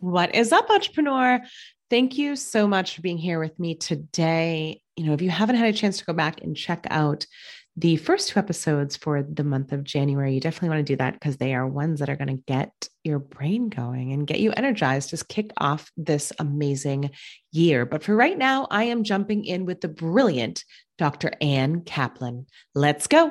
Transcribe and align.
What 0.00 0.34
is 0.34 0.52
up, 0.52 0.70
entrepreneur? 0.70 1.40
Thank 1.90 2.18
you 2.18 2.36
so 2.36 2.68
much 2.68 2.94
for 2.94 3.02
being 3.02 3.18
here 3.18 3.40
with 3.40 3.58
me 3.58 3.74
today. 3.74 4.80
You 4.96 5.06
know, 5.06 5.12
if 5.12 5.22
you 5.22 5.30
haven't 5.30 5.56
had 5.56 5.74
a 5.74 5.76
chance 5.76 5.98
to 5.98 6.04
go 6.04 6.12
back 6.12 6.40
and 6.40 6.56
check 6.56 6.86
out 6.88 7.26
the 7.76 7.96
first 7.96 8.28
two 8.28 8.38
episodes 8.38 8.96
for 8.96 9.24
the 9.24 9.42
month 9.42 9.72
of 9.72 9.82
January, 9.82 10.34
you 10.34 10.40
definitely 10.40 10.68
want 10.68 10.86
to 10.86 10.92
do 10.92 10.96
that 10.98 11.14
because 11.14 11.38
they 11.38 11.52
are 11.52 11.66
ones 11.66 11.98
that 11.98 12.08
are 12.08 12.16
going 12.16 12.36
to 12.36 12.42
get 12.46 12.70
your 13.02 13.18
brain 13.18 13.70
going 13.70 14.12
and 14.12 14.26
get 14.26 14.38
you 14.38 14.52
energized, 14.52 15.10
just 15.10 15.28
kick 15.28 15.50
off 15.56 15.90
this 15.96 16.32
amazing 16.38 17.10
year. 17.50 17.84
But 17.84 18.04
for 18.04 18.14
right 18.14 18.38
now, 18.38 18.68
I 18.70 18.84
am 18.84 19.02
jumping 19.02 19.44
in 19.44 19.64
with 19.64 19.80
the 19.80 19.88
brilliant 19.88 20.64
Dr. 20.96 21.32
Ann 21.40 21.80
Kaplan. 21.80 22.46
Let's 22.72 23.08
go. 23.08 23.30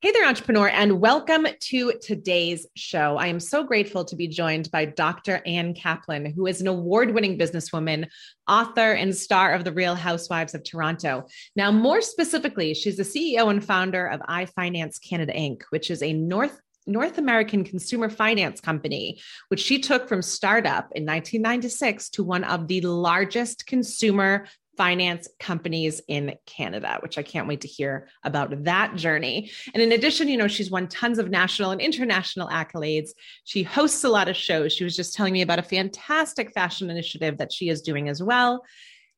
Hey 0.00 0.12
there, 0.12 0.28
entrepreneur, 0.28 0.68
and 0.68 1.00
welcome 1.00 1.44
to 1.58 1.92
today's 2.00 2.68
show. 2.76 3.16
I 3.16 3.26
am 3.26 3.40
so 3.40 3.64
grateful 3.64 4.04
to 4.04 4.14
be 4.14 4.28
joined 4.28 4.70
by 4.70 4.84
Dr. 4.84 5.42
Ann 5.44 5.74
Kaplan, 5.74 6.34
who 6.36 6.46
is 6.46 6.60
an 6.60 6.68
award 6.68 7.12
winning 7.12 7.36
businesswoman, 7.36 8.06
author, 8.46 8.92
and 8.92 9.12
star 9.12 9.54
of 9.54 9.64
The 9.64 9.72
Real 9.72 9.96
Housewives 9.96 10.54
of 10.54 10.62
Toronto. 10.62 11.26
Now, 11.56 11.72
more 11.72 12.00
specifically, 12.00 12.74
she's 12.74 12.96
the 12.96 13.02
CEO 13.02 13.50
and 13.50 13.64
founder 13.64 14.06
of 14.06 14.20
iFinance 14.20 15.00
Canada 15.02 15.32
Inc., 15.32 15.62
which 15.70 15.90
is 15.90 16.00
a 16.00 16.12
North 16.12 16.60
North 16.86 17.18
American 17.18 17.64
consumer 17.64 18.08
finance 18.08 18.60
company, 18.60 19.20
which 19.48 19.60
she 19.60 19.80
took 19.80 20.08
from 20.08 20.22
startup 20.22 20.84
in 20.94 21.04
1996 21.04 22.08
to 22.10 22.24
one 22.24 22.44
of 22.44 22.66
the 22.68 22.80
largest 22.82 23.66
consumer 23.66 24.46
finance 24.78 25.28
companies 25.40 26.00
in 26.06 26.36
Canada, 26.46 26.98
which 27.02 27.18
I 27.18 27.22
can't 27.22 27.48
wait 27.48 27.60
to 27.62 27.68
hear 27.68 28.08
about 28.22 28.64
that 28.64 28.94
journey. 28.94 29.50
And 29.74 29.82
in 29.82 29.90
addition, 29.90 30.28
you 30.28 30.38
know, 30.38 30.46
she's 30.46 30.70
won 30.70 30.86
tons 30.86 31.18
of 31.18 31.28
national 31.28 31.72
and 31.72 31.80
international 31.80 32.48
accolades. 32.48 33.10
She 33.44 33.64
hosts 33.64 34.04
a 34.04 34.08
lot 34.08 34.28
of 34.28 34.36
shows. 34.36 34.72
She 34.72 34.84
was 34.84 34.94
just 34.94 35.14
telling 35.14 35.32
me 35.32 35.42
about 35.42 35.58
a 35.58 35.64
fantastic 35.64 36.52
fashion 36.54 36.88
initiative 36.88 37.38
that 37.38 37.52
she 37.52 37.68
is 37.68 37.82
doing 37.82 38.08
as 38.08 38.22
well. 38.22 38.64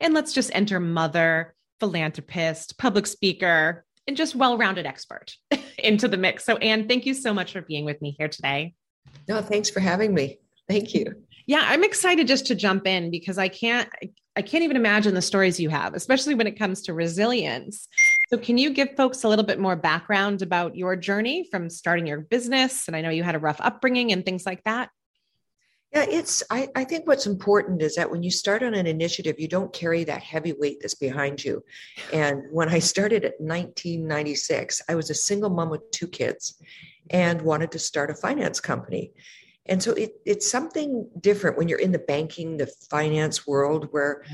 And 0.00 0.14
let's 0.14 0.32
just 0.32 0.50
enter 0.54 0.80
mother, 0.80 1.54
philanthropist, 1.78 2.78
public 2.78 3.06
speaker, 3.06 3.84
and 4.06 4.16
just 4.16 4.34
well 4.34 4.56
rounded 4.56 4.86
expert 4.86 5.36
into 5.78 6.08
the 6.08 6.16
mix. 6.16 6.44
So, 6.44 6.56
Ann, 6.56 6.88
thank 6.88 7.04
you 7.04 7.12
so 7.12 7.34
much 7.34 7.52
for 7.52 7.60
being 7.60 7.84
with 7.84 8.00
me 8.00 8.16
here 8.18 8.28
today. 8.28 8.74
No, 9.28 9.42
thanks 9.42 9.68
for 9.68 9.80
having 9.80 10.14
me. 10.14 10.38
Thank 10.66 10.94
you. 10.94 11.22
Yeah, 11.50 11.64
I'm 11.66 11.82
excited 11.82 12.28
just 12.28 12.46
to 12.46 12.54
jump 12.54 12.86
in 12.86 13.10
because 13.10 13.36
I 13.36 13.48
can't 13.48 13.88
I 14.36 14.40
can't 14.40 14.62
even 14.62 14.76
imagine 14.76 15.14
the 15.14 15.20
stories 15.20 15.58
you 15.58 15.68
have, 15.68 15.94
especially 15.94 16.36
when 16.36 16.46
it 16.46 16.56
comes 16.56 16.82
to 16.82 16.94
resilience. 16.94 17.88
So, 18.28 18.38
can 18.38 18.56
you 18.56 18.70
give 18.70 18.90
folks 18.96 19.24
a 19.24 19.28
little 19.28 19.44
bit 19.44 19.58
more 19.58 19.74
background 19.74 20.42
about 20.42 20.76
your 20.76 20.94
journey 20.94 21.48
from 21.50 21.68
starting 21.68 22.06
your 22.06 22.20
business? 22.20 22.86
And 22.86 22.94
I 22.94 23.00
know 23.00 23.10
you 23.10 23.24
had 23.24 23.34
a 23.34 23.40
rough 23.40 23.56
upbringing 23.58 24.12
and 24.12 24.24
things 24.24 24.46
like 24.46 24.62
that. 24.62 24.90
Yeah, 25.92 26.06
it's, 26.08 26.44
I, 26.50 26.68
I 26.76 26.84
think 26.84 27.08
what's 27.08 27.26
important 27.26 27.82
is 27.82 27.96
that 27.96 28.12
when 28.12 28.22
you 28.22 28.30
start 28.30 28.62
on 28.62 28.74
an 28.74 28.86
initiative, 28.86 29.40
you 29.40 29.48
don't 29.48 29.72
carry 29.72 30.04
that 30.04 30.22
heavy 30.22 30.52
weight 30.52 30.76
that's 30.80 30.94
behind 30.94 31.44
you. 31.44 31.64
And 32.12 32.44
when 32.52 32.68
I 32.68 32.78
started 32.78 33.24
at 33.24 33.40
1996, 33.40 34.82
I 34.88 34.94
was 34.94 35.10
a 35.10 35.14
single 35.14 35.50
mom 35.50 35.68
with 35.68 35.90
two 35.90 36.06
kids 36.06 36.62
and 37.10 37.42
wanted 37.42 37.72
to 37.72 37.80
start 37.80 38.08
a 38.12 38.14
finance 38.14 38.60
company. 38.60 39.10
And 39.66 39.82
so 39.82 39.92
it, 39.92 40.14
it's 40.24 40.50
something 40.50 41.08
different 41.20 41.56
when 41.56 41.68
you're 41.68 41.78
in 41.78 41.92
the 41.92 41.98
banking, 41.98 42.56
the 42.56 42.66
finance 42.90 43.46
world, 43.46 43.88
where 43.92 44.24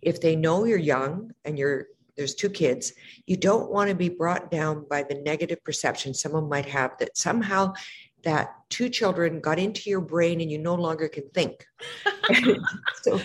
if 0.00 0.20
they 0.20 0.34
know 0.34 0.64
you're 0.64 0.78
young 0.78 1.32
and 1.44 1.58
you're 1.58 1.86
there's 2.16 2.34
two 2.34 2.50
kids, 2.50 2.92
you 3.26 3.36
don't 3.36 3.70
want 3.70 3.88
to 3.88 3.96
be 3.96 4.10
brought 4.10 4.50
down 4.50 4.84
by 4.88 5.02
the 5.02 5.14
negative 5.14 5.64
perception 5.64 6.12
someone 6.12 6.48
might 6.48 6.66
have 6.66 6.92
that 6.98 7.16
somehow 7.16 7.72
that 8.22 8.54
two 8.68 8.88
children 8.88 9.40
got 9.40 9.58
into 9.58 9.90
your 9.90 10.00
brain 10.00 10.40
and 10.40 10.50
you 10.50 10.58
no 10.58 10.74
longer 10.74 11.08
can 11.08 11.28
think. 11.30 11.66
so 13.02 13.20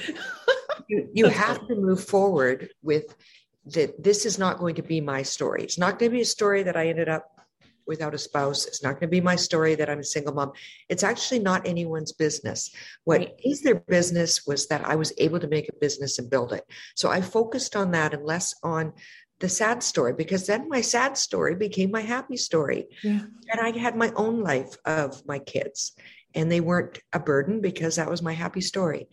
you, 0.88 1.10
you 1.14 1.28
have 1.28 1.68
to 1.68 1.76
move 1.76 2.04
forward 2.04 2.70
with 2.82 3.16
that 3.66 4.02
this 4.02 4.26
is 4.26 4.40
not 4.40 4.58
going 4.58 4.76
to 4.76 4.82
be 4.82 5.02
my 5.02 5.22
story. 5.22 5.64
It's 5.64 5.78
not 5.78 6.00
going 6.00 6.12
to 6.12 6.16
be 6.16 6.22
a 6.22 6.26
story 6.26 6.64
that 6.64 6.78
I 6.78 6.88
ended 6.88 7.10
up 7.10 7.37
without 7.88 8.14
a 8.14 8.18
spouse. 8.18 8.66
It's 8.66 8.84
not 8.84 8.94
going 8.94 9.02
to 9.02 9.08
be 9.08 9.22
my 9.22 9.36
story 9.36 9.76
that 9.76 9.90
I'm 9.90 10.00
a 10.00 10.04
single 10.04 10.34
mom. 10.34 10.52
It's 10.90 11.04
actually 11.04 11.40
not 11.40 11.68
anyone's 11.68 12.12
business. 12.12 12.72
What 13.04 13.20
right. 13.20 13.40
is 13.44 13.62
their 13.62 13.80
business 13.82 14.46
was 14.46 14.68
that 14.68 14.86
I 14.86 14.96
was 14.96 15.14
able 15.18 15.40
to 15.40 15.48
make 15.48 15.70
a 15.70 15.80
business 15.80 16.20
and 16.20 16.30
build 16.30 16.54
it. 16.54 16.66
So 16.96 17.10
I 17.10 17.22
focused 17.22 17.76
on 17.76 17.92
that 17.92 18.14
and 18.14 18.26
less 18.26 18.54
on 18.64 18.94
the 19.40 19.50
sad 19.50 19.84
story 19.84 20.14
because 20.14 20.48
then 20.48 20.68
my 20.68 20.82
sad 20.82 21.18
story 21.18 21.56
became 21.56 21.92
my 21.92 22.02
happy 22.02 22.38
story. 22.38 22.88
Yeah. 23.04 23.22
And 23.50 23.62
I 23.62 23.78
had 23.78 23.96
my 23.96 24.12
own 24.16 24.42
life 24.42 24.76
of 24.86 25.26
my 25.28 25.40
kids 25.40 25.94
and 26.34 26.52
they 26.52 26.60
weren't 26.60 27.00
a 27.14 27.20
burden 27.20 27.62
because 27.62 27.96
that 27.96 28.10
was 28.10 28.22
my 28.22 28.34
happy 28.34 28.62
story. 28.62 29.08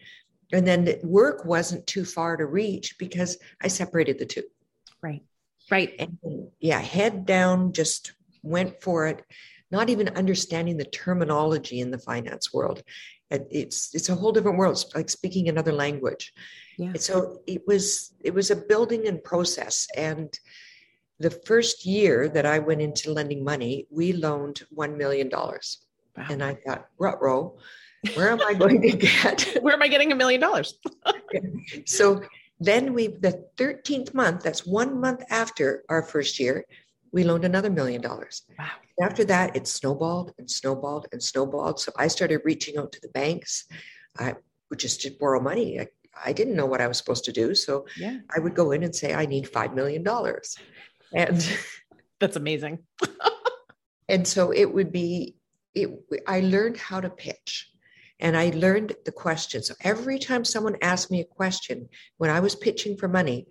And 0.52 0.66
then 0.66 0.94
work 1.02 1.44
wasn't 1.44 1.86
too 1.86 2.04
far 2.04 2.36
to 2.36 2.46
reach 2.46 2.96
because 2.98 3.38
I 3.62 3.68
separated 3.68 4.18
the 4.18 4.26
two. 4.26 4.44
Right. 5.02 5.22
Right. 5.70 5.94
And 5.98 6.18
yeah, 6.60 6.80
head 6.80 7.26
down, 7.26 7.72
just 7.72 8.12
went 8.44 8.80
for 8.82 9.06
it, 9.06 9.22
not 9.70 9.90
even 9.90 10.08
understanding 10.10 10.76
the 10.76 10.84
terminology 10.84 11.80
in 11.80 11.90
the 11.90 11.98
finance 11.98 12.52
world. 12.52 12.82
It's 13.30 13.94
it's 13.94 14.10
a 14.10 14.14
whole 14.14 14.30
different 14.30 14.58
world. 14.58 14.76
It's 14.76 14.94
like 14.94 15.10
speaking 15.10 15.48
another 15.48 15.72
language. 15.72 16.32
Yeah. 16.78 16.92
so 16.96 17.40
it 17.46 17.62
was 17.66 18.14
it 18.22 18.32
was 18.32 18.50
a 18.50 18.56
building 18.56 19.08
and 19.08 19.22
process. 19.22 19.88
And 19.96 20.28
the 21.18 21.30
first 21.30 21.84
year 21.84 22.28
that 22.28 22.46
I 22.46 22.58
went 22.58 22.82
into 22.82 23.12
lending 23.12 23.42
money, 23.42 23.86
we 23.90 24.12
loaned 24.12 24.62
one 24.70 24.96
million 24.96 25.28
dollars. 25.28 25.78
Wow. 26.16 26.26
And 26.30 26.44
I 26.44 26.54
thought, 26.54 26.86
rut 26.98 27.20
where 28.14 28.30
am 28.30 28.40
I 28.46 28.54
going 28.54 28.82
to 28.82 28.92
get? 28.92 29.56
where 29.62 29.74
am 29.74 29.82
I 29.82 29.88
getting 29.88 30.12
a 30.12 30.14
million 30.14 30.40
dollars? 30.40 30.78
so 31.86 32.22
then 32.60 32.92
we 32.92 33.08
the 33.08 33.44
13th 33.56 34.14
month, 34.14 34.42
that's 34.42 34.66
one 34.66 35.00
month 35.00 35.22
after 35.30 35.84
our 35.88 36.02
first 36.02 36.38
year, 36.38 36.64
we 37.14 37.22
loaned 37.22 37.44
another 37.44 37.70
million 37.70 38.00
dollars. 38.00 38.42
Wow. 38.58 38.70
After 39.00 39.24
that, 39.26 39.54
it 39.54 39.68
snowballed 39.68 40.32
and 40.36 40.50
snowballed 40.50 41.06
and 41.12 41.22
snowballed. 41.22 41.78
So 41.78 41.92
I 41.96 42.08
started 42.08 42.40
reaching 42.44 42.76
out 42.76 42.90
to 42.90 43.00
the 43.00 43.08
banks. 43.08 43.66
I 44.18 44.34
would 44.68 44.80
just 44.80 45.06
borrow 45.20 45.40
money. 45.40 45.78
I, 45.78 45.86
I 46.24 46.32
didn't 46.32 46.56
know 46.56 46.66
what 46.66 46.80
I 46.80 46.88
was 46.88 46.98
supposed 46.98 47.24
to 47.26 47.32
do. 47.32 47.54
So 47.54 47.86
yeah. 47.96 48.18
I 48.36 48.40
would 48.40 48.56
go 48.56 48.72
in 48.72 48.82
and 48.82 48.94
say, 48.94 49.14
I 49.14 49.26
need 49.26 49.44
$5 49.46 49.74
million. 49.74 50.04
And 51.12 51.56
that's 52.20 52.34
amazing. 52.34 52.80
and 54.08 54.26
so 54.26 54.50
it 54.50 54.74
would 54.74 54.90
be, 54.90 55.36
it, 55.72 55.90
I 56.26 56.40
learned 56.40 56.78
how 56.78 57.00
to 57.00 57.10
pitch 57.10 57.70
and 58.18 58.36
I 58.36 58.50
learned 58.56 58.92
the 59.04 59.12
question. 59.12 59.62
So 59.62 59.74
every 59.82 60.18
time 60.18 60.44
someone 60.44 60.76
asked 60.82 61.12
me 61.12 61.20
a 61.20 61.24
question 61.24 61.88
when 62.16 62.30
I 62.30 62.40
was 62.40 62.56
pitching 62.56 62.96
for 62.96 63.06
money, 63.06 63.46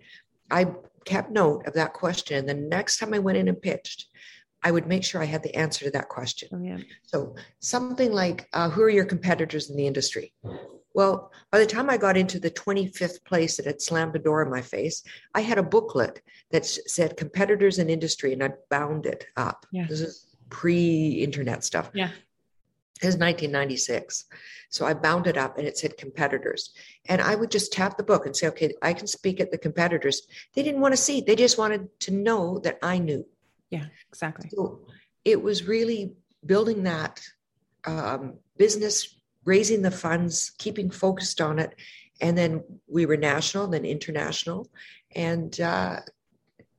I 0.50 0.66
kept 1.04 1.30
note 1.30 1.66
of 1.66 1.74
that 1.74 1.92
question. 1.92 2.38
And 2.38 2.48
the 2.48 2.54
next 2.54 2.98
time 2.98 3.14
I 3.14 3.18
went 3.18 3.38
in 3.38 3.48
and 3.48 3.60
pitched, 3.60 4.06
I 4.62 4.70
would 4.70 4.86
make 4.86 5.04
sure 5.04 5.20
I 5.20 5.26
had 5.26 5.42
the 5.42 5.54
answer 5.54 5.84
to 5.84 5.90
that 5.92 6.08
question. 6.08 6.48
Oh, 6.52 6.62
yeah. 6.62 6.78
So 7.02 7.36
something 7.60 8.12
like, 8.12 8.48
uh, 8.54 8.70
who 8.70 8.82
are 8.82 8.90
your 8.90 9.04
competitors 9.04 9.68
in 9.68 9.76
the 9.76 9.86
industry? 9.86 10.32
Well, 10.94 11.32
by 11.50 11.58
the 11.58 11.66
time 11.66 11.90
I 11.90 11.96
got 11.96 12.16
into 12.16 12.38
the 12.38 12.50
25th 12.50 13.24
place 13.24 13.56
that 13.56 13.66
had 13.66 13.82
slammed 13.82 14.16
a 14.16 14.20
door 14.20 14.42
in 14.42 14.50
my 14.50 14.62
face, 14.62 15.02
I 15.34 15.40
had 15.40 15.58
a 15.58 15.62
booklet 15.62 16.22
that 16.50 16.64
said 16.64 17.16
competitors 17.16 17.78
in 17.78 17.90
industry 17.90 18.32
and 18.32 18.42
I 18.42 18.50
bound 18.70 19.04
it 19.04 19.26
up. 19.36 19.66
Yeah. 19.72 19.86
This 19.88 20.00
is 20.00 20.36
pre 20.48 21.08
internet 21.10 21.64
stuff. 21.64 21.90
Yeah. 21.92 22.10
It 23.04 23.08
was 23.08 23.16
1996. 23.16 24.24
So 24.70 24.86
I 24.86 24.94
bound 24.94 25.26
it 25.26 25.36
up 25.36 25.58
and 25.58 25.66
it 25.66 25.78
said 25.78 25.96
competitors. 25.96 26.70
And 27.06 27.20
I 27.20 27.34
would 27.34 27.50
just 27.50 27.72
tap 27.72 27.96
the 27.96 28.02
book 28.02 28.26
and 28.26 28.36
say, 28.36 28.48
okay, 28.48 28.72
I 28.82 28.92
can 28.92 29.06
speak 29.06 29.40
at 29.40 29.50
the 29.50 29.58
competitors. 29.58 30.22
They 30.54 30.62
didn't 30.62 30.80
want 30.80 30.92
to 30.92 30.96
see, 30.96 31.20
they 31.20 31.36
just 31.36 31.58
wanted 31.58 31.88
to 32.00 32.10
know 32.12 32.58
that 32.60 32.78
I 32.82 32.98
knew. 32.98 33.24
Yeah, 33.70 33.86
exactly. 34.08 34.50
So 34.50 34.80
it 35.24 35.42
was 35.42 35.66
really 35.66 36.12
building 36.44 36.82
that 36.84 37.20
um, 37.84 38.34
business, 38.56 39.16
raising 39.44 39.82
the 39.82 39.90
funds, 39.90 40.50
keeping 40.58 40.90
focused 40.90 41.40
on 41.40 41.58
it. 41.58 41.74
And 42.20 42.36
then 42.36 42.62
we 42.86 43.06
were 43.06 43.16
national, 43.16 43.68
then 43.68 43.84
international, 43.84 44.68
and 45.14 45.60
uh, 45.60 46.00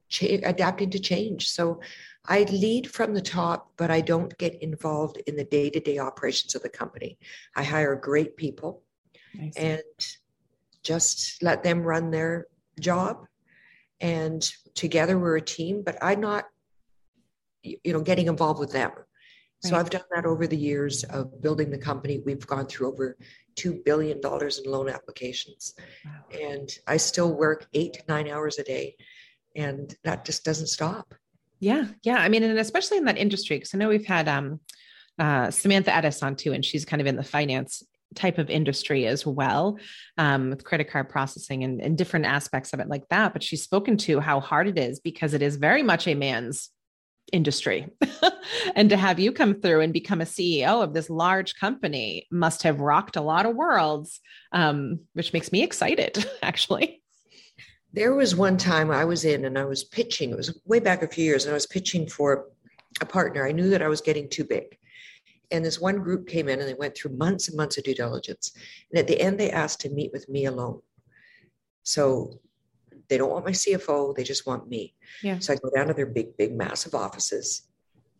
cha- 0.09 0.39
adapting 0.43 0.89
to 0.91 0.99
change. 0.99 1.49
So 1.49 1.81
I 2.27 2.43
lead 2.43 2.91
from 2.91 3.13
the 3.13 3.21
top, 3.21 3.71
but 3.77 3.91
I 3.91 4.01
don't 4.01 4.35
get 4.37 4.61
involved 4.61 5.17
in 5.27 5.35
the 5.35 5.43
day 5.43 5.69
to 5.69 5.79
day 5.79 5.99
operations 5.99 6.55
of 6.55 6.61
the 6.61 6.69
company. 6.69 7.17
I 7.55 7.63
hire 7.63 7.95
great 7.95 8.37
people 8.37 8.83
nice. 9.33 9.55
and 9.55 9.81
just 10.83 11.41
let 11.41 11.63
them 11.63 11.81
run 11.81 12.11
their 12.11 12.47
job. 12.79 13.25
And 13.99 14.47
together 14.75 15.17
we're 15.17 15.37
a 15.37 15.41
team, 15.41 15.83
but 15.83 15.97
I'm 16.01 16.19
not, 16.21 16.45
you 17.63 17.93
know, 17.93 18.01
getting 18.01 18.27
involved 18.27 18.59
with 18.59 18.71
them. 18.71 18.91
Right. 18.91 19.05
So 19.69 19.75
I've 19.77 19.89
done 19.89 20.03
that 20.13 20.25
over 20.25 20.47
the 20.47 20.57
years 20.57 21.03
of 21.05 21.41
building 21.41 21.71
the 21.71 21.77
company. 21.77 22.19
We've 22.19 22.45
gone 22.45 22.67
through 22.67 22.91
over 22.91 23.17
$2 23.55 23.83
billion 23.83 24.19
in 24.19 24.71
loan 24.71 24.89
applications. 24.89 25.73
Wow. 26.03 26.11
And 26.39 26.69
I 26.87 26.97
still 26.97 27.33
work 27.33 27.67
eight 27.73 27.93
to 27.93 28.03
nine 28.07 28.27
hours 28.27 28.59
a 28.59 28.63
day. 28.63 28.95
And 29.55 29.95
that 30.03 30.25
just 30.25 30.43
doesn't 30.43 30.67
stop. 30.67 31.15
Yeah. 31.65 31.87
Yeah. 32.03 32.17
I 32.17 32.29
mean, 32.29 32.43
and 32.43 32.59
especially 32.59 32.99
in 32.99 33.05
that 33.05 33.17
industry, 33.17 33.55
because 33.57 33.73
I 33.73 33.79
know 33.79 33.89
we've 33.89 34.05
had 34.05 34.27
um, 34.27 34.59
uh, 35.17 35.49
Samantha 35.49 35.89
Edis 35.89 36.21
on 36.21 36.35
too, 36.35 36.53
and 36.53 36.63
she's 36.63 36.85
kind 36.85 37.01
of 37.01 37.07
in 37.07 37.15
the 37.15 37.23
finance 37.23 37.81
type 38.13 38.37
of 38.37 38.51
industry 38.51 39.07
as 39.07 39.25
well 39.25 39.79
um, 40.19 40.51
with 40.51 40.63
credit 40.63 40.91
card 40.91 41.09
processing 41.09 41.63
and, 41.63 41.81
and 41.81 41.97
different 41.97 42.27
aspects 42.27 42.71
of 42.71 42.79
it 42.79 42.87
like 42.87 43.09
that. 43.09 43.33
But 43.33 43.41
she's 43.41 43.63
spoken 43.63 43.97
to 43.97 44.19
how 44.19 44.39
hard 44.41 44.67
it 44.67 44.77
is 44.77 44.99
because 44.99 45.33
it 45.33 45.41
is 45.41 45.55
very 45.55 45.81
much 45.81 46.07
a 46.07 46.13
man's 46.13 46.69
industry. 47.33 47.87
and 48.75 48.91
to 48.91 48.95
have 48.95 49.19
you 49.19 49.31
come 49.31 49.55
through 49.55 49.81
and 49.81 49.91
become 49.91 50.21
a 50.21 50.25
CEO 50.25 50.83
of 50.83 50.93
this 50.93 51.09
large 51.09 51.55
company 51.55 52.27
must 52.31 52.61
have 52.61 52.79
rocked 52.79 53.15
a 53.15 53.21
lot 53.21 53.47
of 53.47 53.55
worlds, 53.55 54.21
um, 54.51 54.99
which 55.13 55.33
makes 55.33 55.51
me 55.51 55.63
excited, 55.63 56.23
actually. 56.43 57.01
There 57.95 58.13
was 58.13 58.35
one 58.35 58.57
time 58.57 58.91
I 58.91 59.05
was 59.05 59.23
in 59.23 59.45
and 59.45 59.57
I 59.57 59.65
was 59.65 59.85
pitching, 59.85 60.31
it 60.31 60.37
was 60.37 60.59
way 60.65 60.79
back 60.79 61.01
a 61.01 61.07
few 61.07 61.23
years, 61.23 61.45
and 61.45 61.51
I 61.51 61.55
was 61.55 61.65
pitching 61.65 62.07
for 62.07 62.47
a 63.01 63.05
partner. 63.05 63.47
I 63.47 63.53
knew 63.53 63.69
that 63.69 63.81
I 63.81 63.87
was 63.87 64.01
getting 64.01 64.29
too 64.29 64.43
big. 64.43 64.77
And 65.51 65.63
this 65.63 65.79
one 65.79 65.99
group 65.99 66.27
came 66.27 66.49
in 66.49 66.59
and 66.59 66.67
they 66.67 66.73
went 66.73 66.95
through 66.95 67.15
months 67.15 67.47
and 67.47 67.55
months 67.55 67.77
of 67.77 67.85
due 67.85 67.95
diligence. 67.95 68.51
And 68.91 68.99
at 68.99 69.07
the 69.07 69.19
end, 69.19 69.39
they 69.39 69.51
asked 69.51 69.81
to 69.81 69.89
meet 69.89 70.11
with 70.11 70.27
me 70.27 70.45
alone. 70.45 70.81
So 71.83 72.39
they 73.07 73.17
don't 73.17 73.31
want 73.31 73.45
my 73.45 73.51
CFO, 73.51 74.15
they 74.15 74.23
just 74.23 74.45
want 74.45 74.67
me. 74.67 74.93
Yeah. 75.21 75.39
So 75.39 75.53
I 75.53 75.57
go 75.57 75.69
down 75.73 75.87
to 75.87 75.93
their 75.93 76.05
big, 76.05 76.35
big, 76.37 76.53
massive 76.53 76.95
offices, 76.95 77.69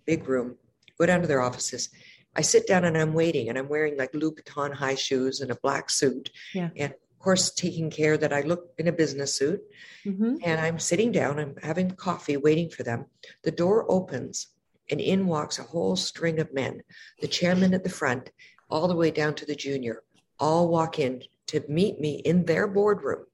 big 0.06 0.30
room, 0.30 0.56
go 1.00 1.06
down 1.06 1.22
to 1.22 1.28
their 1.28 1.42
offices. 1.42 1.90
I 2.36 2.42
sit 2.42 2.68
down 2.68 2.86
and 2.86 2.98
I'm 2.98 3.14
waiting 3.14 3.50
and 3.50 3.58
I'm 3.58 3.70
wearing 3.70 3.98
like 3.98 4.12
Louboutin 4.12 4.74
high 4.74 4.96
shoes 4.96 5.42
and 5.42 5.52
a 5.52 5.56
black 5.56 5.90
suit. 5.90 6.30
Yeah. 6.54 6.70
And 6.76 6.94
course, 7.26 7.52
taking 7.52 7.90
care 7.90 8.18
that 8.18 8.32
I 8.32 8.42
look 8.42 8.70
in 8.78 8.88
a 8.88 8.92
business 8.92 9.36
suit. 9.36 9.62
Mm-hmm. 10.06 10.36
And 10.44 10.62
I'm 10.62 10.78
sitting 10.78 11.12
down, 11.12 11.40
I'm 11.40 11.56
having 11.62 11.90
coffee, 11.92 12.38
waiting 12.38 12.70
for 12.70 12.84
them. 12.84 13.08
The 13.44 13.52
door 13.52 13.86
opens, 13.90 14.48
and 14.92 15.02
in 15.02 15.26
walks 15.26 15.58
a 15.58 15.64
whole 15.64 15.96
string 15.96 16.40
of 16.40 16.54
men, 16.54 16.84
the 17.20 17.28
chairman 17.28 17.74
at 17.74 17.84
the 17.84 17.90
front, 17.90 18.30
all 18.70 18.88
the 18.88 18.96
way 18.96 19.10
down 19.10 19.34
to 19.36 19.46
the 19.46 19.56
junior, 19.56 20.04
all 20.40 20.68
walk 20.68 21.00
in 21.00 21.24
to 21.48 21.64
meet 21.68 22.00
me 22.00 22.22
in 22.24 22.46
their 22.46 22.68
boardroom. 22.68 23.26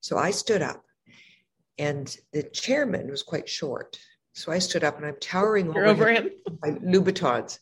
So 0.00 0.18
I 0.18 0.30
stood 0.30 0.60
up, 0.60 0.84
and 1.78 2.14
the 2.32 2.42
chairman 2.42 3.10
was 3.10 3.22
quite 3.22 3.48
short. 3.48 3.98
So 4.34 4.52
I 4.52 4.58
stood 4.58 4.84
up 4.84 4.98
and 4.98 5.06
I'm 5.06 5.16
towering 5.20 5.70
over, 5.70 5.86
over 5.86 6.08
him, 6.10 6.24
him. 6.24 6.58
my 6.62 6.70
Louboutins. 6.70 7.58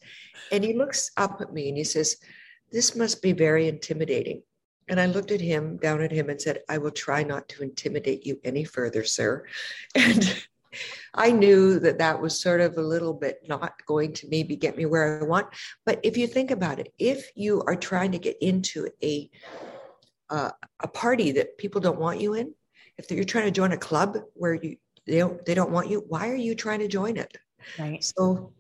And 0.53 0.63
he 0.63 0.75
looks 0.75 1.11
up 1.17 1.41
at 1.41 1.53
me 1.53 1.69
and 1.69 1.79
he 1.79 1.85
says, 1.85 2.17
This 2.71 2.95
must 2.95 3.23
be 3.23 3.33
very 3.33 3.67
intimidating. 3.67 4.43
And 4.89 5.01
I 5.01 5.07
looked 5.07 5.33
at 5.33 5.41
him, 5.41 5.79
down 5.79 6.01
at 6.01 6.13
him, 6.13 6.31
and 6.31 6.41
said, 6.41 6.61
I 6.69 6.79
will 6.79 6.93
try 6.93 7.23
not 7.23 7.49
to 7.51 7.63
intimidate 7.63 8.25
you 8.25 8.39
any 8.45 8.65
further, 8.65 9.05
sir. 9.05 9.45
And 9.95 10.47
I 11.15 11.31
knew 11.31 11.79
that 11.81 11.99
that 11.99 12.21
was 12.21 12.39
sort 12.39 12.61
of 12.61 12.77
a 12.77 12.83
little 12.83 13.15
bit 13.15 13.41
not 13.49 13.75
going 13.87 14.13
to 14.15 14.29
maybe 14.29 14.57
get 14.57 14.77
me 14.77 14.85
where 14.85 15.19
I 15.21 15.25
want. 15.25 15.49
But 15.87 16.01
if 16.03 16.17
you 16.17 16.27
think 16.27 16.51
about 16.51 16.79
it, 16.79 16.93
if 16.99 17.31
you 17.35 17.63
are 17.67 17.77
trying 17.77 18.13
to 18.13 18.19
get 18.19 18.37
into 18.43 18.89
a 19.03 19.31
uh, 20.29 20.51
a 20.81 20.89
party 20.89 21.31
that 21.33 21.57
people 21.57 21.81
don't 21.81 22.01
want 22.01 22.21
you 22.21 22.35
in, 22.35 22.53
if 22.99 23.11
you're 23.11 23.25
trying 23.25 23.45
to 23.45 23.51
join 23.51 23.73
a 23.73 23.79
club 23.79 24.19
where 24.35 24.55
you 24.55 24.77
they 25.07 25.19
don't 25.19 25.45
they 25.47 25.55
don't 25.55 25.71
want 25.71 25.89
you, 25.89 26.05
why 26.09 26.29
are 26.29 26.35
you 26.35 26.55
trying 26.55 26.81
to 26.81 26.89
join 26.89 27.17
it? 27.17 27.37
Right. 27.79 28.03
So 28.05 28.53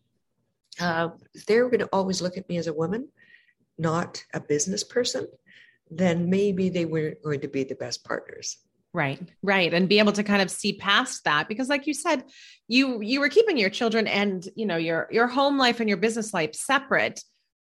uh, 0.80 1.08
they're 1.46 1.68
going 1.68 1.80
to 1.80 1.88
always 1.92 2.22
look 2.22 2.38
at 2.38 2.48
me 2.48 2.56
as 2.56 2.66
a 2.66 2.72
woman, 2.72 3.08
not 3.78 4.24
a 4.32 4.40
business 4.40 4.84
person 4.84 5.26
then 5.90 6.30
maybe 6.30 6.68
they 6.68 6.84
weren't 6.84 7.22
going 7.22 7.40
to 7.40 7.48
be 7.48 7.64
the 7.64 7.74
best 7.74 8.04
partners. 8.04 8.58
Right 8.92 9.20
right. 9.42 9.74
And 9.74 9.90
be 9.90 9.98
able 9.98 10.12
to 10.12 10.22
kind 10.22 10.40
of 10.40 10.50
see 10.50 10.72
past 10.72 11.24
that 11.24 11.48
because 11.48 11.68
like 11.68 11.86
you 11.86 11.92
said 11.92 12.24
you 12.66 13.02
you 13.02 13.20
were 13.20 13.28
keeping 13.28 13.58
your 13.58 13.68
children 13.68 14.06
and 14.06 14.48
you 14.56 14.64
know 14.64 14.78
your 14.78 15.06
your 15.10 15.26
home 15.26 15.58
life 15.58 15.80
and 15.80 15.88
your 15.88 15.98
business 15.98 16.32
life 16.32 16.54
separate 16.54 17.22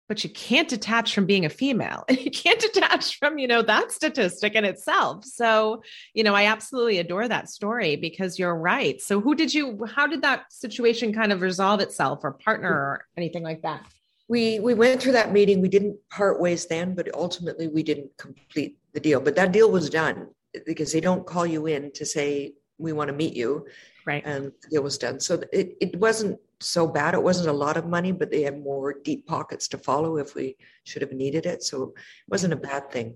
but 0.07 0.23
you 0.23 0.29
can't 0.29 0.69
detach 0.69 1.13
from 1.13 1.25
being 1.25 1.43
a 1.43 1.49
female. 1.49 2.05
You 2.09 2.31
can't 2.31 2.61
detach 2.61 3.19
from 3.19 3.39
you 3.39 3.47
know 3.47 3.61
that 3.61 3.91
statistic 3.91 4.55
in 4.55 4.63
itself. 4.63 5.25
So 5.25 5.83
you 6.13 6.23
know 6.23 6.33
i 6.33 6.45
absolutely 6.45 6.99
adore 6.99 7.27
that 7.27 7.49
story 7.49 7.97
because 7.97 8.39
you're 8.39 8.55
right. 8.55 9.01
So 9.01 9.19
who 9.19 9.35
did 9.35 9.53
you 9.53 9.85
how 9.85 10.07
did 10.07 10.21
that 10.21 10.53
situation 10.53 11.13
kind 11.13 11.33
of 11.33 11.41
resolve 11.41 11.81
itself 11.81 12.21
or 12.23 12.31
partner 12.31 12.71
or 12.71 13.05
anything 13.17 13.43
like 13.43 13.63
that 13.63 13.85
we 14.27 14.59
we 14.59 14.73
went 14.73 15.01
through 15.01 15.13
that 15.13 15.31
meeting. 15.31 15.61
We 15.61 15.69
didn't 15.69 15.97
part 16.09 16.39
ways 16.39 16.65
then, 16.65 16.95
but 16.95 17.13
ultimately 17.13 17.67
we 17.67 17.83
didn't 17.83 18.11
complete 18.17 18.77
the 18.93 18.99
deal. 18.99 19.19
But 19.19 19.35
that 19.35 19.51
deal 19.51 19.71
was 19.71 19.89
done 19.89 20.27
because 20.65 20.91
they 20.91 20.99
don't 20.99 21.25
call 21.25 21.45
you 21.45 21.67
in 21.67 21.91
to 21.93 22.05
say 22.05 22.53
we 22.77 22.93
want 22.93 23.09
to 23.09 23.15
meet 23.15 23.35
you, 23.35 23.67
right? 24.05 24.23
And 24.25 24.51
the 24.61 24.69
deal 24.69 24.83
was 24.83 24.97
done. 24.97 25.19
So 25.19 25.41
it 25.53 25.77
it 25.79 25.99
wasn't 25.99 26.39
so 26.59 26.87
bad. 26.87 27.13
It 27.13 27.23
wasn't 27.23 27.49
a 27.49 27.53
lot 27.53 27.77
of 27.77 27.87
money, 27.87 28.11
but 28.11 28.31
they 28.31 28.41
had 28.41 28.61
more 28.61 28.95
deep 29.03 29.27
pockets 29.27 29.67
to 29.69 29.77
follow 29.77 30.17
if 30.17 30.35
we 30.35 30.57
should 30.83 31.01
have 31.01 31.13
needed 31.13 31.45
it. 31.45 31.63
So 31.63 31.83
it 31.83 31.93
wasn't 32.29 32.53
a 32.53 32.57
bad 32.57 32.91
thing. 32.91 33.15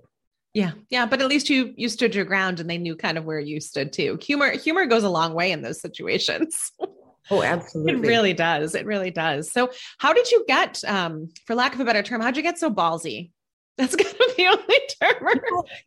Yeah. 0.53 0.71
Yeah. 0.89 1.05
But 1.05 1.21
at 1.21 1.27
least 1.27 1.49
you 1.49 1.73
you 1.75 1.89
stood 1.89 2.13
your 2.13 2.25
ground 2.25 2.59
and 2.59 2.69
they 2.69 2.77
knew 2.77 2.95
kind 2.95 3.17
of 3.17 3.25
where 3.25 3.39
you 3.39 3.59
stood 3.59 3.91
too. 3.93 4.17
Humor 4.21 4.51
humor 4.51 4.85
goes 4.85 5.03
a 5.03 5.09
long 5.09 5.33
way 5.33 5.51
in 5.51 5.61
those 5.61 5.81
situations. 5.81 6.71
Oh, 7.29 7.43
absolutely. 7.43 7.93
It 7.93 8.09
really 8.09 8.33
does. 8.33 8.75
It 8.75 8.85
really 8.85 9.11
does. 9.11 9.51
So, 9.51 9.69
how 9.99 10.13
did 10.13 10.31
you 10.31 10.43
get, 10.47 10.83
um, 10.85 11.29
for 11.45 11.55
lack 11.55 11.73
of 11.73 11.79
a 11.79 11.85
better 11.85 12.03
term, 12.03 12.21
how'd 12.21 12.37
you 12.37 12.43
get 12.43 12.57
so 12.57 12.71
ballsy? 12.71 13.31
That's 13.77 13.95
kind 13.95 14.09
of 14.09 14.35
the 14.35 14.47
only 14.47 14.79
term. 15.01 15.39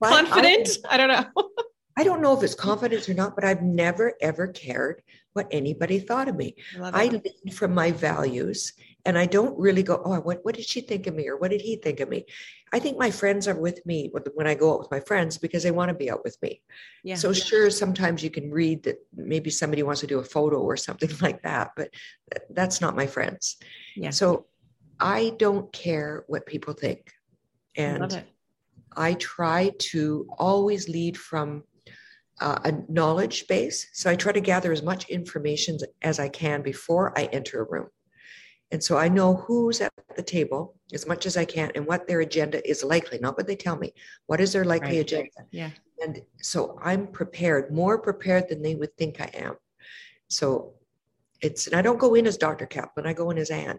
Confident? 0.02 0.68
I, 0.88 0.94
I 0.94 0.96
don't 0.96 1.08
know. 1.08 1.50
I 1.96 2.02
don't 2.02 2.22
know 2.22 2.36
if 2.36 2.42
it's 2.42 2.54
confidence 2.54 3.08
or 3.08 3.14
not, 3.14 3.36
but 3.36 3.44
I've 3.44 3.62
never 3.62 4.14
ever 4.20 4.48
cared 4.48 5.02
what 5.32 5.46
anybody 5.52 6.00
thought 6.00 6.28
of 6.28 6.34
me. 6.34 6.56
I, 6.82 7.04
I 7.04 7.06
lead 7.06 7.54
from 7.54 7.72
my 7.72 7.92
values 7.92 8.72
and 9.06 9.18
I 9.18 9.26
don't 9.26 9.58
really 9.58 9.82
go, 9.82 10.00
oh, 10.04 10.20
what, 10.20 10.44
what 10.44 10.54
did 10.54 10.64
she 10.64 10.80
think 10.80 11.06
of 11.06 11.14
me 11.14 11.28
or 11.28 11.36
what 11.36 11.50
did 11.50 11.60
he 11.60 11.76
think 11.76 12.00
of 12.00 12.08
me? 12.08 12.24
I 12.72 12.78
think 12.78 12.98
my 12.98 13.10
friends 13.10 13.46
are 13.46 13.54
with 13.54 13.84
me 13.84 14.10
when 14.34 14.46
I 14.46 14.54
go 14.54 14.72
out 14.72 14.80
with 14.80 14.90
my 14.90 15.00
friends 15.00 15.36
because 15.36 15.62
they 15.62 15.70
want 15.70 15.90
to 15.90 15.94
be 15.94 16.10
out 16.10 16.24
with 16.24 16.38
me. 16.42 16.62
Yeah. 17.02 17.16
So 17.16 17.32
sure, 17.32 17.70
sometimes 17.70 18.22
you 18.22 18.30
can 18.30 18.50
read 18.50 18.82
that 18.84 18.96
maybe 19.14 19.50
somebody 19.50 19.82
wants 19.82 20.00
to 20.00 20.06
do 20.06 20.20
a 20.20 20.24
photo 20.24 20.58
or 20.58 20.76
something 20.76 21.10
like 21.20 21.42
that, 21.42 21.72
but 21.76 21.90
that's 22.50 22.80
not 22.80 22.96
my 22.96 23.06
friends. 23.06 23.56
Yeah. 23.94 24.10
So 24.10 24.46
I 24.98 25.34
don't 25.38 25.72
care 25.72 26.24
what 26.26 26.46
people 26.46 26.72
think. 26.72 27.12
And 27.76 28.12
I, 28.12 28.24
I 28.96 29.14
try 29.14 29.72
to 29.90 30.26
always 30.38 30.88
lead 30.88 31.18
from 31.18 31.64
uh, 32.40 32.58
a 32.64 32.72
knowledge 32.88 33.46
base. 33.48 33.88
So 33.92 34.10
I 34.10 34.16
try 34.16 34.32
to 34.32 34.40
gather 34.40 34.72
as 34.72 34.82
much 34.82 35.08
information 35.08 35.78
as 36.02 36.18
I 36.18 36.28
can 36.28 36.62
before 36.62 37.16
I 37.18 37.24
enter 37.26 37.60
a 37.60 37.70
room. 37.70 37.88
And 38.70 38.82
so 38.82 38.96
I 38.96 39.08
know 39.08 39.34
who's 39.34 39.80
at 39.80 39.92
the 40.16 40.22
table 40.22 40.74
as 40.92 41.06
much 41.06 41.26
as 41.26 41.36
I 41.36 41.44
can 41.44 41.70
and 41.74 41.86
what 41.86 42.06
their 42.06 42.20
agenda 42.20 42.66
is 42.68 42.82
likely, 42.82 43.18
not 43.18 43.36
what 43.36 43.46
they 43.46 43.56
tell 43.56 43.76
me. 43.76 43.92
What 44.26 44.40
is 44.40 44.52
their 44.52 44.64
likely 44.64 44.96
right. 44.96 45.00
agenda? 45.00 45.30
Yeah. 45.50 45.70
And 46.02 46.22
so 46.40 46.78
I'm 46.82 47.06
prepared, 47.06 47.72
more 47.72 47.98
prepared 47.98 48.48
than 48.48 48.62
they 48.62 48.74
would 48.74 48.96
think 48.96 49.20
I 49.20 49.30
am. 49.34 49.56
So 50.28 50.74
it's, 51.40 51.66
and 51.66 51.76
I 51.76 51.82
don't 51.82 51.98
go 51.98 52.14
in 52.14 52.26
as 52.26 52.36
Dr. 52.36 52.66
Kaplan, 52.66 53.06
I 53.06 53.12
go 53.12 53.30
in 53.30 53.38
as 53.38 53.50
Ann. 53.50 53.78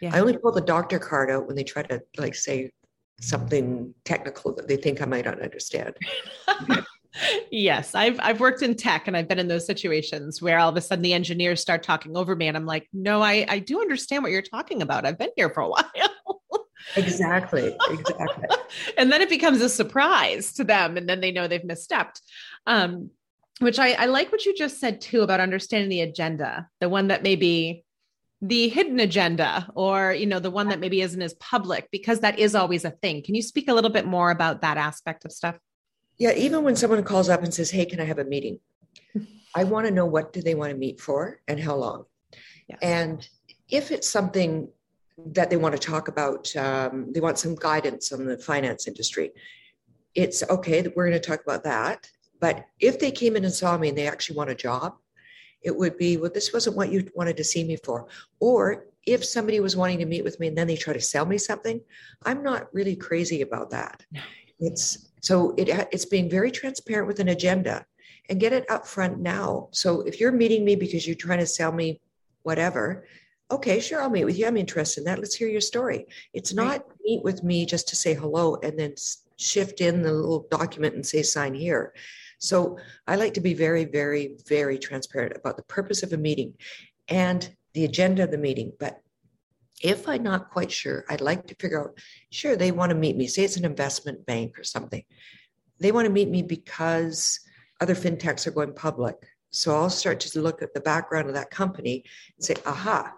Yeah. 0.00 0.10
I 0.12 0.20
only 0.20 0.36
pull 0.36 0.52
the 0.52 0.60
doctor 0.60 0.98
card 0.98 1.30
out 1.30 1.46
when 1.46 1.56
they 1.56 1.64
try 1.64 1.82
to 1.82 2.02
like 2.18 2.34
say 2.34 2.70
something 3.20 3.94
technical 4.04 4.52
that 4.54 4.68
they 4.68 4.76
think 4.76 5.00
I 5.00 5.06
might 5.06 5.24
not 5.24 5.40
understand. 5.40 5.94
yes, 7.50 7.94
I've 7.94 8.18
I've 8.20 8.40
worked 8.40 8.62
in 8.62 8.74
tech 8.74 9.06
and 9.06 9.16
I've 9.16 9.28
been 9.28 9.38
in 9.38 9.48
those 9.48 9.66
situations 9.66 10.42
where 10.42 10.58
all 10.58 10.68
of 10.68 10.76
a 10.76 10.80
sudden 10.80 11.02
the 11.02 11.12
engineers 11.12 11.60
start 11.60 11.82
talking 11.82 12.16
over 12.16 12.34
me 12.34 12.48
and 12.48 12.56
I'm 12.56 12.66
like, 12.66 12.88
no, 12.92 13.22
I 13.22 13.46
I 13.48 13.58
do 13.58 13.80
understand 13.80 14.22
what 14.22 14.32
you're 14.32 14.42
talking 14.42 14.82
about. 14.82 15.06
I've 15.06 15.18
been 15.18 15.30
here 15.36 15.50
for 15.50 15.60
a 15.60 15.68
while. 15.70 15.84
exactly. 16.96 17.76
Exactly. 17.90 18.48
and 18.98 19.10
then 19.10 19.22
it 19.22 19.28
becomes 19.28 19.60
a 19.60 19.68
surprise 19.68 20.52
to 20.54 20.64
them 20.64 20.96
and 20.96 21.08
then 21.08 21.20
they 21.20 21.32
know 21.32 21.46
they've 21.48 21.62
misstepped. 21.62 22.20
Um, 22.66 23.10
which 23.60 23.78
I, 23.78 23.92
I 23.92 24.06
like 24.06 24.32
what 24.32 24.44
you 24.44 24.52
just 24.52 24.80
said 24.80 25.00
too 25.00 25.22
about 25.22 25.38
understanding 25.38 25.88
the 25.88 26.00
agenda, 26.00 26.68
the 26.80 26.88
one 26.88 27.06
that 27.08 27.22
maybe 27.22 27.84
the 28.42 28.68
hidden 28.68 29.00
agenda 29.00 29.68
or 29.74 30.12
you 30.12 30.26
know 30.26 30.38
the 30.38 30.50
one 30.50 30.68
that 30.68 30.80
maybe 30.80 31.00
isn't 31.00 31.22
as 31.22 31.34
public 31.34 31.88
because 31.90 32.20
that 32.20 32.38
is 32.38 32.54
always 32.54 32.84
a 32.84 32.90
thing 32.90 33.22
can 33.22 33.34
you 33.34 33.40
speak 33.40 33.68
a 33.68 33.72
little 33.72 33.90
bit 33.90 34.04
more 34.04 34.30
about 34.30 34.60
that 34.60 34.76
aspect 34.76 35.24
of 35.24 35.32
stuff 35.32 35.56
yeah 36.18 36.32
even 36.32 36.62
when 36.62 36.76
someone 36.76 37.02
calls 37.02 37.28
up 37.28 37.42
and 37.42 37.52
says 37.52 37.70
hey 37.70 37.84
can 37.84 38.00
i 38.00 38.04
have 38.04 38.18
a 38.18 38.24
meeting 38.24 38.58
i 39.54 39.64
want 39.64 39.86
to 39.86 39.92
know 39.92 40.06
what 40.06 40.32
do 40.32 40.42
they 40.42 40.54
want 40.54 40.70
to 40.70 40.76
meet 40.76 41.00
for 41.00 41.40
and 41.48 41.60
how 41.60 41.74
long 41.74 42.04
yes. 42.68 42.78
and 42.82 43.28
if 43.68 43.90
it's 43.90 44.08
something 44.08 44.68
that 45.26 45.48
they 45.48 45.56
want 45.56 45.74
to 45.74 45.78
talk 45.78 46.08
about 46.08 46.54
um, 46.56 47.12
they 47.12 47.20
want 47.20 47.38
some 47.38 47.54
guidance 47.54 48.12
on 48.12 48.24
the 48.24 48.38
finance 48.38 48.86
industry 48.88 49.30
it's 50.14 50.42
okay 50.48 50.80
that 50.80 50.94
we're 50.96 51.08
going 51.08 51.20
to 51.20 51.28
talk 51.28 51.42
about 51.42 51.64
that 51.64 52.08
but 52.40 52.66
if 52.80 52.98
they 52.98 53.10
came 53.10 53.36
in 53.36 53.44
and 53.44 53.54
saw 53.54 53.76
me 53.78 53.88
and 53.88 53.98
they 53.98 54.08
actually 54.08 54.36
want 54.36 54.50
a 54.50 54.54
job 54.54 54.94
it 55.64 55.74
would 55.74 55.96
be, 55.96 56.18
well, 56.18 56.30
this 56.32 56.52
wasn't 56.52 56.76
what 56.76 56.92
you 56.92 57.10
wanted 57.14 57.36
to 57.38 57.44
see 57.44 57.64
me 57.64 57.76
for. 57.76 58.06
Or 58.38 58.86
if 59.06 59.24
somebody 59.24 59.60
was 59.60 59.76
wanting 59.76 59.98
to 59.98 60.06
meet 60.06 60.22
with 60.22 60.38
me 60.38 60.48
and 60.48 60.56
then 60.56 60.66
they 60.66 60.76
try 60.76 60.92
to 60.92 61.00
sell 61.00 61.26
me 61.26 61.38
something, 61.38 61.80
I'm 62.24 62.42
not 62.42 62.72
really 62.72 62.94
crazy 62.94 63.40
about 63.40 63.70
that. 63.70 64.04
No. 64.12 64.20
It's 64.60 65.10
so 65.24 65.54
it, 65.56 65.70
it's 65.90 66.04
being 66.04 66.28
very 66.28 66.50
transparent 66.50 67.08
with 67.08 67.18
an 67.18 67.28
agenda 67.28 67.86
and 68.28 68.38
get 68.38 68.52
it 68.52 68.70
up 68.70 68.86
front 68.86 69.18
now. 69.20 69.68
So 69.72 70.02
if 70.02 70.20
you're 70.20 70.30
meeting 70.30 70.66
me 70.66 70.76
because 70.76 71.06
you're 71.06 71.16
trying 71.16 71.38
to 71.38 71.46
sell 71.46 71.72
me 71.72 72.02
whatever, 72.42 73.06
okay, 73.50 73.80
sure, 73.80 74.02
I'll 74.02 74.10
meet 74.10 74.26
with 74.26 74.38
you. 74.38 74.46
I'm 74.46 74.58
interested 74.58 75.00
in 75.00 75.04
that. 75.06 75.18
Let's 75.18 75.34
hear 75.34 75.48
your 75.48 75.62
story. 75.62 76.04
It's 76.34 76.52
not 76.52 76.66
right. 76.66 76.82
meet 77.04 77.24
with 77.24 77.42
me 77.42 77.64
just 77.64 77.88
to 77.88 77.96
say 77.96 78.12
hello 78.12 78.56
and 78.56 78.78
then 78.78 78.96
shift 79.38 79.80
in 79.80 80.02
the 80.02 80.12
little 80.12 80.46
document 80.50 80.94
and 80.94 81.06
say 81.06 81.22
sign 81.22 81.54
here. 81.54 81.94
So 82.38 82.76
I 83.06 83.16
like 83.16 83.32
to 83.34 83.40
be 83.40 83.54
very, 83.54 83.86
very, 83.86 84.36
very 84.46 84.78
transparent 84.78 85.38
about 85.38 85.56
the 85.56 85.62
purpose 85.62 86.02
of 86.02 86.12
a 86.12 86.18
meeting 86.18 86.52
and 87.08 87.48
the 87.72 87.86
agenda 87.86 88.24
of 88.24 88.30
the 88.30 88.36
meeting. 88.36 88.72
But 88.78 89.00
if 89.82 90.08
I'm 90.08 90.22
not 90.22 90.50
quite 90.50 90.70
sure, 90.70 91.04
I'd 91.08 91.20
like 91.20 91.46
to 91.48 91.54
figure 91.56 91.80
out, 91.80 91.98
sure, 92.30 92.56
they 92.56 92.72
want 92.72 92.90
to 92.90 92.96
meet 92.96 93.16
me. 93.16 93.26
Say 93.26 93.44
it's 93.44 93.56
an 93.56 93.64
investment 93.64 94.24
bank 94.26 94.58
or 94.58 94.64
something. 94.64 95.04
They 95.80 95.92
want 95.92 96.06
to 96.06 96.12
meet 96.12 96.28
me 96.28 96.42
because 96.42 97.40
other 97.80 97.94
fintechs 97.94 98.46
are 98.46 98.52
going 98.52 98.72
public. 98.72 99.16
So 99.50 99.74
I'll 99.74 99.90
start 99.90 100.20
to 100.20 100.40
look 100.40 100.62
at 100.62 100.74
the 100.74 100.80
background 100.80 101.28
of 101.28 101.34
that 101.34 101.50
company 101.50 102.04
and 102.36 102.44
say, 102.44 102.56
aha, 102.66 103.12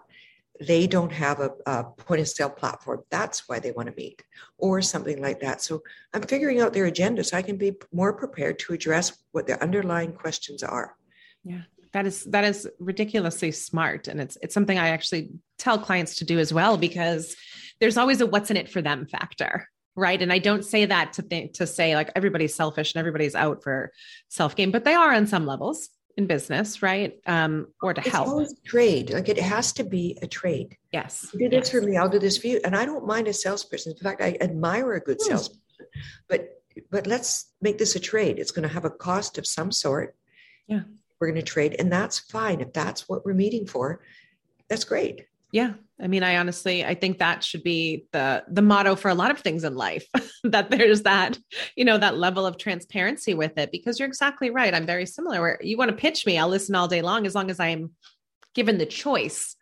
they 0.59 0.87
don't 0.87 1.11
have 1.11 1.39
a, 1.39 1.51
a, 1.65 1.83
point 1.83 2.21
of 2.21 2.27
sale 2.27 2.49
platform. 2.49 3.03
That's 3.11 3.47
why 3.47 3.59
they 3.59 3.71
want 3.71 3.89
to 3.89 3.95
meet, 3.95 4.23
or 4.57 4.81
something 4.81 5.21
like 5.21 5.39
that. 5.41 5.61
So 5.61 5.83
I'm 6.13 6.23
figuring 6.23 6.59
out 6.61 6.73
their 6.73 6.85
agenda 6.85 7.23
so 7.23 7.37
I 7.37 7.41
can 7.41 7.57
be 7.57 7.73
more 7.91 8.13
prepared 8.13 8.59
to 8.59 8.73
address 8.73 9.23
what 9.31 9.47
the 9.47 9.61
underlying 9.61 10.13
questions 10.13 10.63
are. 10.63 10.95
Yeah. 11.43 11.61
That 11.97 12.05
is 12.05 12.25
that 12.25 12.43
is 12.43 12.69
ridiculously 12.77 13.51
smart, 13.51 14.07
and 14.07 14.21
it's 14.21 14.37
it's 14.43 14.53
something 14.53 14.77
I 14.77 14.89
actually 14.89 15.31
tell 15.57 15.79
clients 15.79 16.17
to 16.17 16.25
do 16.25 16.37
as 16.37 16.53
well 16.53 16.77
because 16.77 17.35
there's 17.79 17.97
always 17.97 18.21
a 18.21 18.27
what's 18.27 18.51
in 18.51 18.57
it 18.57 18.69
for 18.69 18.83
them 18.83 19.07
factor, 19.07 19.67
right? 19.95 20.21
And 20.21 20.31
I 20.31 20.37
don't 20.37 20.63
say 20.63 20.85
that 20.85 21.13
to 21.13 21.23
think 21.23 21.53
to 21.53 21.65
say 21.65 21.95
like 21.95 22.11
everybody's 22.15 22.53
selfish 22.53 22.93
and 22.93 22.99
everybody's 22.99 23.33
out 23.33 23.63
for 23.63 23.91
self 24.29 24.55
gain, 24.55 24.69
but 24.69 24.85
they 24.85 24.93
are 24.93 25.11
on 25.11 25.25
some 25.25 25.47
levels 25.47 25.89
in 26.17 26.27
business, 26.27 26.83
right? 26.83 27.19
Um, 27.25 27.65
or 27.81 27.95
to 27.95 28.01
it's 28.01 28.11
help. 28.11 28.47
trade. 28.63 29.09
Like 29.09 29.27
it 29.27 29.39
has 29.39 29.73
to 29.73 29.83
be 29.83 30.19
a 30.21 30.27
trade. 30.27 30.77
Yes. 30.93 31.25
You 31.33 31.49
do 31.49 31.49
this 31.49 31.65
yes. 31.65 31.71
for 31.71 31.81
me, 31.81 31.97
I'll 31.97 32.09
do 32.09 32.19
this 32.19 32.37
for 32.37 32.45
you. 32.45 32.61
And 32.63 32.75
I 32.75 32.85
don't 32.85 33.07
mind 33.07 33.27
a 33.27 33.33
salesperson. 33.33 33.93
In 33.93 33.97
fact, 33.97 34.21
I 34.21 34.37
admire 34.39 34.93
a 34.93 34.99
good 34.99 35.17
hmm. 35.19 35.29
salesperson. 35.29 35.63
But 36.29 36.49
but 36.91 37.07
let's 37.07 37.53
make 37.59 37.79
this 37.79 37.95
a 37.95 37.99
trade. 37.99 38.37
It's 38.37 38.51
going 38.51 38.67
to 38.67 38.73
have 38.75 38.85
a 38.85 38.91
cost 38.91 39.39
of 39.39 39.47
some 39.47 39.71
sort. 39.71 40.15
Yeah. 40.67 40.81
We're 41.19 41.27
going 41.27 41.35
to 41.35 41.41
trade. 41.41 41.75
And 41.79 41.91
that's 41.91 42.19
fine. 42.19 42.61
If 42.61 42.73
that's 42.73 43.07
what 43.09 43.25
we're 43.25 43.33
meeting 43.33 43.65
for, 43.65 44.01
that's 44.69 44.83
great. 44.83 45.25
Yeah. 45.51 45.73
I 45.99 46.07
mean, 46.07 46.23
I 46.23 46.37
honestly, 46.37 46.85
I 46.85 46.93
think 46.93 47.17
that 47.17 47.43
should 47.43 47.63
be 47.63 48.05
the 48.11 48.43
the 48.47 48.61
motto 48.61 48.95
for 48.95 49.09
a 49.09 49.15
lot 49.15 49.31
of 49.31 49.39
things 49.39 49.63
in 49.63 49.75
life. 49.75 50.05
that 50.43 50.69
there's 50.69 51.03
that, 51.03 51.39
you 51.75 51.85
know, 51.85 51.97
that 51.97 52.17
level 52.17 52.45
of 52.45 52.57
transparency 52.57 53.33
with 53.33 53.57
it. 53.57 53.71
Because 53.71 53.99
you're 53.99 54.07
exactly 54.07 54.49
right. 54.49 54.73
I'm 54.73 54.85
very 54.85 55.05
similar. 55.05 55.41
Where 55.41 55.59
you 55.61 55.77
want 55.77 55.89
to 55.89 55.97
pitch 55.97 56.25
me, 56.25 56.37
I'll 56.37 56.49
listen 56.49 56.75
all 56.75 56.87
day 56.87 57.01
long 57.01 57.25
as 57.25 57.33
long 57.33 57.49
as 57.49 57.59
I'm 57.59 57.91
given 58.53 58.77
the 58.77 58.85
choice 58.85 59.55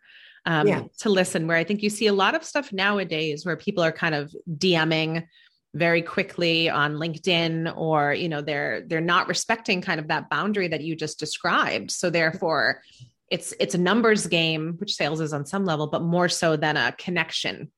um, 0.44 0.66
yeah. 0.66 0.82
to 0.98 1.08
listen. 1.08 1.46
Where 1.46 1.56
I 1.56 1.64
think 1.64 1.82
you 1.82 1.90
see 1.90 2.08
a 2.08 2.12
lot 2.12 2.34
of 2.34 2.44
stuff 2.44 2.72
nowadays 2.72 3.46
where 3.46 3.56
people 3.56 3.82
are 3.82 3.92
kind 3.92 4.14
of 4.14 4.34
DMing 4.58 5.26
very 5.76 6.02
quickly 6.02 6.68
on 6.68 6.94
LinkedIn, 6.94 7.76
or 7.76 8.14
you 8.14 8.28
know, 8.28 8.40
they're 8.40 8.82
they're 8.82 9.00
not 9.00 9.28
respecting 9.28 9.82
kind 9.82 10.00
of 10.00 10.08
that 10.08 10.30
boundary 10.30 10.68
that 10.68 10.82
you 10.82 10.96
just 10.96 11.18
described. 11.18 11.90
So 11.90 12.10
therefore 12.10 12.82
it's 13.30 13.52
it's 13.58 13.74
a 13.74 13.78
numbers 13.78 14.26
game 14.26 14.74
which 14.78 14.94
sales 14.94 15.20
is 15.20 15.32
on 15.32 15.46
some 15.46 15.64
level 15.64 15.88
but 15.88 16.02
more 16.02 16.28
so 16.28 16.56
than 16.56 16.76
a 16.76 16.92
connection. 16.92 17.70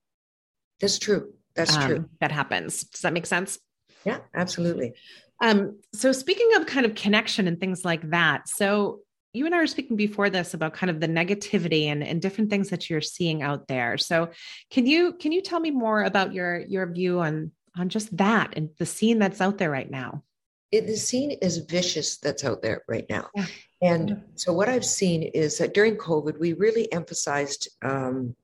That's 0.80 0.98
true. 0.98 1.32
That's 1.54 1.76
um, 1.76 1.86
true. 1.86 2.08
that 2.20 2.32
happens. 2.32 2.84
Does 2.84 3.00
that 3.02 3.12
make 3.12 3.26
sense? 3.26 3.58
Yeah 4.04 4.18
absolutely. 4.34 4.94
Um 5.42 5.78
so 5.94 6.12
speaking 6.12 6.54
of 6.56 6.66
kind 6.66 6.86
of 6.86 6.94
connection 6.94 7.48
and 7.48 7.58
things 7.58 7.84
like 7.84 8.10
that 8.10 8.48
so 8.48 9.00
you 9.34 9.44
and 9.44 9.54
I 9.54 9.58
were 9.58 9.66
speaking 9.66 9.96
before 9.96 10.30
this 10.30 10.54
about 10.54 10.72
kind 10.72 10.90
of 10.90 11.00
the 11.00 11.06
negativity 11.06 11.84
and, 11.84 12.02
and 12.02 12.20
different 12.20 12.48
things 12.48 12.70
that 12.70 12.88
you're 12.88 13.02
seeing 13.02 13.42
out 13.42 13.68
there. 13.68 13.98
So 13.98 14.30
can 14.70 14.86
you 14.86 15.12
can 15.14 15.32
you 15.32 15.42
tell 15.42 15.60
me 15.60 15.70
more 15.70 16.02
about 16.02 16.32
your 16.32 16.60
your 16.60 16.90
view 16.90 17.20
on 17.20 17.52
on 17.78 17.88
just 17.88 18.16
that 18.16 18.54
and 18.56 18.70
the 18.78 18.86
scene 18.86 19.18
that's 19.18 19.40
out 19.40 19.58
there 19.58 19.70
right 19.70 19.90
now? 19.90 20.22
It, 20.70 20.86
the 20.86 20.96
scene 20.96 21.30
is 21.30 21.58
vicious 21.58 22.18
that's 22.18 22.44
out 22.44 22.60
there 22.60 22.82
right 22.88 23.06
now. 23.08 23.28
Yeah. 23.34 23.46
And 23.80 24.22
so, 24.34 24.52
what 24.52 24.68
I've 24.68 24.84
seen 24.84 25.22
is 25.22 25.58
that 25.58 25.72
during 25.72 25.96
COVID, 25.96 26.38
we 26.38 26.52
really 26.54 26.92
emphasized 26.92 27.68
um, 27.82 28.34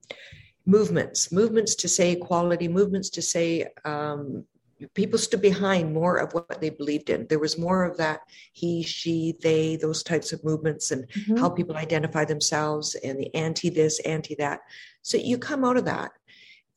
movements, 0.65 1.31
movements 1.31 1.75
to 1.75 1.87
say 1.87 2.13
equality, 2.13 2.67
movements 2.67 3.09
to 3.11 3.21
say 3.21 3.67
um, 3.83 4.45
people 4.93 5.19
stood 5.19 5.41
behind 5.41 5.93
more 5.93 6.17
of 6.17 6.33
what 6.33 6.61
they 6.61 6.69
believed 6.69 7.09
in. 7.09 7.27
There 7.27 7.39
was 7.39 7.57
more 7.57 7.83
of 7.83 7.97
that 7.97 8.21
he, 8.53 8.81
she, 8.83 9.35
they, 9.41 9.75
those 9.75 10.03
types 10.03 10.31
of 10.33 10.43
movements, 10.43 10.91
and 10.91 11.07
mm-hmm. 11.09 11.37
how 11.37 11.49
people 11.49 11.75
identify 11.75 12.25
themselves, 12.25 12.95
and 12.95 13.19
the 13.19 13.33
anti 13.35 13.69
this, 13.69 13.99
anti 13.99 14.35
that. 14.35 14.61
So, 15.01 15.17
you 15.17 15.37
come 15.37 15.65
out 15.65 15.77
of 15.77 15.85
that 15.85 16.11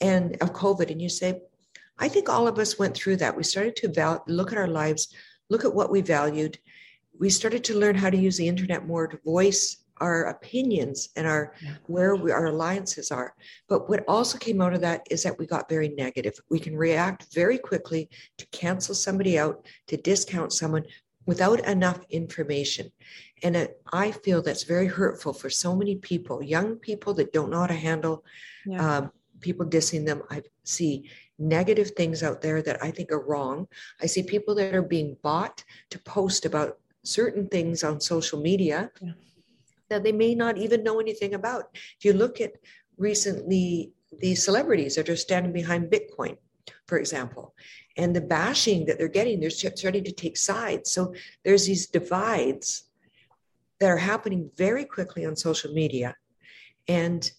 and 0.00 0.36
of 0.40 0.52
COVID, 0.52 0.90
and 0.90 1.00
you 1.00 1.08
say, 1.08 1.40
I 1.98 2.08
think 2.08 2.28
all 2.28 2.46
of 2.46 2.58
us 2.58 2.78
went 2.78 2.94
through 2.96 3.16
that. 3.16 3.36
We 3.36 3.42
started 3.42 3.76
to 3.76 3.92
val- 3.92 4.24
look 4.26 4.52
at 4.52 4.58
our 4.58 4.68
lives, 4.68 5.14
look 5.50 5.64
at 5.64 5.74
what 5.74 5.90
we 5.90 6.00
valued. 6.00 6.58
We 7.18 7.30
started 7.30 7.64
to 7.64 7.78
learn 7.78 7.96
how 7.96 8.10
to 8.10 8.16
use 8.16 8.36
the 8.36 8.48
internet 8.48 8.86
more 8.86 9.06
to 9.08 9.18
voice 9.24 9.84
our 10.00 10.24
opinions 10.24 11.08
and 11.16 11.26
our 11.26 11.54
where 11.86 12.14
we, 12.14 12.30
our 12.30 12.46
alliances 12.46 13.10
are. 13.10 13.34
But 13.68 13.88
what 13.88 14.04
also 14.06 14.38
came 14.38 14.60
out 14.60 14.74
of 14.74 14.80
that 14.82 15.06
is 15.10 15.22
that 15.24 15.38
we 15.38 15.46
got 15.46 15.68
very 15.68 15.88
negative. 15.88 16.38
We 16.50 16.60
can 16.60 16.76
react 16.76 17.34
very 17.34 17.58
quickly 17.58 18.08
to 18.38 18.46
cancel 18.52 18.94
somebody 18.94 19.38
out 19.38 19.66
to 19.88 19.96
discount 19.96 20.52
someone 20.52 20.84
without 21.26 21.66
enough 21.66 22.00
information. 22.10 22.90
And 23.42 23.56
it, 23.56 23.82
i 23.92 24.10
feel 24.10 24.42
that's 24.42 24.64
very 24.64 24.86
hurtful 24.86 25.32
for 25.32 25.50
so 25.50 25.76
many 25.76 25.96
people 25.96 26.42
young 26.42 26.76
people 26.76 27.14
that 27.14 27.32
don't 27.32 27.50
know 27.50 27.60
how 27.60 27.66
to 27.68 27.74
handle 27.74 28.24
yeah. 28.66 28.98
um, 28.98 29.12
people 29.40 29.66
dissing 29.66 30.06
them. 30.06 30.22
I 30.30 30.42
see 30.64 31.10
negative 31.38 31.92
things 31.92 32.22
out 32.22 32.42
there 32.42 32.60
that 32.60 32.82
i 32.82 32.90
think 32.90 33.12
are 33.12 33.24
wrong 33.24 33.66
i 34.02 34.06
see 34.06 34.22
people 34.22 34.54
that 34.54 34.74
are 34.74 34.82
being 34.82 35.16
bought 35.22 35.62
to 35.90 35.98
post 36.00 36.44
about 36.44 36.78
certain 37.08 37.48
things 37.48 37.82
on 37.82 38.00
social 38.00 38.40
media 38.40 38.90
yeah. 39.00 39.12
that 39.88 40.04
they 40.04 40.12
may 40.12 40.34
not 40.34 40.58
even 40.58 40.82
know 40.82 41.00
anything 41.00 41.34
about. 41.34 41.64
If 41.96 42.04
you 42.04 42.12
look 42.12 42.40
at 42.40 42.52
recently 42.96 43.92
the 44.18 44.34
celebrities 44.34 44.96
that 44.96 45.08
are 45.08 45.16
standing 45.16 45.52
behind 45.52 45.90
Bitcoin, 45.90 46.36
for 46.86 46.98
example, 46.98 47.54
and 47.96 48.14
the 48.14 48.20
bashing 48.20 48.84
that 48.86 48.98
they're 48.98 49.08
getting, 49.08 49.40
they're 49.40 49.50
starting 49.50 50.04
to 50.04 50.12
take 50.12 50.36
sides. 50.36 50.92
So 50.92 51.14
there's 51.44 51.66
these 51.66 51.86
divides 51.86 52.84
that 53.80 53.88
are 53.88 53.96
happening 53.96 54.50
very 54.56 54.84
quickly 54.84 55.24
on 55.24 55.34
social 55.34 55.72
media. 55.72 56.14
And 56.86 57.30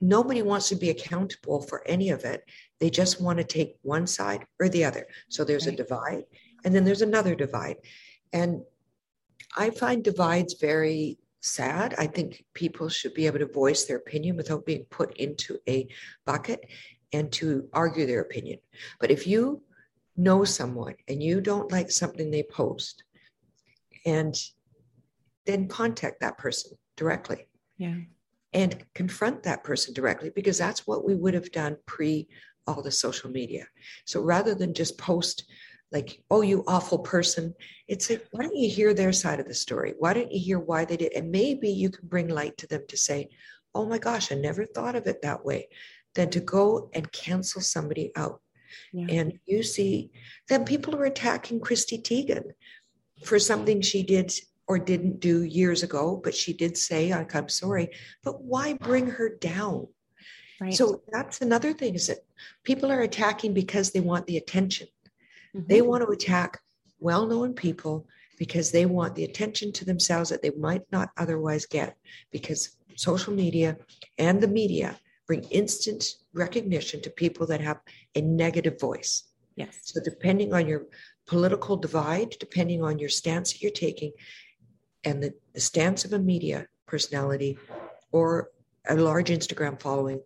nobody 0.00 0.42
wants 0.42 0.68
to 0.68 0.76
be 0.76 0.90
accountable 0.90 1.62
for 1.62 1.86
any 1.86 2.10
of 2.10 2.24
it. 2.24 2.44
They 2.80 2.90
just 2.90 3.20
want 3.20 3.38
to 3.38 3.44
take 3.44 3.76
one 3.82 4.06
side 4.06 4.44
or 4.58 4.68
the 4.68 4.84
other. 4.84 5.06
So 5.28 5.44
there's 5.44 5.66
right. 5.66 5.74
a 5.74 5.76
divide, 5.76 6.24
and 6.64 6.74
then 6.74 6.84
there's 6.84 7.02
another 7.02 7.34
divide. 7.34 7.76
And 8.32 8.62
I 9.56 9.70
find 9.70 10.02
divides 10.02 10.54
very 10.54 11.18
sad. 11.40 11.94
I 11.98 12.06
think 12.06 12.44
people 12.54 12.88
should 12.88 13.14
be 13.14 13.26
able 13.26 13.38
to 13.38 13.46
voice 13.46 13.84
their 13.84 13.96
opinion 13.96 14.36
without 14.36 14.66
being 14.66 14.84
put 14.90 15.16
into 15.16 15.58
a 15.68 15.88
bucket 16.26 16.64
and 17.12 17.30
to 17.32 17.68
argue 17.72 18.06
their 18.06 18.20
opinion. 18.20 18.58
But 19.00 19.10
if 19.10 19.26
you 19.26 19.62
know 20.16 20.44
someone 20.44 20.94
and 21.08 21.22
you 21.22 21.40
don't 21.40 21.72
like 21.72 21.90
something 21.90 22.30
they 22.30 22.42
post, 22.42 23.04
and 24.06 24.34
then 25.46 25.68
contact 25.68 26.20
that 26.20 26.38
person 26.38 26.72
directly. 26.96 27.48
Yeah. 27.78 27.96
And 28.52 28.84
confront 28.94 29.44
that 29.44 29.62
person 29.62 29.94
directly 29.94 30.30
because 30.30 30.58
that's 30.58 30.86
what 30.86 31.04
we 31.04 31.14
would 31.14 31.34
have 31.34 31.52
done 31.52 31.76
pre 31.86 32.28
all 32.70 32.82
the 32.82 32.90
social 32.90 33.30
media. 33.30 33.66
So 34.04 34.20
rather 34.20 34.54
than 34.54 34.74
just 34.74 34.96
post 34.96 35.44
like, 35.92 36.22
oh, 36.30 36.42
you 36.42 36.62
awful 36.66 37.00
person. 37.00 37.54
It's 37.88 38.08
like, 38.08 38.24
why 38.30 38.44
don't 38.44 38.56
you 38.56 38.70
hear 38.70 38.94
their 38.94 39.12
side 39.12 39.40
of 39.40 39.48
the 39.48 39.54
story? 39.54 39.94
Why 39.98 40.12
don't 40.14 40.30
you 40.30 40.40
hear 40.40 40.60
why 40.60 40.84
they 40.84 40.96
did? 40.96 41.12
And 41.14 41.30
maybe 41.30 41.68
you 41.68 41.90
can 41.90 42.06
bring 42.06 42.28
light 42.28 42.56
to 42.58 42.66
them 42.68 42.82
to 42.88 42.96
say, 42.96 43.28
oh 43.74 43.86
my 43.86 43.98
gosh, 43.98 44.30
I 44.30 44.36
never 44.36 44.64
thought 44.64 44.94
of 44.94 45.06
it 45.06 45.22
that 45.22 45.44
way, 45.44 45.68
than 46.14 46.30
to 46.30 46.40
go 46.40 46.90
and 46.94 47.10
cancel 47.10 47.60
somebody 47.60 48.12
out. 48.16 48.40
Yeah. 48.92 49.06
And 49.10 49.38
you 49.46 49.62
see, 49.64 50.10
then 50.48 50.64
people 50.64 50.94
are 50.94 51.04
attacking 51.04 51.60
Chrissy 51.60 51.98
Teigen 51.98 52.52
for 53.24 53.38
something 53.38 53.80
she 53.80 54.04
did 54.04 54.32
or 54.68 54.78
didn't 54.78 55.18
do 55.18 55.42
years 55.42 55.82
ago, 55.82 56.20
but 56.22 56.34
she 56.34 56.52
did 56.52 56.76
say, 56.76 57.12
I'm 57.12 57.48
sorry. 57.48 57.90
But 58.22 58.42
why 58.42 58.74
bring 58.74 59.08
her 59.08 59.28
down? 59.28 59.88
Right. 60.60 60.74
So 60.74 61.02
that's 61.10 61.40
another 61.40 61.72
thing 61.72 61.94
is 61.94 62.06
that 62.08 62.18
people 62.64 62.92
are 62.92 63.00
attacking 63.00 63.54
because 63.54 63.90
they 63.90 64.00
want 64.00 64.26
the 64.26 64.36
attention. 64.36 64.88
Mm-hmm. 65.56 65.66
They 65.68 65.80
want 65.80 66.04
to 66.04 66.10
attack 66.10 66.60
well 66.98 67.26
known 67.26 67.54
people 67.54 68.06
because 68.38 68.70
they 68.70 68.86
want 68.86 69.14
the 69.14 69.24
attention 69.24 69.72
to 69.72 69.84
themselves 69.84 70.30
that 70.30 70.42
they 70.42 70.50
might 70.50 70.82
not 70.92 71.10
otherwise 71.16 71.66
get 71.66 71.96
because 72.30 72.76
social 72.96 73.32
media 73.32 73.76
and 74.18 74.40
the 74.40 74.48
media 74.48 74.98
bring 75.26 75.44
instant 75.44 76.16
recognition 76.34 77.00
to 77.02 77.10
people 77.10 77.46
that 77.46 77.60
have 77.60 77.78
a 78.14 78.20
negative 78.20 78.78
voice. 78.80 79.24
Yes. 79.56 79.80
So 79.84 80.00
depending 80.02 80.52
on 80.52 80.66
your 80.66 80.86
political 81.26 81.76
divide, 81.76 82.36
depending 82.38 82.82
on 82.82 82.98
your 82.98 83.08
stance 83.08 83.52
that 83.52 83.62
you're 83.62 83.70
taking, 83.70 84.12
and 85.04 85.22
the, 85.22 85.32
the 85.54 85.60
stance 85.60 86.04
of 86.04 86.12
a 86.12 86.18
media 86.18 86.66
personality 86.86 87.58
or 88.12 88.50
a 88.88 88.96
large 88.96 89.30
Instagram 89.30 89.80
following, 89.80 90.20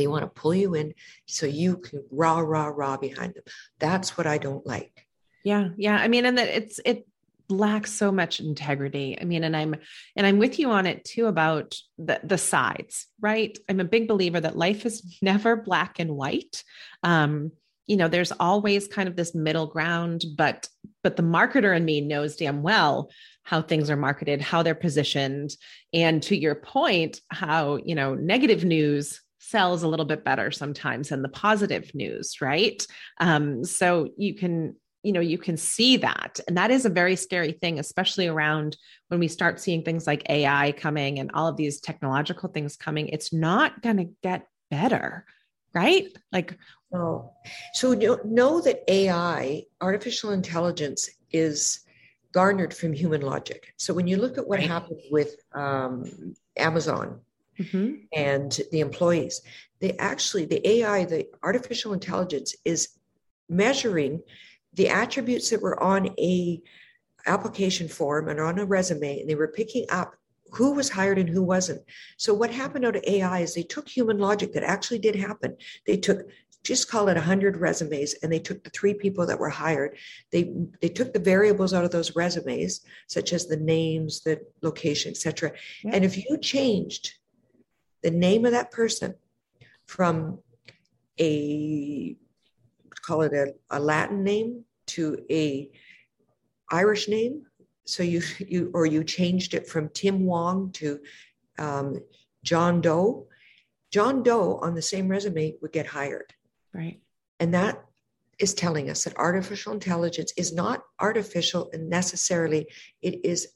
they 0.00 0.06
want 0.06 0.22
to 0.22 0.40
pull 0.40 0.54
you 0.54 0.74
in 0.74 0.94
so 1.26 1.44
you 1.44 1.76
can 1.76 2.02
rah 2.10 2.38
rah 2.38 2.72
rah 2.74 2.96
behind 2.96 3.34
them. 3.34 3.44
That's 3.78 4.16
what 4.16 4.26
I 4.26 4.38
don't 4.38 4.66
like. 4.66 5.06
Yeah, 5.44 5.68
yeah. 5.76 5.96
I 5.96 6.08
mean, 6.08 6.24
and 6.24 6.38
that 6.38 6.48
it's 6.48 6.80
it 6.86 7.06
lacks 7.50 7.92
so 7.92 8.10
much 8.10 8.40
integrity. 8.40 9.18
I 9.20 9.24
mean, 9.24 9.44
and 9.44 9.54
I'm 9.54 9.74
and 10.16 10.26
I'm 10.26 10.38
with 10.38 10.58
you 10.58 10.70
on 10.70 10.86
it 10.86 11.04
too 11.04 11.26
about 11.26 11.76
the 11.98 12.18
the 12.24 12.38
sides, 12.38 13.08
right? 13.20 13.56
I'm 13.68 13.80
a 13.80 13.84
big 13.84 14.08
believer 14.08 14.40
that 14.40 14.56
life 14.56 14.86
is 14.86 15.18
never 15.22 15.56
black 15.56 15.98
and 15.98 16.16
white. 16.16 16.64
Um, 17.02 17.52
you 17.86 17.96
know, 17.96 18.08
there's 18.08 18.32
always 18.32 18.86
kind 18.86 19.08
of 19.08 19.16
this 19.16 19.34
middle 19.34 19.66
ground, 19.66 20.24
but 20.34 20.66
but 21.02 21.16
the 21.16 21.22
marketer 21.22 21.76
in 21.76 21.84
me 21.84 22.00
knows 22.00 22.36
damn 22.36 22.62
well 22.62 23.10
how 23.42 23.60
things 23.60 23.90
are 23.90 23.96
marketed, 23.96 24.40
how 24.40 24.62
they're 24.62 24.74
positioned, 24.74 25.50
and 25.92 26.22
to 26.22 26.36
your 26.36 26.54
point, 26.54 27.20
how 27.28 27.76
you 27.76 27.94
know 27.94 28.14
negative 28.14 28.64
news 28.64 29.20
sells 29.40 29.82
a 29.82 29.88
little 29.88 30.06
bit 30.06 30.24
better 30.24 30.50
sometimes 30.50 31.08
than 31.08 31.22
the 31.22 31.28
positive 31.28 31.92
news, 31.94 32.40
right? 32.40 32.86
Um, 33.18 33.64
so 33.64 34.10
you 34.16 34.34
can 34.34 34.76
you 35.02 35.12
know 35.12 35.20
you 35.20 35.38
can 35.38 35.56
see 35.56 35.96
that. 35.96 36.38
And 36.46 36.56
that 36.56 36.70
is 36.70 36.84
a 36.84 36.90
very 36.90 37.16
scary 37.16 37.52
thing 37.52 37.78
especially 37.78 38.28
around 38.28 38.76
when 39.08 39.18
we 39.18 39.28
start 39.28 39.58
seeing 39.58 39.82
things 39.82 40.06
like 40.06 40.28
ai 40.28 40.72
coming 40.72 41.18
and 41.18 41.30
all 41.32 41.48
of 41.48 41.56
these 41.56 41.80
technological 41.80 42.50
things 42.50 42.76
coming. 42.76 43.08
It's 43.08 43.32
not 43.32 43.82
going 43.82 43.96
to 43.96 44.10
get 44.22 44.46
better 44.70 45.24
right? 45.74 46.08
Like 46.32 46.58
oh 46.92 47.32
so 47.74 47.92
know, 47.94 48.18
know 48.24 48.60
that 48.60 48.82
ai 48.88 49.64
artificial 49.80 50.30
intelligence 50.30 51.08
is 51.30 51.80
garnered 52.32 52.74
from 52.74 52.92
human 52.92 53.22
logic. 53.22 53.72
So 53.76 53.94
when 53.94 54.06
you 54.06 54.16
look 54.16 54.38
at 54.38 54.46
what 54.46 54.58
right. 54.58 54.68
happened 54.68 55.00
with 55.10 55.36
um, 55.52 56.34
amazon 56.56 57.20
mm-hmm. 57.60 57.94
and 58.12 58.60
the 58.72 58.80
employees. 58.80 59.42
They 59.80 59.92
actually 59.98 60.44
the 60.46 60.66
ai 60.68 61.04
the 61.04 61.26
artificial 61.42 61.92
intelligence 61.92 62.54
is 62.64 62.88
measuring 63.48 64.22
the 64.74 64.88
attributes 64.88 65.50
that 65.50 65.62
were 65.62 65.82
on 65.82 66.14
a 66.18 66.60
application 67.26 67.88
form 67.88 68.28
and 68.28 68.40
on 68.40 68.58
a 68.58 68.64
resume 68.64 69.20
and 69.20 69.28
they 69.28 69.34
were 69.34 69.48
picking 69.48 69.84
up 69.90 70.14
who 70.52 70.72
was 70.72 70.88
hired 70.88 71.18
and 71.18 71.28
who 71.28 71.42
wasn't. 71.42 71.82
So 72.16 72.34
what 72.34 72.50
happened 72.50 72.84
out 72.84 72.96
of 72.96 73.04
ai 73.06 73.40
is 73.40 73.54
they 73.54 73.62
took 73.62 73.88
human 73.88 74.18
logic 74.18 74.52
that 74.54 74.64
actually 74.64 74.98
did 74.98 75.14
happen. 75.14 75.56
They 75.86 75.96
took 75.96 76.26
just 76.62 76.90
call 76.90 77.08
it 77.08 77.14
100 77.14 77.56
resumes 77.56 78.14
and 78.22 78.30
they 78.30 78.38
took 78.38 78.62
the 78.62 78.70
three 78.70 78.92
people 78.92 79.24
that 79.26 79.38
were 79.38 79.48
hired. 79.48 79.96
They 80.30 80.52
they 80.82 80.88
took 80.88 81.12
the 81.12 81.18
variables 81.18 81.72
out 81.72 81.84
of 81.84 81.90
those 81.90 82.16
resumes 82.16 82.80
such 83.06 83.32
as 83.32 83.46
the 83.46 83.56
names 83.56 84.22
the 84.22 84.40
location 84.62 85.10
etc 85.12 85.52
yeah. 85.84 85.92
and 85.94 86.04
if 86.04 86.16
you 86.16 86.38
changed 86.38 87.14
the 88.02 88.10
name 88.10 88.44
of 88.44 88.52
that 88.52 88.70
person 88.70 89.14
from 89.86 90.38
a 91.18 92.16
call 93.02 93.22
it 93.22 93.32
a, 93.32 93.54
a 93.70 93.80
Latin 93.80 94.22
name 94.22 94.64
to 94.86 95.18
a 95.30 95.70
Irish 96.70 97.08
name. 97.08 97.46
So 97.86 98.02
you 98.02 98.22
you 98.38 98.70
or 98.74 98.86
you 98.86 99.04
changed 99.04 99.54
it 99.54 99.68
from 99.68 99.88
Tim 99.90 100.24
Wong 100.24 100.70
to 100.72 101.00
um, 101.58 102.00
John 102.44 102.80
Doe. 102.80 103.26
John 103.90 104.22
Doe 104.22 104.58
on 104.62 104.74
the 104.74 104.82
same 104.82 105.08
resume 105.08 105.56
would 105.60 105.72
get 105.72 105.86
hired. 105.86 106.32
Right. 106.72 107.00
And 107.40 107.52
that 107.54 107.84
is 108.38 108.54
telling 108.54 108.88
us 108.88 109.04
that 109.04 109.16
artificial 109.16 109.72
intelligence 109.72 110.32
is 110.36 110.52
not 110.52 110.82
artificial 110.98 111.68
and 111.72 111.90
necessarily 111.90 112.66
it 113.02 113.24
is 113.24 113.48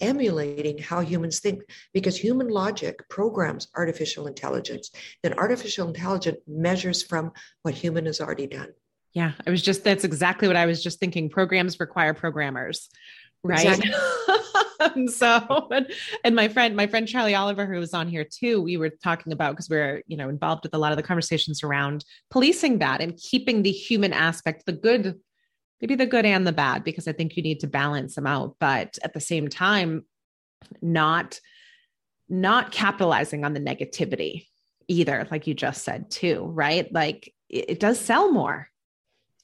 emulating 0.00 0.78
how 0.78 1.00
humans 1.00 1.40
think 1.40 1.62
because 1.92 2.16
human 2.16 2.48
logic 2.48 2.96
programs 3.08 3.68
artificial 3.76 4.26
intelligence 4.26 4.90
then 5.22 5.34
artificial 5.34 5.88
intelligence 5.88 6.38
measures 6.46 7.02
from 7.02 7.32
what 7.62 7.74
human 7.74 8.06
has 8.06 8.20
already 8.20 8.46
done 8.46 8.70
yeah, 9.12 9.32
I 9.46 9.50
was 9.50 9.62
just 9.62 9.82
that's 9.82 10.04
exactly 10.04 10.46
what 10.46 10.56
I 10.56 10.66
was 10.66 10.82
just 10.82 11.00
thinking. 11.00 11.28
Programs 11.28 11.80
require 11.80 12.14
programmers, 12.14 12.88
right? 13.42 13.66
Exactly. 13.66 13.90
and 14.94 15.10
so 15.10 15.68
and, 15.72 15.90
and, 16.22 16.36
my 16.36 16.48
friend, 16.48 16.76
my 16.76 16.86
friend 16.86 17.08
Charlie 17.08 17.34
Oliver, 17.34 17.66
who 17.66 17.78
was 17.78 17.92
on 17.92 18.08
here 18.08 18.24
too, 18.24 18.60
we 18.62 18.76
were 18.76 18.90
talking 19.02 19.32
about 19.32 19.52
because 19.52 19.68
we're, 19.68 20.02
you 20.06 20.16
know, 20.16 20.28
involved 20.28 20.62
with 20.62 20.74
a 20.74 20.78
lot 20.78 20.92
of 20.92 20.96
the 20.96 21.02
conversations 21.02 21.62
around 21.62 22.04
policing 22.30 22.78
that 22.78 23.00
and 23.00 23.16
keeping 23.16 23.62
the 23.62 23.72
human 23.72 24.12
aspect, 24.12 24.64
the 24.66 24.72
good, 24.72 25.18
maybe 25.80 25.94
the 25.94 26.06
good 26.06 26.26
and 26.26 26.46
the 26.46 26.52
bad, 26.52 26.84
because 26.84 27.08
I 27.08 27.12
think 27.12 27.36
you 27.36 27.42
need 27.42 27.60
to 27.60 27.66
balance 27.66 28.14
them 28.14 28.26
out. 28.26 28.56
But 28.60 28.98
at 29.02 29.14
the 29.14 29.20
same 29.20 29.48
time, 29.48 30.04
not 30.82 31.40
not 32.28 32.70
capitalizing 32.70 33.44
on 33.44 33.54
the 33.54 33.60
negativity 33.60 34.46
either, 34.86 35.26
like 35.30 35.46
you 35.46 35.54
just 35.54 35.82
said 35.82 36.10
too, 36.10 36.44
right? 36.54 36.92
Like 36.92 37.34
it, 37.48 37.70
it 37.70 37.80
does 37.80 37.98
sell 37.98 38.30
more 38.30 38.68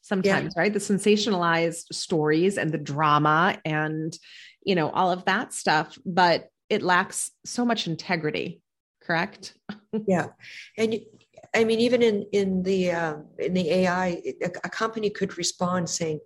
sometimes, 0.03 0.55
yeah. 0.55 0.62
right? 0.62 0.72
The 0.72 0.79
sensationalized 0.79 1.92
stories 1.92 2.57
and 2.57 2.70
the 2.70 2.79
drama 2.79 3.59
and, 3.64 4.16
you 4.64 4.77
know, 4.77 4.88
all 4.90 5.11
of 5.11 5.25
that 5.25 5.53
stuff, 5.53 5.99
but 6.07 6.49
it 6.70 6.83
lacks 6.83 7.33
so 7.44 7.64
much 7.64 7.88
integrity, 7.88 8.61
correct? 9.03 9.55
yeah. 10.07 10.29
And 10.79 11.01
I 11.54 11.64
mean, 11.64 11.80
even 11.80 12.02
in, 12.02 12.26
in 12.32 12.62
the, 12.62 12.90
uh, 12.90 13.16
in 13.38 13.54
the 13.54 13.70
AI, 13.70 14.22
a, 14.42 14.50
a 14.64 14.70
company 14.70 15.11
could 15.11 15.38
respond 15.38 15.88
saying, 15.88 16.20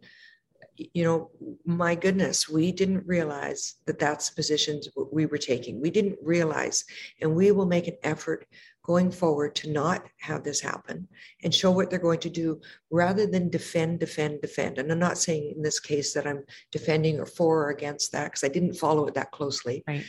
you 0.94 1.04
know, 1.04 1.30
my 1.64 1.94
goodness, 1.94 2.48
we 2.48 2.72
didn't 2.72 3.06
realize 3.06 3.76
that 3.86 3.98
that's 3.98 4.30
the 4.30 4.36
positions 4.36 4.88
we 5.12 5.26
were 5.26 5.38
taking. 5.38 5.80
We 5.80 5.90
didn't 5.90 6.18
realize, 6.22 6.84
and 7.20 7.34
we 7.34 7.52
will 7.52 7.66
make 7.66 7.86
an 7.86 7.96
effort 8.02 8.46
going 8.82 9.10
forward 9.10 9.54
to 9.54 9.70
not 9.70 10.06
have 10.20 10.42
this 10.42 10.60
happen 10.60 11.06
and 11.44 11.54
show 11.54 11.70
what 11.70 11.90
they're 11.90 11.98
going 11.98 12.20
to 12.20 12.30
do 12.30 12.60
rather 12.90 13.26
than 13.26 13.50
defend, 13.50 14.00
defend, 14.00 14.40
defend. 14.40 14.78
And 14.78 14.90
I'm 14.90 14.98
not 14.98 15.18
saying 15.18 15.52
in 15.54 15.62
this 15.62 15.78
case 15.78 16.14
that 16.14 16.26
I'm 16.26 16.44
defending 16.72 17.20
or 17.20 17.26
for 17.26 17.64
or 17.64 17.70
against 17.70 18.12
that 18.12 18.24
because 18.24 18.44
I 18.44 18.48
didn't 18.48 18.74
follow 18.74 19.06
it 19.06 19.14
that 19.14 19.32
closely. 19.32 19.84
Right. 19.86 20.04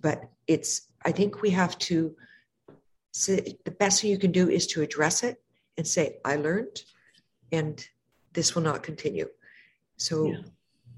But 0.00 0.22
it's, 0.46 0.88
I 1.04 1.12
think 1.12 1.42
we 1.42 1.50
have 1.50 1.76
to, 1.78 2.14
say, 3.14 3.56
the 3.64 3.70
best 3.70 4.02
thing 4.02 4.10
you 4.10 4.18
can 4.18 4.32
do 4.32 4.50
is 4.50 4.66
to 4.66 4.82
address 4.82 5.22
it 5.22 5.40
and 5.78 5.86
say, 5.86 6.18
I 6.24 6.36
learned 6.36 6.82
and 7.52 7.86
this 8.32 8.54
will 8.54 8.62
not 8.62 8.82
continue. 8.82 9.28
So 9.96 10.26
yeah. 10.26 10.38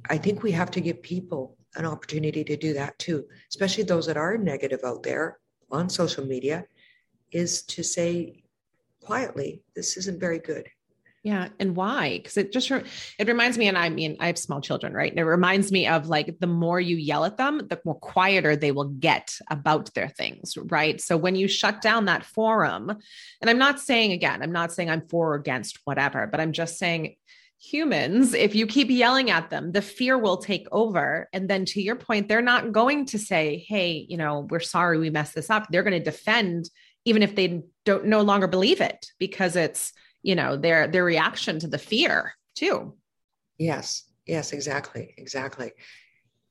I 0.08 0.16
think 0.16 0.42
we 0.42 0.52
have 0.52 0.70
to 0.72 0.80
give 0.80 1.02
people 1.02 1.56
an 1.74 1.84
opportunity 1.84 2.42
to 2.44 2.56
do 2.56 2.72
that 2.72 2.98
too, 2.98 3.26
especially 3.50 3.84
those 3.84 4.06
that 4.06 4.16
are 4.16 4.38
negative 4.38 4.80
out 4.82 5.02
there 5.02 5.38
on 5.70 5.90
social 5.90 6.24
media 6.24 6.64
is 7.32 7.62
to 7.64 7.82
say 7.82 8.44
quietly, 9.02 9.62
this 9.74 9.98
isn't 9.98 10.18
very 10.18 10.38
good. 10.38 10.66
Yeah. 11.26 11.48
And 11.58 11.74
why? 11.74 12.18
Because 12.18 12.36
it 12.36 12.52
just, 12.52 12.70
it 12.70 13.26
reminds 13.26 13.58
me, 13.58 13.66
and 13.66 13.76
I 13.76 13.88
mean, 13.88 14.16
I 14.20 14.28
have 14.28 14.38
small 14.38 14.60
children, 14.60 14.92
right? 14.92 15.10
And 15.10 15.18
it 15.18 15.24
reminds 15.24 15.72
me 15.72 15.88
of 15.88 16.08
like 16.08 16.38
the 16.38 16.46
more 16.46 16.78
you 16.78 16.94
yell 16.94 17.24
at 17.24 17.36
them, 17.36 17.66
the 17.68 17.80
more 17.84 17.98
quieter 17.98 18.54
they 18.54 18.70
will 18.70 18.90
get 18.90 19.36
about 19.50 19.92
their 19.94 20.08
things, 20.08 20.56
right? 20.56 21.00
So 21.00 21.16
when 21.16 21.34
you 21.34 21.48
shut 21.48 21.82
down 21.82 22.04
that 22.04 22.24
forum, 22.24 22.90
and 23.40 23.50
I'm 23.50 23.58
not 23.58 23.80
saying 23.80 24.12
again, 24.12 24.40
I'm 24.40 24.52
not 24.52 24.70
saying 24.70 24.88
I'm 24.88 25.08
for 25.08 25.32
or 25.32 25.34
against 25.34 25.80
whatever, 25.82 26.28
but 26.28 26.38
I'm 26.38 26.52
just 26.52 26.78
saying 26.78 27.16
humans, 27.60 28.32
if 28.32 28.54
you 28.54 28.68
keep 28.68 28.88
yelling 28.88 29.28
at 29.28 29.50
them, 29.50 29.72
the 29.72 29.82
fear 29.82 30.16
will 30.16 30.36
take 30.36 30.68
over. 30.70 31.28
And 31.32 31.50
then 31.50 31.64
to 31.64 31.82
your 31.82 31.96
point, 31.96 32.28
they're 32.28 32.40
not 32.40 32.70
going 32.70 33.04
to 33.06 33.18
say, 33.18 33.66
hey, 33.66 34.06
you 34.08 34.16
know, 34.16 34.46
we're 34.48 34.60
sorry 34.60 34.96
we 34.96 35.10
messed 35.10 35.34
this 35.34 35.50
up. 35.50 35.66
They're 35.70 35.82
going 35.82 35.98
to 35.98 36.08
defend 36.08 36.70
even 37.04 37.24
if 37.24 37.34
they 37.34 37.62
don't 37.84 38.04
no 38.04 38.20
longer 38.20 38.46
believe 38.46 38.80
it 38.80 39.06
because 39.18 39.56
it's 39.56 39.92
you 40.26 40.34
know 40.34 40.56
their 40.56 40.88
their 40.88 41.04
reaction 41.04 41.58
to 41.58 41.68
the 41.68 41.78
fear 41.78 42.32
too 42.54 42.94
yes 43.58 44.04
yes 44.26 44.52
exactly 44.52 45.14
exactly 45.16 45.70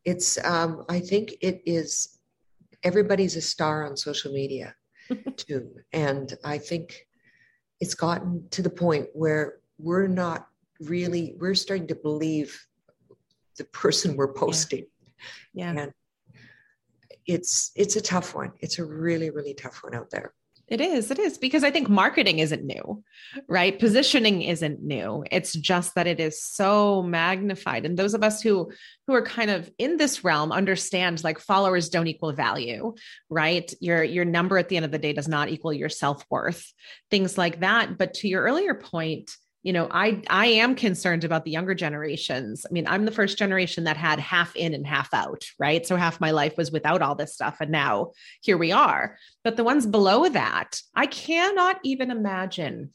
it's 0.03 0.43
um 0.43 0.85
i 0.89 0.99
think 0.99 1.35
it 1.41 1.61
is 1.65 2.19
everybody's 2.83 3.35
a 3.35 3.41
star 3.41 3.85
on 3.85 3.97
social 3.97 4.31
media 4.31 4.75
too. 5.37 5.71
And 5.93 6.33
I 6.43 6.57
think 6.57 7.07
it's 7.79 7.95
gotten 7.95 8.47
to 8.51 8.61
the 8.61 8.69
point 8.69 9.07
where 9.13 9.59
we're 9.77 10.07
not 10.07 10.47
really, 10.79 11.35
we're 11.39 11.55
starting 11.55 11.87
to 11.87 11.95
believe 11.95 12.65
the 13.57 13.65
person 13.65 14.15
we're 14.15 14.33
posting. 14.33 14.85
Yeah. 15.53 15.73
yeah. 15.73 15.81
And 15.81 15.93
it's 17.25 17.71
it's 17.75 17.95
a 17.95 18.01
tough 18.01 18.35
one. 18.35 18.51
It's 18.59 18.77
a 18.77 18.85
really, 18.85 19.31
really 19.31 19.55
tough 19.55 19.83
one 19.83 19.95
out 19.95 20.11
there. 20.11 20.33
It 20.67 20.81
is. 20.81 21.11
It 21.11 21.19
is 21.19 21.37
because 21.37 21.63
I 21.63 21.69
think 21.69 21.89
marketing 21.89 22.39
isn't 22.39 22.63
new, 22.63 23.03
right? 23.47 23.77
Positioning 23.77 24.41
isn't 24.41 24.81
new. 24.81 25.23
It's 25.31 25.53
just 25.53 25.93
that 25.93 26.07
it 26.07 26.19
is 26.19 26.41
so 26.41 27.03
magnified. 27.03 27.85
And 27.85 27.95
those 27.95 28.15
of 28.15 28.23
us 28.23 28.41
who 28.41 28.71
who 29.05 29.13
are 29.13 29.21
kind 29.21 29.51
of 29.51 29.69
in 29.77 29.97
this 29.97 30.23
realm 30.23 30.51
understand 30.51 31.23
like 31.23 31.39
followers 31.39 31.89
don't 31.89 32.07
equal 32.07 32.33
value, 32.33 32.95
right? 33.29 33.71
Your 33.79 34.03
your 34.03 34.25
number 34.25 34.57
at 34.57 34.69
the 34.69 34.77
end 34.77 34.85
of 34.85 34.91
the 34.91 34.97
day 34.97 35.13
does 35.13 35.27
not 35.27 35.49
equal 35.49 35.71
your 35.71 35.89
self-worth. 35.89 36.73
Things 37.11 37.37
like 37.37 37.59
that. 37.59 37.99
But 37.99 38.15
to 38.15 38.27
your 38.27 38.41
earlier 38.41 38.73
point, 38.73 39.31
you 39.65 39.73
know 39.73 39.87
i 39.89 40.21
i 40.29 40.45
am 40.45 40.75
concerned 40.75 41.23
about 41.25 41.43
the 41.43 41.51
younger 41.51 41.73
generations. 41.73 42.65
I 42.69 42.71
mean 42.71 42.87
i'm 42.87 43.03
the 43.03 43.11
first 43.11 43.37
generation 43.37 43.83
that 43.85 43.97
had 43.97 44.19
half 44.19 44.55
in 44.55 44.73
and 44.73 44.85
half 44.87 45.13
out 45.13 45.43
right? 45.59 45.85
So 45.85 45.97
half 45.97 46.21
my 46.21 46.31
life 46.31 46.55
was 46.55 46.71
without 46.71 47.01
all 47.01 47.15
this 47.15 47.33
stuff 47.33 47.57
and 47.59 47.71
now 47.71 48.11
here 48.41 48.57
we 48.57 48.71
are. 48.71 49.17
But 49.43 49.57
the 49.57 49.63
ones 49.65 49.85
below 49.87 50.29
that 50.29 50.81
i 50.93 51.07
cannot 51.07 51.79
even 51.83 52.11
imagine 52.11 52.93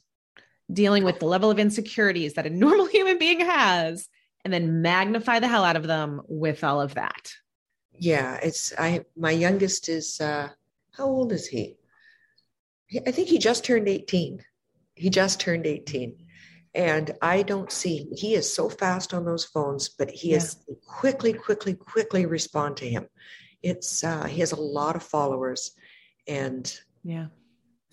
dealing 0.71 1.03
with 1.03 1.19
the 1.19 1.25
level 1.25 1.51
of 1.51 1.59
insecurities 1.59 2.33
that 2.33 2.47
a 2.47 2.49
normal 2.65 2.85
human 2.85 3.19
being 3.19 3.41
has 3.41 4.07
and 4.45 4.53
then 4.53 4.81
magnify 4.81 5.39
the 5.39 5.49
hell 5.49 5.65
out 5.65 5.75
of 5.75 5.85
them 5.85 6.21
with 6.27 6.63
all 6.63 6.81
of 6.81 6.95
that. 6.95 7.33
Yeah 7.91 8.39
it's 8.41 8.73
i 8.77 9.03
my 9.17 9.31
youngest 9.31 9.89
is 9.89 10.21
uh 10.21 10.47
how 10.93 11.05
old 11.05 11.33
is 11.33 11.47
he? 11.47 11.75
I 13.05 13.11
think 13.11 13.27
he 13.27 13.39
just 13.39 13.65
turned 13.65 13.89
18 13.89 14.41
he 14.95 15.09
just 15.09 15.41
turned 15.41 15.65
18 15.65 16.15
and 16.73 17.11
I 17.21 17.43
don't 17.43 17.71
see, 17.71 18.07
he 18.15 18.35
is 18.35 18.53
so 18.53 18.69
fast 18.69 19.13
on 19.13 19.25
those 19.25 19.45
phones, 19.45 19.89
but 19.89 20.09
he 20.09 20.31
yeah. 20.31 20.37
is 20.37 20.57
quickly, 20.85 21.33
quickly, 21.33 21.73
quickly 21.73 22.25
respond 22.25 22.77
to 22.77 22.89
him. 22.89 23.07
It's, 23.61 24.03
uh, 24.03 24.25
he 24.25 24.39
has 24.39 24.53
a 24.53 24.61
lot 24.61 24.95
of 24.95 25.03
followers 25.03 25.71
and 26.27 26.73
yeah, 27.03 27.27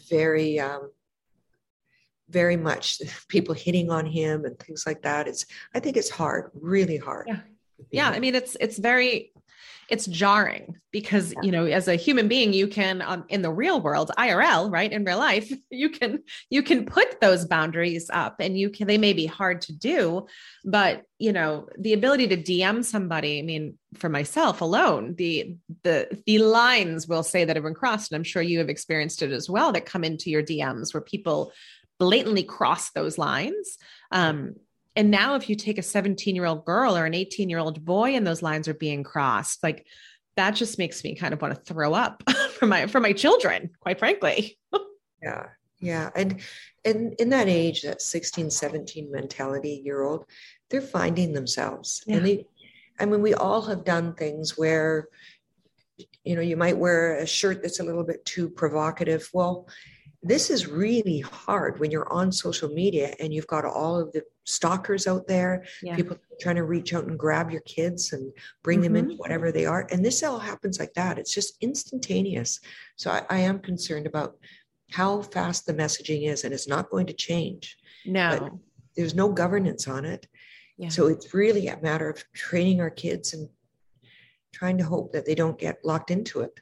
very, 0.08 0.60
um, 0.60 0.90
very 2.28 2.56
much 2.56 3.00
people 3.28 3.54
hitting 3.54 3.90
on 3.90 4.06
him 4.06 4.44
and 4.44 4.58
things 4.58 4.84
like 4.86 5.02
that. 5.02 5.26
It's, 5.26 5.46
I 5.74 5.80
think 5.80 5.96
it's 5.96 6.10
hard, 6.10 6.50
really 6.54 6.98
hard. 6.98 7.26
Yeah. 7.28 7.40
Yeah. 7.90 8.10
I 8.10 8.18
mean, 8.20 8.34
it's, 8.34 8.56
it's 8.60 8.78
very, 8.78 9.32
it's 9.88 10.07
jarring 10.07 10.77
because 10.92 11.33
yeah. 11.33 11.40
you 11.42 11.51
know 11.51 11.64
as 11.64 11.88
a 11.88 11.96
human 11.96 12.29
being 12.29 12.53
you 12.53 12.68
can 12.68 13.03
um, 13.03 13.24
in 13.29 13.42
the 13.42 13.51
real 13.51 13.81
world 13.81 14.11
irl 14.18 14.70
right 14.70 14.92
in 14.92 15.05
real 15.05 15.18
life 15.18 15.51
you 15.70 15.88
can 15.88 16.22
you 16.51 16.62
can 16.62 16.85
put 16.85 17.20
those 17.20 17.46
boundaries 17.46 18.11
up 18.12 18.37
and 18.40 18.59
you 18.59 18.70
can 18.70 18.87
they 18.87 18.98
may 18.98 19.12
be 19.12 19.27
hard 19.27 19.61
to 19.61 19.72
do 19.72 20.27
but 20.64 21.03
you 21.18 21.33
know 21.33 21.68
the 21.79 21.92
ability 21.92 22.29
to 22.29 22.37
dm 22.37 22.85
somebody 22.85 23.38
i 23.38 23.42
mean 23.42 23.77
for 23.94 24.09
myself 24.09 24.61
alone 24.61 25.14
the 25.16 25.57
the 25.83 26.20
the 26.27 26.38
lines 26.38 27.09
will 27.09 27.22
say 27.22 27.44
that 27.44 27.57
have 27.57 27.64
been 27.64 27.74
crossed 27.74 28.12
and 28.12 28.16
i'm 28.16 28.24
sure 28.24 28.42
you 28.42 28.59
have 28.59 28.68
experienced 28.68 29.22
it 29.22 29.33
as 29.33 29.48
well 29.48 29.72
that 29.72 29.87
come 29.87 30.05
into 30.05 30.31
your 30.31 30.42
dms 30.42 30.92
where 30.92 31.01
people 31.01 31.53
blatantly 31.98 32.42
cross 32.42 32.90
those 32.90 33.18
lines 33.18 33.79
um, 34.11 34.55
and 34.98 35.12
now, 35.12 35.37
if 35.37 35.48
you 35.48 35.54
take 35.54 35.78
a 35.78 35.82
17 35.82 36.34
year 36.34 36.44
old 36.44 36.64
girl 36.64 36.96
or 36.96 37.06
an 37.06 37.14
18 37.14 37.48
year 37.48 37.61
old 37.61 37.84
boy 37.84 38.16
and 38.16 38.26
those 38.26 38.42
lines 38.42 38.66
are 38.66 38.74
being 38.74 39.04
crossed, 39.04 39.62
like 39.62 39.87
that 40.37 40.56
just 40.56 40.76
makes 40.76 41.04
me 41.04 41.14
kind 41.14 41.32
of 41.32 41.40
want 41.40 41.54
to 41.54 41.61
throw 41.72 41.94
up 41.94 42.24
for 42.58 42.66
my 42.66 42.88
for 42.88 42.98
my 42.98 43.12
children, 43.12 43.70
quite 43.78 44.00
frankly. 44.00 44.58
yeah. 45.22 45.46
Yeah. 45.78 46.11
And 46.16 46.40
and 46.84 47.14
in 47.20 47.28
that 47.28 47.46
age, 47.46 47.82
that 47.82 48.02
16, 48.02 48.50
17 48.50 49.08
mentality 49.12 49.80
year 49.84 50.02
old, 50.02 50.24
they're 50.68 50.80
finding 50.80 51.32
themselves. 51.32 52.02
Yeah. 52.04 52.16
And 52.16 52.26
they 52.26 52.46
I 52.98 53.06
mean, 53.06 53.22
we 53.22 53.34
all 53.34 53.62
have 53.62 53.84
done 53.84 54.14
things 54.14 54.58
where, 54.58 55.06
you 56.24 56.34
know, 56.34 56.42
you 56.42 56.56
might 56.56 56.76
wear 56.76 57.18
a 57.18 57.26
shirt 57.26 57.62
that's 57.62 57.78
a 57.78 57.84
little 57.84 58.02
bit 58.02 58.24
too 58.24 58.48
provocative. 58.48 59.30
Well, 59.32 59.68
this 60.22 60.50
is 60.50 60.66
really 60.66 61.20
hard 61.20 61.78
when 61.78 61.90
you're 61.90 62.12
on 62.12 62.33
social 62.33 62.68
media 62.68 63.14
and 63.20 63.33
you've 63.33 63.46
got 63.46 63.64
all 63.64 64.00
of 64.00 64.11
the 64.12 64.22
stalkers 64.44 65.07
out 65.07 65.28
there, 65.28 65.64
yeah. 65.83 65.94
people 65.94 66.16
trying 66.40 66.57
to 66.57 66.64
reach 66.64 66.92
out 66.92 67.04
and 67.04 67.18
grab 67.18 67.50
your 67.50 67.61
kids 67.62 68.12
and 68.12 68.33
bring 68.64 68.81
mm-hmm. 68.81 68.94
them 68.94 69.11
in, 69.11 69.16
whatever 69.16 69.52
they 69.52 69.64
are. 69.64 69.87
And 69.92 70.04
this 70.04 70.22
all 70.22 70.38
happens 70.38 70.81
like 70.81 70.92
that. 70.94 71.18
It's 71.18 71.33
just 71.33 71.57
instantaneous. 71.61 72.59
So 72.96 73.11
I, 73.11 73.22
I 73.31 73.38
am 73.40 73.61
concerned 73.61 74.07
about 74.07 74.37
how 74.90 75.22
fast 75.22 75.66
the 75.66 75.74
messaging 75.74 76.28
is, 76.28 76.44
and 76.44 76.52
it's 76.52 76.68
not 76.68 76.90
going 76.90 77.07
to 77.07 77.12
change. 77.12 77.76
No, 78.07 78.38
but 78.40 78.52
there's 78.96 79.14
no 79.14 79.31
governance 79.31 79.87
on 79.87 80.04
it. 80.04 80.26
Yeah. 80.78 80.88
So 80.88 81.07
it's 81.07 81.35
really 81.35 81.68
a 81.68 81.81
matter 81.81 82.09
of 82.09 82.24
training 82.33 82.81
our 82.81 82.90
kids 82.90 83.35
and 83.35 83.48
trying 84.52 84.78
to 84.78 84.85
hope 84.85 85.12
that 85.12 85.26
they 85.26 85.35
don't 85.35 85.59
get 85.59 85.78
locked 85.85 86.11
into 86.11 86.40
it. 86.40 86.52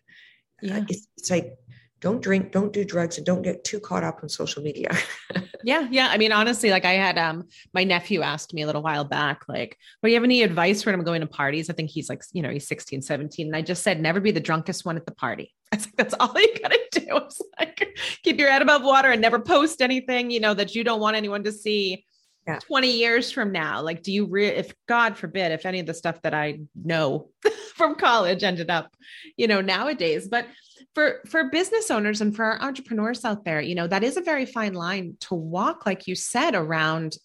Yeah. 0.60 0.78
Uh, 0.78 0.84
it's, 0.88 1.08
it's 1.16 1.30
like 1.30 1.56
don't 2.00 2.22
drink, 2.22 2.52
don't 2.52 2.72
do 2.72 2.84
drugs, 2.84 3.16
and 3.16 3.24
don't 3.24 3.42
get 3.42 3.64
too 3.64 3.80
caught 3.80 4.04
up 4.04 4.20
on 4.22 4.28
social 4.28 4.62
media. 4.62 4.90
yeah, 5.64 5.88
yeah. 5.90 6.08
I 6.10 6.18
mean, 6.18 6.30
honestly, 6.30 6.70
like 6.70 6.84
I 6.84 6.92
had 6.92 7.16
um 7.16 7.44
my 7.72 7.84
nephew 7.84 8.20
asked 8.20 8.52
me 8.52 8.62
a 8.62 8.66
little 8.66 8.82
while 8.82 9.04
back, 9.04 9.42
like, 9.48 9.78
well, 10.02 10.10
you 10.10 10.16
have 10.16 10.24
any 10.24 10.42
advice 10.42 10.82
for 10.82 10.92
him 10.92 11.02
going 11.04 11.22
to 11.22 11.26
parties? 11.26 11.70
I 11.70 11.72
think 11.72 11.90
he's 11.90 12.08
like, 12.08 12.22
you 12.32 12.42
know, 12.42 12.50
he's 12.50 12.68
16, 12.68 13.02
17. 13.02 13.46
And 13.46 13.56
I 13.56 13.62
just 13.62 13.82
said, 13.82 14.00
never 14.00 14.20
be 14.20 14.30
the 14.30 14.40
drunkest 14.40 14.84
one 14.84 14.96
at 14.96 15.06
the 15.06 15.12
party. 15.12 15.54
I 15.72 15.76
was 15.76 15.86
like, 15.86 15.96
that's 15.96 16.14
all 16.20 16.34
you 16.34 16.54
gotta 16.60 16.78
do. 16.92 17.06
It's 17.26 17.40
like 17.58 17.98
keep 18.22 18.38
your 18.38 18.50
head 18.50 18.62
above 18.62 18.82
water 18.84 19.10
and 19.10 19.20
never 19.20 19.40
post 19.40 19.80
anything, 19.80 20.30
you 20.30 20.38
know, 20.38 20.54
that 20.54 20.74
you 20.74 20.84
don't 20.84 21.00
want 21.00 21.16
anyone 21.16 21.44
to 21.44 21.52
see. 21.52 22.04
Yeah. 22.46 22.60
20 22.60 22.92
years 22.92 23.32
from 23.32 23.50
now 23.50 23.82
like 23.82 24.04
do 24.04 24.12
you 24.12 24.26
re- 24.26 24.46
if 24.46 24.72
god 24.86 25.16
forbid 25.16 25.50
if 25.50 25.66
any 25.66 25.80
of 25.80 25.86
the 25.86 25.92
stuff 25.92 26.22
that 26.22 26.32
i 26.32 26.60
know 26.76 27.30
from 27.74 27.96
college 27.96 28.44
ended 28.44 28.70
up 28.70 28.94
you 29.36 29.48
know 29.48 29.60
nowadays 29.60 30.28
but 30.28 30.46
for 30.94 31.20
for 31.26 31.50
business 31.50 31.90
owners 31.90 32.20
and 32.20 32.34
for 32.34 32.44
our 32.44 32.62
entrepreneurs 32.62 33.24
out 33.24 33.44
there 33.44 33.60
you 33.60 33.74
know 33.74 33.86
that 33.86 34.04
is 34.04 34.16
a 34.16 34.22
very 34.22 34.46
fine 34.46 34.74
line 34.74 35.16
to 35.20 35.34
walk 35.34 35.86
like 35.86 36.06
you 36.06 36.14
said 36.14 36.54
around 36.54 37.16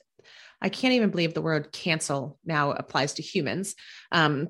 i 0.61 0.69
can't 0.69 0.93
even 0.93 1.09
believe 1.09 1.33
the 1.33 1.41
word 1.41 1.71
cancel 1.71 2.37
now 2.45 2.71
applies 2.71 3.13
to 3.13 3.21
humans 3.21 3.75
um, 4.11 4.47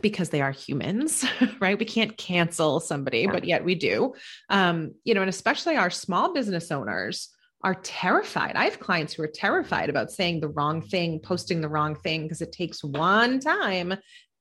because 0.00 0.28
they 0.30 0.40
are 0.40 0.52
humans 0.52 1.24
right 1.60 1.78
we 1.78 1.84
can't 1.84 2.16
cancel 2.16 2.80
somebody 2.80 3.20
yeah. 3.20 3.30
but 3.30 3.44
yet 3.44 3.64
we 3.64 3.74
do 3.74 4.14
um, 4.48 4.92
you 5.04 5.14
know 5.14 5.20
and 5.22 5.30
especially 5.30 5.76
our 5.76 5.90
small 5.90 6.32
business 6.32 6.70
owners 6.70 7.30
are 7.62 7.74
terrified. 7.74 8.56
I 8.56 8.64
have 8.64 8.80
clients 8.80 9.12
who 9.12 9.22
are 9.22 9.28
terrified 9.28 9.90
about 9.90 10.10
saying 10.10 10.40
the 10.40 10.48
wrong 10.48 10.80
thing, 10.80 11.20
posting 11.20 11.60
the 11.60 11.68
wrong 11.68 11.94
thing, 11.94 12.22
because 12.22 12.40
it 12.40 12.52
takes 12.52 12.82
one 12.82 13.38
time 13.38 13.92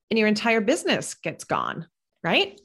and 0.10 0.18
your 0.18 0.28
entire 0.28 0.62
business 0.62 1.14
gets 1.16 1.44
gone, 1.44 1.88
right? 2.24 2.60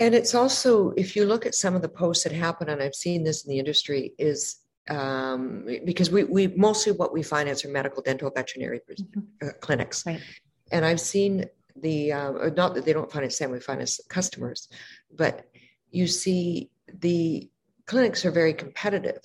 And 0.00 0.14
it's 0.14 0.34
also, 0.34 0.90
if 0.90 1.16
you 1.16 1.24
look 1.24 1.44
at 1.44 1.54
some 1.54 1.74
of 1.74 1.82
the 1.82 1.88
posts 1.88 2.24
that 2.24 2.32
happen, 2.32 2.68
and 2.68 2.82
I've 2.82 2.94
seen 2.94 3.24
this 3.24 3.44
in 3.44 3.50
the 3.50 3.58
industry, 3.58 4.12
is 4.18 4.56
um, 4.88 5.66
because 5.84 6.10
we, 6.10 6.24
we 6.24 6.46
mostly 6.48 6.92
what 6.92 7.12
we 7.12 7.22
finance 7.22 7.64
are 7.64 7.68
medical, 7.68 8.02
dental, 8.02 8.30
veterinary 8.30 8.80
mm-hmm. 8.80 9.20
uh, 9.46 9.52
clinics. 9.60 10.06
Right. 10.06 10.20
And 10.70 10.84
I've 10.84 11.00
seen 11.00 11.46
the, 11.76 12.12
uh, 12.12 12.50
not 12.56 12.74
that 12.74 12.84
they 12.84 12.92
don't 12.92 13.10
finance 13.10 13.38
them, 13.38 13.50
we 13.50 13.60
finance 13.60 14.00
customers, 14.08 14.68
but 15.14 15.46
you 15.90 16.06
see 16.06 16.70
the 17.00 17.50
clinics 17.86 18.24
are 18.24 18.30
very 18.30 18.54
competitive. 18.54 19.18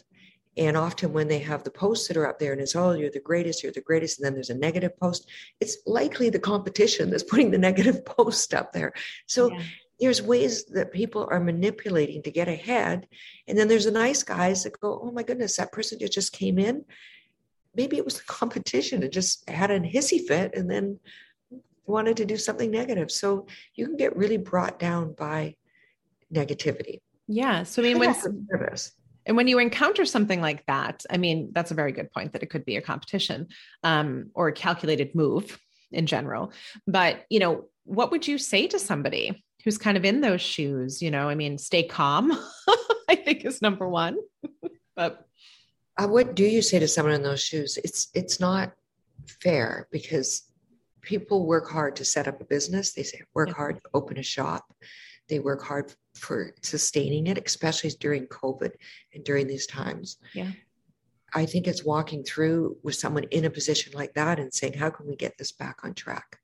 And 0.56 0.78
often 0.78 1.14
when 1.14 1.28
they 1.28 1.40
have 1.40 1.64
the 1.64 1.72
posts 1.72 2.08
that 2.08 2.18
are 2.18 2.28
up 2.28 2.38
there 2.38 2.52
and 2.52 2.62
it's, 2.62 2.76
oh, 2.76 2.92
you're 2.92 3.10
the 3.10 3.20
greatest, 3.20 3.64
you're 3.64 3.72
the 3.72 3.82
greatest, 3.82 4.20
and 4.20 4.26
then 4.26 4.34
there's 4.34 4.52
a 4.52 4.56
negative 4.56 4.98
post, 5.00 5.28
it's 5.60 5.78
likely 5.88 6.30
the 6.30 6.40
competition 6.40 7.10
that's 7.10 7.24
putting 7.24 7.50
the 7.50 7.58
negative 7.58 8.06
post 8.18 8.54
up 8.54 8.72
there. 8.72 8.94
So 9.28 9.52
yeah 9.52 9.62
there's 10.00 10.22
ways 10.22 10.66
that 10.66 10.92
people 10.92 11.28
are 11.32 11.40
manipulating 11.40 12.22
to 12.24 12.32
get 12.32 12.48
ahead. 12.48 13.08
And 13.48 13.58
then 13.58 13.68
there's 13.68 13.86
the 13.86 13.92
nice 13.92 14.24
guys 14.24 14.64
that 14.64 14.80
go, 14.80 15.00
oh 15.04 15.12
my 15.12 15.24
goodness, 15.24 15.58
that 15.58 15.72
person 15.72 16.00
just 16.00 16.34
came 16.34 16.60
in. 16.60 16.84
Maybe 17.76 17.98
it 17.98 18.06
was 18.06 18.18
the 18.18 18.24
competition 18.28 19.04
and 19.04 19.12
just 19.12 19.48
had 19.50 19.72
a 19.72 19.80
hissy 19.80 20.26
fit 20.26 20.56
and 20.56 20.70
then 20.70 21.00
wanted 21.86 22.18
to 22.18 22.26
do 22.26 22.38
something 22.38 22.72
negative. 22.72 23.12
So 23.12 23.48
you 23.76 23.86
can 23.86 23.98
get 23.98 24.16
really 24.16 24.38
brought 24.38 24.80
down 24.80 25.14
by 25.14 25.56
negativity. 26.34 27.02
Yeah. 27.28 27.64
So 27.64 27.82
I 27.82 27.86
mean, 27.86 28.00
when 28.00 28.16
and 29.26 29.38
when 29.38 29.48
you 29.48 29.60
encounter 29.60 30.06
something 30.06 30.42
like 30.42 30.66
that, 30.66 31.04
I 31.10 31.18
mean, 31.18 31.52
that's 31.54 31.72
a 31.72 31.76
very 31.76 31.92
good 31.92 32.12
point 32.12 32.34
that 32.34 32.44
it 32.44 32.50
could 32.50 32.66
be 32.66 32.76
a 32.76 32.82
competition 32.82 33.48
um, 33.84 34.32
or 34.34 34.50
a 34.50 34.54
calculated 34.54 35.16
move 35.16 35.60
in 35.92 36.06
general. 36.06 36.52
But 36.88 37.26
you 37.30 37.40
know, 37.40 37.66
what 37.86 38.12
would 38.12 38.28
you 38.28 38.38
say 38.38 38.68
to 38.68 38.80
somebody 38.80 39.44
who's 39.64 39.78
kind 39.78 39.98
of 39.98 40.06
in 40.06 40.22
those 40.22 40.42
shoes 40.42 41.02
you 41.02 41.12
know 41.12 41.30
i 41.30 41.36
mean 41.36 41.58
stay 41.58 41.84
calm 41.84 42.32
i 43.10 43.16
think 43.16 43.46
is 43.46 43.62
number 43.62 43.88
one 43.88 44.18
but 44.96 45.28
uh, 45.98 46.08
what 46.08 46.36
do 46.36 46.46
you 46.46 46.62
say 46.62 46.80
to 46.80 46.88
someone 46.88 47.14
in 47.14 47.24
those 47.24 47.42
shoes 47.42 47.78
it's 47.84 48.10
it's 48.14 48.40
not 48.40 48.74
fair 49.42 49.88
because 49.92 50.50
people 51.02 51.46
work 51.46 51.70
hard 51.70 51.96
to 51.96 52.06
set 52.06 52.28
up 52.28 52.40
a 52.42 52.46
business 52.46 52.94
they 52.94 53.04
say 53.04 53.22
work 53.34 53.50
yeah. 53.50 53.56
hard 53.56 53.76
to 53.76 53.90
open 53.94 54.18
a 54.18 54.24
shop 54.24 54.74
they 55.30 55.40
work 55.40 55.64
hard 55.64 55.94
for 56.16 56.54
sustaining 56.62 57.28
it, 57.28 57.42
especially 57.46 57.92
during 58.00 58.28
COVID 58.28 58.72
and 59.14 59.24
during 59.24 59.48
these 59.48 59.68
times. 59.68 60.18
Yeah. 60.34 60.52
I 61.34 61.46
think 61.46 61.68
it's 61.68 61.84
walking 61.84 62.24
through 62.24 62.78
with 62.84 62.96
someone 62.96 63.24
in 63.32 63.46
a 63.46 63.50
position 63.50 63.94
like 63.94 64.14
that 64.14 64.40
and 64.40 64.54
saying, 64.54 64.74
how 64.74 64.90
can 64.90 65.08
we 65.08 65.16
get 65.16 65.38
this 65.38 65.52
back 65.52 65.80
on 65.84 65.94
track? 65.94 66.40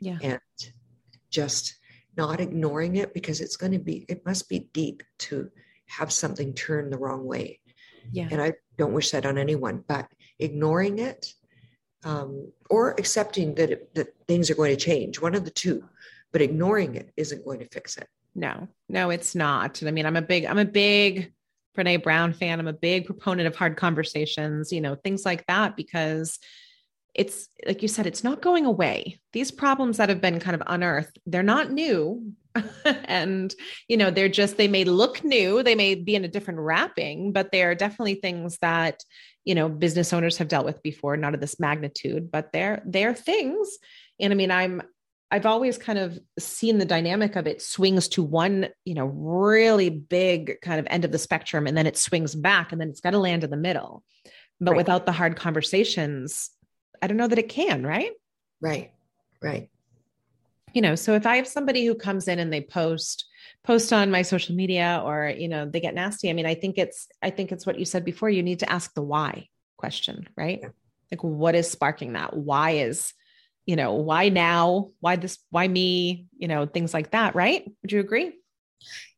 Yeah. 0.00 0.18
And 0.22 0.40
just 1.30 1.76
not 2.16 2.40
ignoring 2.40 2.96
it 2.96 3.14
because 3.14 3.40
it's 3.40 3.56
going 3.56 3.72
to 3.72 3.78
be, 3.78 4.04
it 4.08 4.26
must 4.26 4.48
be 4.48 4.70
deep 4.72 5.02
to 5.18 5.50
have 5.86 6.12
something 6.12 6.54
turn 6.54 6.90
the 6.90 6.98
wrong 6.98 7.24
way. 7.24 7.60
Yeah. 8.12 8.28
And 8.30 8.40
I 8.40 8.54
don't 8.78 8.92
wish 8.92 9.10
that 9.10 9.26
on 9.26 9.38
anyone, 9.38 9.84
but 9.86 10.08
ignoring 10.38 10.98
it 10.98 11.32
um, 12.04 12.50
or 12.68 12.92
accepting 12.92 13.54
that, 13.56 13.70
it, 13.70 13.94
that 13.94 14.08
things 14.26 14.50
are 14.50 14.54
going 14.54 14.74
to 14.76 14.84
change, 14.84 15.20
one 15.20 15.34
of 15.34 15.44
the 15.44 15.50
two, 15.50 15.84
but 16.32 16.42
ignoring 16.42 16.94
it 16.94 17.12
isn't 17.16 17.44
going 17.44 17.60
to 17.60 17.68
fix 17.68 17.96
it. 17.96 18.08
No, 18.34 18.68
no, 18.88 19.10
it's 19.10 19.34
not. 19.34 19.82
And 19.82 19.88
I 19.88 19.92
mean, 19.92 20.06
I'm 20.06 20.16
a 20.16 20.22
big, 20.22 20.46
I'm 20.46 20.58
a 20.58 20.64
big 20.64 21.32
Brene 21.76 22.02
Brown 22.02 22.32
fan. 22.32 22.58
I'm 22.58 22.68
a 22.68 22.72
big 22.72 23.06
proponent 23.06 23.46
of 23.46 23.56
hard 23.56 23.76
conversations, 23.76 24.72
you 24.72 24.80
know, 24.80 24.94
things 24.94 25.24
like 25.24 25.46
that, 25.46 25.76
because 25.76 26.38
it's 27.14 27.48
like 27.66 27.82
you 27.82 27.88
said, 27.88 28.06
it's 28.06 28.24
not 28.24 28.42
going 28.42 28.66
away. 28.66 29.18
These 29.32 29.50
problems 29.50 29.96
that 29.96 30.08
have 30.08 30.20
been 30.20 30.40
kind 30.40 30.54
of 30.54 30.62
unearthed, 30.66 31.18
they're 31.26 31.42
not 31.42 31.70
new. 31.70 32.32
and, 32.84 33.54
you 33.88 33.96
know, 33.96 34.10
they're 34.10 34.28
just, 34.28 34.56
they 34.56 34.68
may 34.68 34.84
look 34.84 35.22
new, 35.22 35.62
they 35.62 35.74
may 35.74 35.94
be 35.94 36.14
in 36.14 36.24
a 36.24 36.28
different 36.28 36.60
wrapping, 36.60 37.32
but 37.32 37.52
they 37.52 37.62
are 37.62 37.74
definitely 37.74 38.16
things 38.16 38.58
that, 38.58 39.04
you 39.44 39.54
know, 39.54 39.68
business 39.68 40.12
owners 40.12 40.36
have 40.36 40.48
dealt 40.48 40.66
with 40.66 40.82
before, 40.82 41.16
not 41.16 41.34
of 41.34 41.40
this 41.40 41.60
magnitude, 41.60 42.30
but 42.30 42.52
they're, 42.52 42.82
they're 42.84 43.14
things. 43.14 43.78
And 44.18 44.32
I 44.32 44.36
mean, 44.36 44.50
I'm, 44.50 44.82
I've 45.30 45.46
always 45.46 45.78
kind 45.78 45.98
of 45.98 46.18
seen 46.38 46.78
the 46.78 46.84
dynamic 46.84 47.36
of 47.36 47.46
it 47.46 47.62
swings 47.62 48.08
to 48.08 48.22
one, 48.22 48.68
you 48.84 48.94
know, 48.94 49.06
really 49.06 49.88
big 49.88 50.60
kind 50.60 50.80
of 50.80 50.86
end 50.90 51.04
of 51.04 51.12
the 51.12 51.18
spectrum 51.18 51.66
and 51.66 51.76
then 51.76 51.86
it 51.86 51.96
swings 51.96 52.34
back 52.34 52.72
and 52.72 52.80
then 52.80 52.88
it's 52.88 53.00
got 53.00 53.10
to 53.10 53.18
land 53.18 53.44
in 53.44 53.50
the 53.50 53.56
middle. 53.56 54.02
But 54.60 54.72
right. 54.72 54.76
without 54.78 55.06
the 55.06 55.12
hard 55.12 55.36
conversations, 55.36 56.50
I 57.02 57.06
don't 57.06 57.16
know 57.16 57.28
that 57.28 57.38
it 57.38 57.48
can, 57.48 57.84
right? 57.86 58.12
Right. 58.60 58.92
Right. 59.42 59.70
You 60.72 60.82
know, 60.82 60.94
so 60.94 61.14
if 61.14 61.26
I 61.26 61.36
have 61.36 61.48
somebody 61.48 61.84
who 61.84 61.94
comes 61.94 62.28
in 62.28 62.38
and 62.38 62.52
they 62.52 62.60
post 62.60 63.26
post 63.64 63.92
on 63.92 64.10
my 64.10 64.22
social 64.22 64.54
media 64.54 65.02
or, 65.04 65.34
you 65.36 65.48
know, 65.48 65.68
they 65.68 65.80
get 65.80 65.94
nasty, 65.94 66.30
I 66.30 66.32
mean, 66.32 66.46
I 66.46 66.54
think 66.54 66.78
it's 66.78 67.08
I 67.22 67.30
think 67.30 67.52
it's 67.52 67.66
what 67.66 67.78
you 67.78 67.84
said 67.84 68.04
before, 68.04 68.30
you 68.30 68.42
need 68.42 68.60
to 68.60 68.70
ask 68.70 68.94
the 68.94 69.02
why 69.02 69.48
question, 69.76 70.28
right? 70.36 70.60
Yeah. 70.62 70.68
Like 71.10 71.24
what 71.24 71.54
is 71.54 71.70
sparking 71.70 72.12
that? 72.12 72.36
Why 72.36 72.72
is 72.72 73.12
you 73.66 73.76
know, 73.76 73.94
why 73.94 74.30
now? 74.30 74.90
Why 75.00 75.16
this? 75.16 75.38
Why 75.50 75.68
me? 75.68 76.26
You 76.36 76.48
know, 76.48 76.66
things 76.66 76.92
like 76.92 77.12
that, 77.12 77.34
right? 77.34 77.70
Would 77.82 77.92
you 77.92 78.00
agree? 78.00 78.32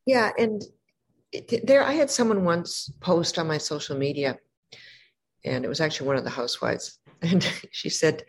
Yeah. 0.04 0.30
And 0.36 0.62
there, 1.64 1.82
I 1.82 1.92
had 1.92 2.10
someone 2.10 2.44
once 2.44 2.92
post 3.00 3.38
on 3.38 3.46
my 3.46 3.58
social 3.58 3.96
media, 3.96 4.38
and 5.44 5.64
it 5.64 5.68
was 5.68 5.80
actually 5.80 6.08
one 6.08 6.16
of 6.16 6.24
the 6.24 6.30
housewives. 6.30 6.98
And 7.22 7.42
she 7.70 7.88
said, 7.88 8.24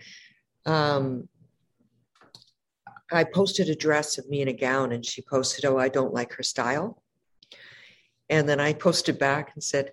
um, 0.65 1.27
I 3.11 3.23
posted 3.23 3.69
a 3.69 3.75
dress 3.75 4.17
of 4.17 4.29
me 4.29 4.41
in 4.41 4.47
a 4.47 4.53
gown, 4.53 4.91
and 4.91 5.05
she 5.05 5.21
posted, 5.21 5.65
Oh, 5.65 5.77
I 5.77 5.89
don't 5.89 6.13
like 6.13 6.33
her 6.33 6.43
style. 6.43 7.03
And 8.29 8.47
then 8.47 8.59
I 8.59 8.73
posted 8.73 9.19
back 9.19 9.51
and 9.53 9.63
said, 9.63 9.91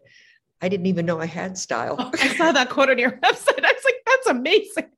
I 0.62 0.68
didn't 0.68 0.86
even 0.86 1.06
know 1.06 1.20
I 1.20 1.26
had 1.26 1.58
style. 1.58 1.96
Oh, 1.98 2.10
I 2.20 2.28
saw 2.36 2.52
that 2.52 2.70
quote 2.70 2.90
on 2.90 2.98
your 2.98 3.12
website. 3.24 3.64
I 3.64 3.72
was 3.72 3.84
like, 3.84 4.02
that's 4.06 4.26
amazing. 4.28 4.90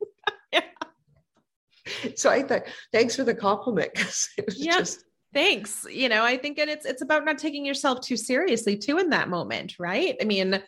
so 2.16 2.30
I 2.30 2.42
thought, 2.42 2.62
thanks 2.92 3.16
for 3.16 3.24
the 3.24 3.34
compliment. 3.34 3.92
yeah. 4.56 4.78
Just... 4.78 5.04
Thanks. 5.34 5.86
You 5.90 6.08
know, 6.08 6.24
I 6.24 6.36
think 6.36 6.58
and 6.58 6.68
it's 6.68 6.84
it's 6.84 7.00
about 7.00 7.24
not 7.24 7.38
taking 7.38 7.64
yourself 7.64 8.02
too 8.02 8.18
seriously 8.18 8.76
too 8.76 8.98
in 8.98 9.08
that 9.10 9.30
moment, 9.30 9.76
right? 9.78 10.14
I 10.20 10.24
mean, 10.24 10.62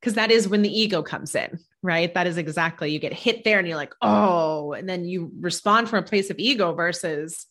because 0.00 0.14
that 0.14 0.30
is 0.30 0.48
when 0.48 0.62
the 0.62 0.80
ego 0.80 1.02
comes 1.02 1.34
in, 1.34 1.58
right? 1.82 2.12
That 2.14 2.26
is 2.26 2.38
exactly 2.38 2.90
you 2.90 2.98
get 2.98 3.12
hit 3.12 3.44
there 3.44 3.58
and 3.58 3.68
you're 3.68 3.76
like, 3.76 3.94
oh, 4.00 4.72
and 4.72 4.88
then 4.88 5.04
you 5.04 5.30
respond 5.40 5.88
from 5.88 5.98
a 6.00 6.06
place 6.06 6.30
of 6.30 6.38
ego 6.38 6.72
versus 6.72 7.46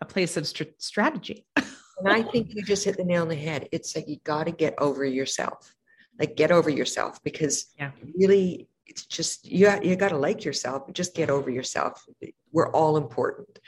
a 0.00 0.04
place 0.04 0.36
of 0.36 0.46
st- 0.46 0.80
strategy. 0.80 1.46
and 1.56 2.08
I 2.08 2.22
think 2.22 2.54
you 2.54 2.62
just 2.62 2.84
hit 2.84 2.96
the 2.96 3.04
nail 3.04 3.22
on 3.22 3.28
the 3.28 3.34
head. 3.34 3.68
It's 3.70 3.94
like 3.94 4.08
you 4.08 4.16
got 4.24 4.44
to 4.44 4.52
get 4.52 4.74
over 4.78 5.04
yourself, 5.04 5.74
like 6.18 6.36
get 6.36 6.50
over 6.50 6.70
yourself 6.70 7.22
because 7.22 7.66
yeah. 7.78 7.90
really 8.16 8.68
it's 8.86 9.06
just 9.06 9.46
you 9.46 9.70
you 9.82 9.96
got 9.96 10.10
to 10.10 10.16
like 10.16 10.44
yourself 10.44 10.82
just 10.92 11.14
get 11.14 11.30
over 11.30 11.50
yourself 11.50 12.04
we're 12.52 12.70
all 12.70 12.96
important 12.96 13.58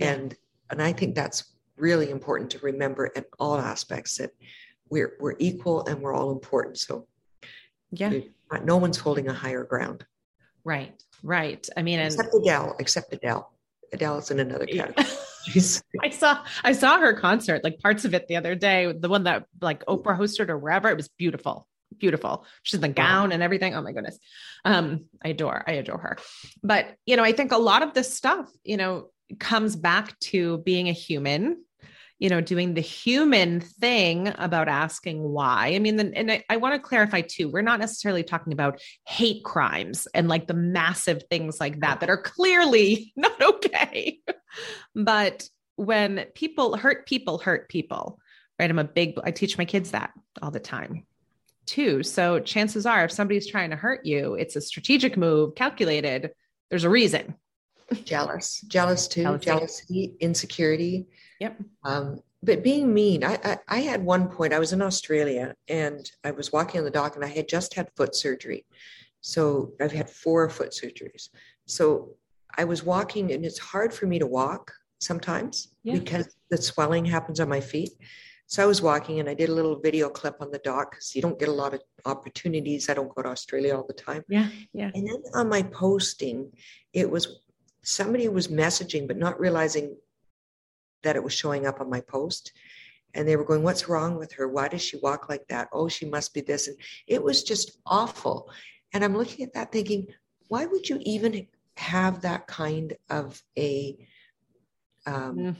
and 0.00 0.34
and 0.70 0.82
i 0.82 0.92
think 0.92 1.14
that's 1.14 1.54
really 1.76 2.10
important 2.10 2.50
to 2.50 2.58
remember 2.60 3.06
in 3.06 3.24
all 3.38 3.58
aspects 3.58 4.16
that 4.16 4.30
we're 4.90 5.14
we're 5.20 5.36
equal 5.38 5.86
and 5.86 6.00
we're 6.00 6.14
all 6.14 6.30
important 6.30 6.78
so 6.78 7.06
yeah 7.92 8.12
no 8.64 8.76
one's 8.76 8.98
holding 8.98 9.28
a 9.28 9.32
higher 9.32 9.64
ground 9.64 10.04
right 10.64 11.02
right 11.22 11.68
i 11.76 11.82
mean 11.82 11.98
except 11.98 12.32
and, 12.32 12.42
adele 12.42 12.76
except 12.78 13.12
adele 13.12 13.52
adele 13.92 14.18
is 14.18 14.30
in 14.30 14.40
another 14.40 14.66
category 14.66 15.06
I 16.00 16.10
saw 16.10 16.44
I 16.62 16.70
saw 16.70 17.00
her 17.00 17.14
concert, 17.14 17.64
like 17.64 17.80
parts 17.80 18.04
of 18.04 18.14
it 18.14 18.28
the 18.28 18.36
other 18.36 18.54
day, 18.54 18.92
the 18.96 19.08
one 19.08 19.24
that 19.24 19.46
like 19.60 19.84
Oprah 19.86 20.16
hosted 20.16 20.48
or 20.50 20.56
wherever. 20.56 20.88
It 20.88 20.96
was 20.96 21.08
beautiful 21.08 21.66
beautiful. 21.98 22.44
She's 22.62 22.74
in 22.74 22.80
the 22.80 22.88
gown 22.88 23.32
and 23.32 23.42
everything. 23.42 23.74
Oh 23.74 23.82
my 23.82 23.92
goodness. 23.92 24.18
Um, 24.64 25.06
I 25.24 25.28
adore, 25.28 25.62
I 25.66 25.72
adore 25.72 25.98
her. 25.98 26.18
But, 26.62 26.96
you 27.06 27.16
know, 27.16 27.24
I 27.24 27.32
think 27.32 27.52
a 27.52 27.58
lot 27.58 27.82
of 27.82 27.94
this 27.94 28.12
stuff, 28.12 28.50
you 28.64 28.76
know, 28.76 29.10
comes 29.38 29.76
back 29.76 30.18
to 30.20 30.58
being 30.58 30.88
a 30.88 30.92
human, 30.92 31.64
you 32.22 32.28
know, 32.28 32.40
doing 32.40 32.74
the 32.74 32.80
human 32.80 33.58
thing 33.58 34.32
about 34.38 34.68
asking 34.68 35.20
why. 35.20 35.72
I 35.74 35.80
mean, 35.80 35.98
and 35.98 36.30
I, 36.30 36.44
I 36.48 36.56
want 36.56 36.72
to 36.76 36.78
clarify 36.78 37.22
too, 37.22 37.48
we're 37.48 37.62
not 37.62 37.80
necessarily 37.80 38.22
talking 38.22 38.52
about 38.52 38.80
hate 39.08 39.42
crimes 39.42 40.06
and 40.14 40.28
like 40.28 40.46
the 40.46 40.54
massive 40.54 41.24
things 41.28 41.58
like 41.58 41.80
that 41.80 41.98
that 41.98 42.10
are 42.10 42.22
clearly 42.22 43.12
not 43.16 43.42
okay. 43.42 44.20
but 44.94 45.48
when 45.74 46.26
people 46.36 46.76
hurt 46.76 47.08
people, 47.08 47.38
hurt 47.38 47.68
people, 47.68 48.20
right? 48.56 48.70
I'm 48.70 48.78
a 48.78 48.84
big, 48.84 49.18
I 49.24 49.32
teach 49.32 49.58
my 49.58 49.64
kids 49.64 49.90
that 49.90 50.12
all 50.40 50.52
the 50.52 50.60
time 50.60 51.04
too. 51.66 52.04
So 52.04 52.38
chances 52.38 52.86
are, 52.86 53.06
if 53.06 53.10
somebody's 53.10 53.48
trying 53.48 53.70
to 53.70 53.76
hurt 53.76 54.06
you, 54.06 54.34
it's 54.34 54.54
a 54.54 54.60
strategic 54.60 55.16
move, 55.16 55.56
calculated. 55.56 56.30
There's 56.70 56.84
a 56.84 56.88
reason. 56.88 57.34
Jealous, 58.04 58.60
jealous 58.68 59.08
too, 59.08 59.22
jealousy, 59.22 59.44
jealousy 59.44 60.14
insecurity. 60.20 61.08
Yep. 61.42 61.62
Um, 61.84 62.20
but 62.42 62.62
being 62.62 62.94
mean, 62.94 63.24
I, 63.24 63.38
I, 63.44 63.58
I 63.68 63.78
had 63.80 64.04
one 64.04 64.28
point. 64.28 64.52
I 64.52 64.60
was 64.60 64.72
in 64.72 64.80
Australia 64.80 65.54
and 65.68 66.08
I 66.22 66.30
was 66.30 66.52
walking 66.52 66.78
on 66.78 66.84
the 66.84 66.90
dock, 66.90 67.16
and 67.16 67.24
I 67.24 67.28
had 67.28 67.48
just 67.48 67.74
had 67.74 67.88
foot 67.96 68.14
surgery. 68.14 68.64
So 69.20 69.72
I've 69.80 69.92
had 69.92 70.08
four 70.08 70.48
foot 70.48 70.70
surgeries. 70.70 71.30
So 71.66 72.14
I 72.56 72.64
was 72.64 72.84
walking, 72.84 73.32
and 73.32 73.44
it's 73.44 73.58
hard 73.58 73.92
for 73.92 74.06
me 74.06 74.20
to 74.20 74.26
walk 74.26 74.72
sometimes 75.00 75.74
yeah. 75.82 75.94
because 75.98 76.26
the 76.50 76.56
swelling 76.56 77.04
happens 77.04 77.40
on 77.40 77.48
my 77.48 77.60
feet. 77.60 77.90
So 78.46 78.62
I 78.62 78.66
was 78.66 78.82
walking 78.82 79.18
and 79.18 79.28
I 79.28 79.34
did 79.34 79.48
a 79.48 79.54
little 79.54 79.80
video 79.80 80.08
clip 80.10 80.36
on 80.40 80.50
the 80.50 80.58
dock 80.58 80.90
because 80.90 81.16
you 81.16 81.22
don't 81.22 81.38
get 81.38 81.48
a 81.48 81.58
lot 81.62 81.72
of 81.74 81.80
opportunities. 82.04 82.90
I 82.90 82.94
don't 82.94 83.12
go 83.14 83.22
to 83.22 83.30
Australia 83.30 83.74
all 83.74 83.86
the 83.86 83.94
time. 83.94 84.22
Yeah. 84.28 84.48
Yeah. 84.74 84.90
And 84.94 85.08
then 85.08 85.22
on 85.34 85.48
my 85.48 85.62
posting, 85.62 86.52
it 86.92 87.10
was 87.10 87.40
somebody 87.82 88.28
was 88.28 88.48
messaging, 88.48 89.08
but 89.08 89.16
not 89.16 89.40
realizing 89.40 89.96
that 91.02 91.16
it 91.16 91.24
was 91.24 91.32
showing 91.32 91.66
up 91.66 91.80
on 91.80 91.90
my 91.90 92.00
post. 92.00 92.52
And 93.14 93.28
they 93.28 93.36
were 93.36 93.44
going, 93.44 93.62
What's 93.62 93.88
wrong 93.88 94.16
with 94.18 94.32
her? 94.32 94.48
Why 94.48 94.68
does 94.68 94.82
she 94.82 94.98
walk 94.98 95.28
like 95.28 95.46
that? 95.48 95.68
Oh, 95.72 95.88
she 95.88 96.06
must 96.06 96.32
be 96.32 96.40
this. 96.40 96.68
And 96.68 96.76
it 97.06 97.22
was 97.22 97.42
just 97.42 97.78
awful. 97.86 98.50
And 98.94 99.04
I'm 99.04 99.16
looking 99.16 99.44
at 99.44 99.54
that 99.54 99.72
thinking, 99.72 100.06
why 100.48 100.66
would 100.66 100.88
you 100.88 100.98
even 101.02 101.46
have 101.76 102.22
that 102.22 102.46
kind 102.46 102.94
of 103.10 103.42
a 103.58 103.96
um, 105.06 105.36
mm 105.36 105.56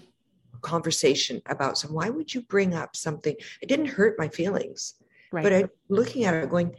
conversation 0.63 1.43
about 1.47 1.77
some 1.77 1.93
why 1.93 2.09
would 2.09 2.33
you 2.33 2.41
bring 2.43 2.73
up 2.73 2.97
something 2.97 3.35
it 3.61 3.69
didn't 3.69 3.87
hurt 3.87 4.19
my 4.19 4.29
feelings 4.29 4.95
right. 5.33 5.43
but 5.43 5.53
I'm 5.53 5.69
looking 5.89 6.25
at 6.25 6.35
it 6.35 6.49
going 6.49 6.75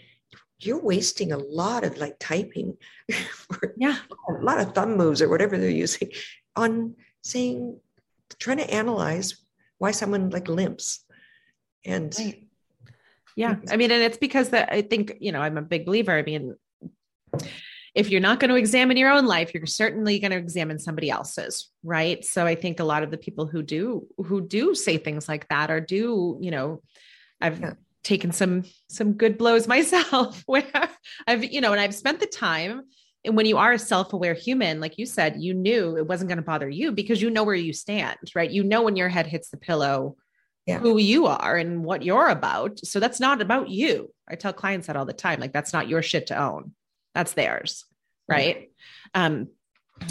you're 0.60 0.82
wasting 0.82 1.34
a 1.34 1.38
lot 1.38 1.84
of 1.84 1.98
like 1.98 2.16
typing 2.20 2.78
yeah 3.78 3.98
a 4.30 4.34
lot 4.42 4.60
of 4.60 4.74
thumb 4.74 4.98
moves 4.98 5.22
or 5.22 5.30
whatever 5.30 5.58
they're 5.58 5.70
using 5.70 6.10
on 6.56 6.96
saying 7.22 7.78
trying 8.40 8.58
to 8.58 8.74
analyze 8.74 9.36
why 9.78 9.92
someone 9.92 10.30
like 10.30 10.48
limps 10.48 11.04
and 11.86 12.14
right. 12.18 12.48
yeah 13.36 13.56
i 13.70 13.78
mean 13.78 13.92
and 13.92 14.02
it's 14.04 14.18
because 14.18 14.50
that 14.50 14.72
i 14.72 14.82
think 14.82 15.18
you 15.20 15.32
know 15.32 15.42
i'm 15.42 15.58
a 15.58 15.62
big 15.62 15.86
believer 15.86 16.12
i 16.12 16.24
mean 16.24 16.56
if 17.96 18.10
you're 18.10 18.22
not 18.22 18.40
going 18.40 18.50
to 18.50 18.56
examine 18.56 18.98
your 18.98 19.12
own 19.12 19.26
life 19.26 19.54
you're 19.54 19.66
certainly 19.66 20.20
going 20.20 20.32
to 20.32 20.38
examine 20.38 20.80
somebody 20.80 21.10
else's 21.10 21.72
right 21.84 22.24
so 22.26 22.46
i 22.46 22.56
think 22.56 22.80
a 22.80 22.84
lot 22.84 23.04
of 23.04 23.12
the 23.12 23.18
people 23.18 23.46
who 23.46 23.62
do 23.62 24.08
who 24.18 24.42
do 24.42 24.74
say 24.74 24.98
things 24.98 25.28
like 25.28 25.48
that 25.50 25.70
or 25.70 25.80
do 25.80 26.38
you 26.42 26.52
know 26.52 26.82
i've 27.42 27.60
yeah. 27.60 27.74
taken 28.04 28.32
some 28.32 28.64
some 28.90 29.14
good 29.14 29.38
blows 29.38 29.68
myself 29.76 30.44
where 30.46 30.90
i've 31.28 31.44
you 31.44 31.62
know 31.62 31.72
and 31.72 31.82
i've 31.82 31.96
spent 31.96 32.20
the 32.20 32.28
time 32.28 32.84
when 33.26 33.46
you 33.46 33.58
are 33.58 33.74
a 33.74 33.80
self-aware 33.80 34.34
human 34.34 34.80
like 34.80 34.98
you 34.98 35.06
said 35.06 35.42
you 35.42 35.54
knew 35.54 35.96
it 35.98 36.08
wasn't 36.08 36.28
going 36.28 36.38
to 36.38 36.44
bother 36.44 36.70
you 36.70 36.92
because 36.92 37.22
you 37.22 37.30
know 37.30 37.44
where 37.44 37.56
you 37.56 37.74
stand 37.74 38.18
right? 38.36 38.52
You 38.52 38.64
know 38.64 38.82
when 38.82 38.96
your 38.96 39.10
head 39.10 39.28
hits 39.28 39.50
the 39.50 39.58
pillow 39.58 40.18
yeah. 40.66 40.80
who 40.80 40.98
you 40.98 41.28
are 41.28 41.58
and 41.58 41.84
what 41.84 42.04
you're 42.04 42.30
about. 42.30 42.80
So 42.80 43.00
that's 43.00 43.20
not 43.20 43.42
about 43.42 43.70
you. 43.70 44.14
I 44.30 44.36
tell 44.36 44.54
clients 44.54 44.88
that 44.88 44.96
all 44.96 45.06
the 45.06 45.14
time 45.14 45.40
like 45.40 45.54
that's 45.54 45.74
not 45.74 45.88
your 45.88 46.02
shit 46.02 46.28
to 46.28 46.42
own. 46.42 46.74
That's 47.14 47.34
theirs 47.34 47.86
right? 48.28 48.70
Yeah. 49.16 49.26
um 49.26 49.48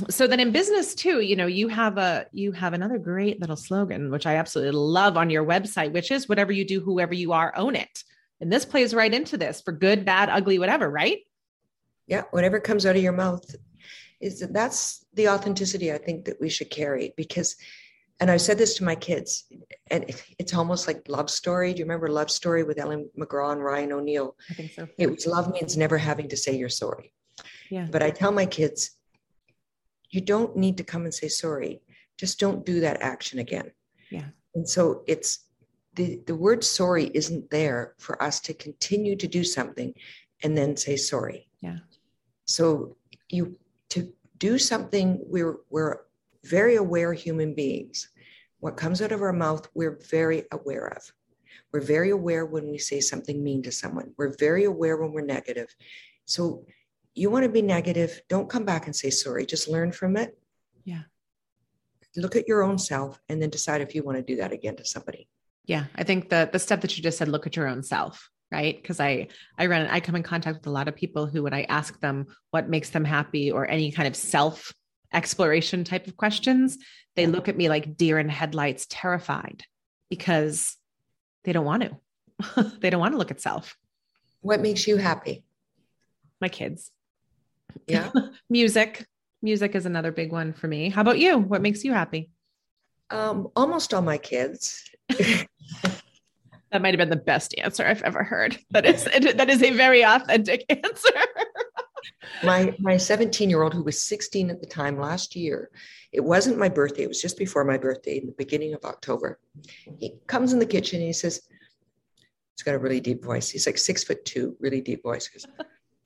so 0.08 0.26
then 0.26 0.40
in 0.40 0.52
business 0.52 0.94
too 0.94 1.20
you 1.20 1.34
know 1.34 1.46
you 1.46 1.68
have 1.68 1.98
a 1.98 2.26
you 2.32 2.52
have 2.52 2.72
another 2.72 2.98
great 2.98 3.40
little 3.40 3.56
slogan 3.56 4.10
which 4.10 4.26
i 4.26 4.36
absolutely 4.36 4.72
love 4.72 5.16
on 5.16 5.28
your 5.28 5.44
website 5.44 5.92
which 5.92 6.10
is 6.10 6.28
whatever 6.28 6.52
you 6.52 6.64
do 6.64 6.80
whoever 6.80 7.14
you 7.14 7.32
are 7.32 7.52
own 7.56 7.74
it. 7.76 8.04
And 8.40 8.52
this 8.52 8.64
plays 8.64 8.94
right 8.94 9.12
into 9.12 9.36
this 9.36 9.60
for 9.60 9.72
good 9.72 10.04
bad 10.04 10.28
ugly 10.28 10.58
whatever 10.58 10.90
right 10.90 11.18
yeah 12.06 12.22
whatever 12.30 12.60
comes 12.60 12.86
out 12.86 12.96
of 12.96 13.02
your 13.02 13.12
mouth 13.12 13.44
is 14.20 14.40
that 14.40 14.52
that's 14.52 15.04
the 15.14 15.28
authenticity 15.28 15.92
i 15.92 15.98
think 15.98 16.24
that 16.24 16.40
we 16.40 16.48
should 16.48 16.70
carry 16.70 17.12
because 17.16 17.56
and 18.20 18.30
i've 18.30 18.40
said 18.40 18.56
this 18.56 18.74
to 18.76 18.84
my 18.84 18.94
kids 18.94 19.44
and 19.90 20.04
it's 20.38 20.54
almost 20.54 20.86
like 20.86 21.02
love 21.08 21.28
story. 21.28 21.72
Do 21.72 21.80
you 21.80 21.84
remember 21.84 22.08
love 22.08 22.30
story 22.30 22.62
with 22.62 22.78
ellen 22.78 23.10
mcgraw 23.18 23.52
and 23.52 23.62
ryan 23.62 23.92
o'neal 23.92 24.36
i 24.48 24.54
think 24.54 24.72
so. 24.72 24.88
It 24.96 25.10
was 25.10 25.26
love 25.26 25.52
means 25.52 25.76
never 25.76 25.98
having 25.98 26.28
to 26.28 26.36
say 26.36 26.56
you're 26.56 26.68
sorry. 26.68 27.12
Yeah. 27.70 27.88
But 27.90 28.02
i 28.02 28.10
tell 28.10 28.32
my 28.32 28.46
kids 28.46 28.92
you 30.10 30.20
don't 30.20 30.56
need 30.56 30.76
to 30.76 30.84
come 30.84 31.04
and 31.04 31.12
say 31.12 31.28
sorry. 31.28 31.82
Just 32.18 32.38
don't 32.38 32.64
do 32.66 32.80
that 32.80 33.00
action 33.00 33.38
again. 33.38 33.72
Yeah. 34.10 34.26
And 34.54 34.68
so 34.68 35.02
it's 35.06 35.46
the, 35.94 36.20
the 36.26 36.34
word 36.34 36.62
sorry 36.62 37.10
isn't 37.14 37.50
there 37.50 37.94
for 37.98 38.22
us 38.22 38.38
to 38.40 38.54
continue 38.54 39.16
to 39.16 39.26
do 39.26 39.42
something 39.42 39.94
and 40.42 40.56
then 40.56 40.76
say 40.76 40.96
sorry. 40.96 41.48
Yeah 41.60 41.78
so 42.46 42.96
you 43.28 43.56
to 43.90 44.12
do 44.38 44.58
something 44.58 45.20
we're 45.26 45.56
we're 45.70 46.00
very 46.44 46.76
aware 46.76 47.12
human 47.12 47.54
beings. 47.54 48.08
What 48.60 48.76
comes 48.76 49.00
out 49.02 49.12
of 49.12 49.22
our 49.22 49.32
mouth 49.32 49.68
we're 49.74 49.98
very 50.10 50.44
aware 50.50 50.86
of. 50.88 51.02
We're 51.72 51.80
very 51.80 52.10
aware 52.10 52.44
when 52.44 52.70
we 52.70 52.78
say 52.78 53.00
something 53.00 53.42
mean 53.42 53.62
to 53.62 53.72
someone. 53.72 54.12
We're 54.16 54.36
very 54.38 54.64
aware 54.64 54.96
when 54.96 55.12
we're 55.12 55.22
negative. 55.24 55.74
So 56.24 56.64
you 57.14 57.30
want 57.30 57.44
to 57.44 57.48
be 57.48 57.62
negative 57.62 58.20
don't 58.28 58.48
come 58.48 58.64
back 58.64 58.86
and 58.86 58.96
say 58.96 59.10
sorry 59.10 59.46
just 59.46 59.68
learn 59.68 59.92
from 59.92 60.16
it. 60.16 60.38
Yeah. 60.84 61.02
Look 62.16 62.36
at 62.36 62.48
your 62.48 62.62
own 62.62 62.78
self 62.78 63.20
and 63.28 63.40
then 63.40 63.50
decide 63.50 63.80
if 63.80 63.94
you 63.94 64.02
want 64.02 64.18
to 64.18 64.22
do 64.22 64.36
that 64.36 64.52
again 64.52 64.76
to 64.76 64.84
somebody. 64.84 65.28
Yeah 65.66 65.84
i 65.94 66.02
think 66.02 66.28
the 66.28 66.48
the 66.52 66.58
step 66.58 66.80
that 66.80 66.96
you 66.96 67.02
just 67.02 67.18
said 67.18 67.28
look 67.28 67.46
at 67.46 67.56
your 67.56 67.68
own 67.68 67.82
self 67.82 68.30
right? 68.52 68.80
Because 68.80 69.00
i 69.00 69.28
i 69.58 69.66
run 69.66 69.86
i 69.86 69.98
come 70.00 70.14
in 70.14 70.22
contact 70.22 70.58
with 70.58 70.66
a 70.66 70.70
lot 70.70 70.88
of 70.88 70.94
people 70.94 71.26
who 71.26 71.42
when 71.42 71.54
i 71.54 71.62
ask 71.64 71.98
them 72.00 72.26
what 72.50 72.68
makes 72.68 72.90
them 72.90 73.04
happy 73.04 73.50
or 73.50 73.68
any 73.68 73.90
kind 73.90 74.06
of 74.06 74.14
self 74.14 74.72
exploration 75.12 75.84
type 75.84 76.06
of 76.06 76.16
questions 76.16 76.78
they 77.16 77.26
look 77.26 77.48
at 77.48 77.56
me 77.56 77.68
like 77.68 77.96
deer 77.96 78.18
in 78.18 78.28
headlights 78.28 78.86
terrified 78.88 79.64
because 80.08 80.76
they 81.44 81.52
don't 81.52 81.64
want 81.64 81.82
to. 81.82 81.96
They 82.80 82.90
don't 82.90 83.00
want 83.00 83.12
to 83.14 83.18
look 83.18 83.30
at 83.30 83.40
self. 83.40 83.76
What 84.40 84.60
makes 84.60 84.86
you 84.86 84.96
happy? 84.96 85.44
My 86.40 86.48
kids. 86.48 86.90
Yeah? 87.86 88.10
Music. 88.50 89.06
Music 89.42 89.74
is 89.74 89.86
another 89.86 90.12
big 90.12 90.32
one 90.32 90.52
for 90.52 90.66
me. 90.66 90.88
How 90.88 91.02
about 91.02 91.18
you? 91.18 91.38
What 91.38 91.62
makes 91.62 91.84
you 91.84 91.92
happy? 91.92 92.30
Um, 93.10 93.48
almost 93.54 93.92
all 93.92 94.02
my 94.02 94.18
kids 94.18 94.82
that 96.72 96.80
might 96.80 96.94
have 96.94 96.98
been 96.98 97.10
the 97.10 97.16
best 97.16 97.54
answer 97.58 97.86
I've 97.86 98.02
ever 98.02 98.24
heard. 98.24 98.58
That 98.70 98.86
is 98.86 99.04
that 99.04 99.50
is 99.50 99.62
a 99.62 99.70
very 99.70 100.04
authentic 100.04 100.64
answer. 100.70 101.10
my 102.42 102.74
my 102.78 102.96
17 102.96 103.50
year 103.50 103.62
old 103.62 103.74
who 103.74 103.82
was 103.82 104.02
16 104.02 104.50
at 104.50 104.60
the 104.60 104.66
time 104.66 104.98
last 104.98 105.36
year 105.36 105.70
it 106.12 106.20
wasn't 106.20 106.58
my 106.58 106.68
birthday 106.68 107.04
it 107.04 107.08
was 107.08 107.22
just 107.22 107.38
before 107.38 107.62
my 107.62 107.78
birthday 107.78 108.18
in 108.18 108.26
the 108.26 108.34
beginning 108.38 108.74
of 108.74 108.84
october 108.84 109.38
he 109.98 110.14
comes 110.26 110.52
in 110.52 110.58
the 110.58 110.66
kitchen 110.66 110.98
and 110.98 111.06
he 111.06 111.12
says 111.12 111.42
he's 112.56 112.64
got 112.64 112.74
a 112.74 112.78
really 112.78 112.98
deep 113.00 113.22
voice 113.22 113.50
he's 113.50 113.66
like 113.66 113.78
six 113.78 114.02
foot 114.02 114.24
two 114.24 114.56
really 114.58 114.80
deep 114.80 115.02
voice 115.04 115.26
he 115.26 115.38
goes 115.38 115.46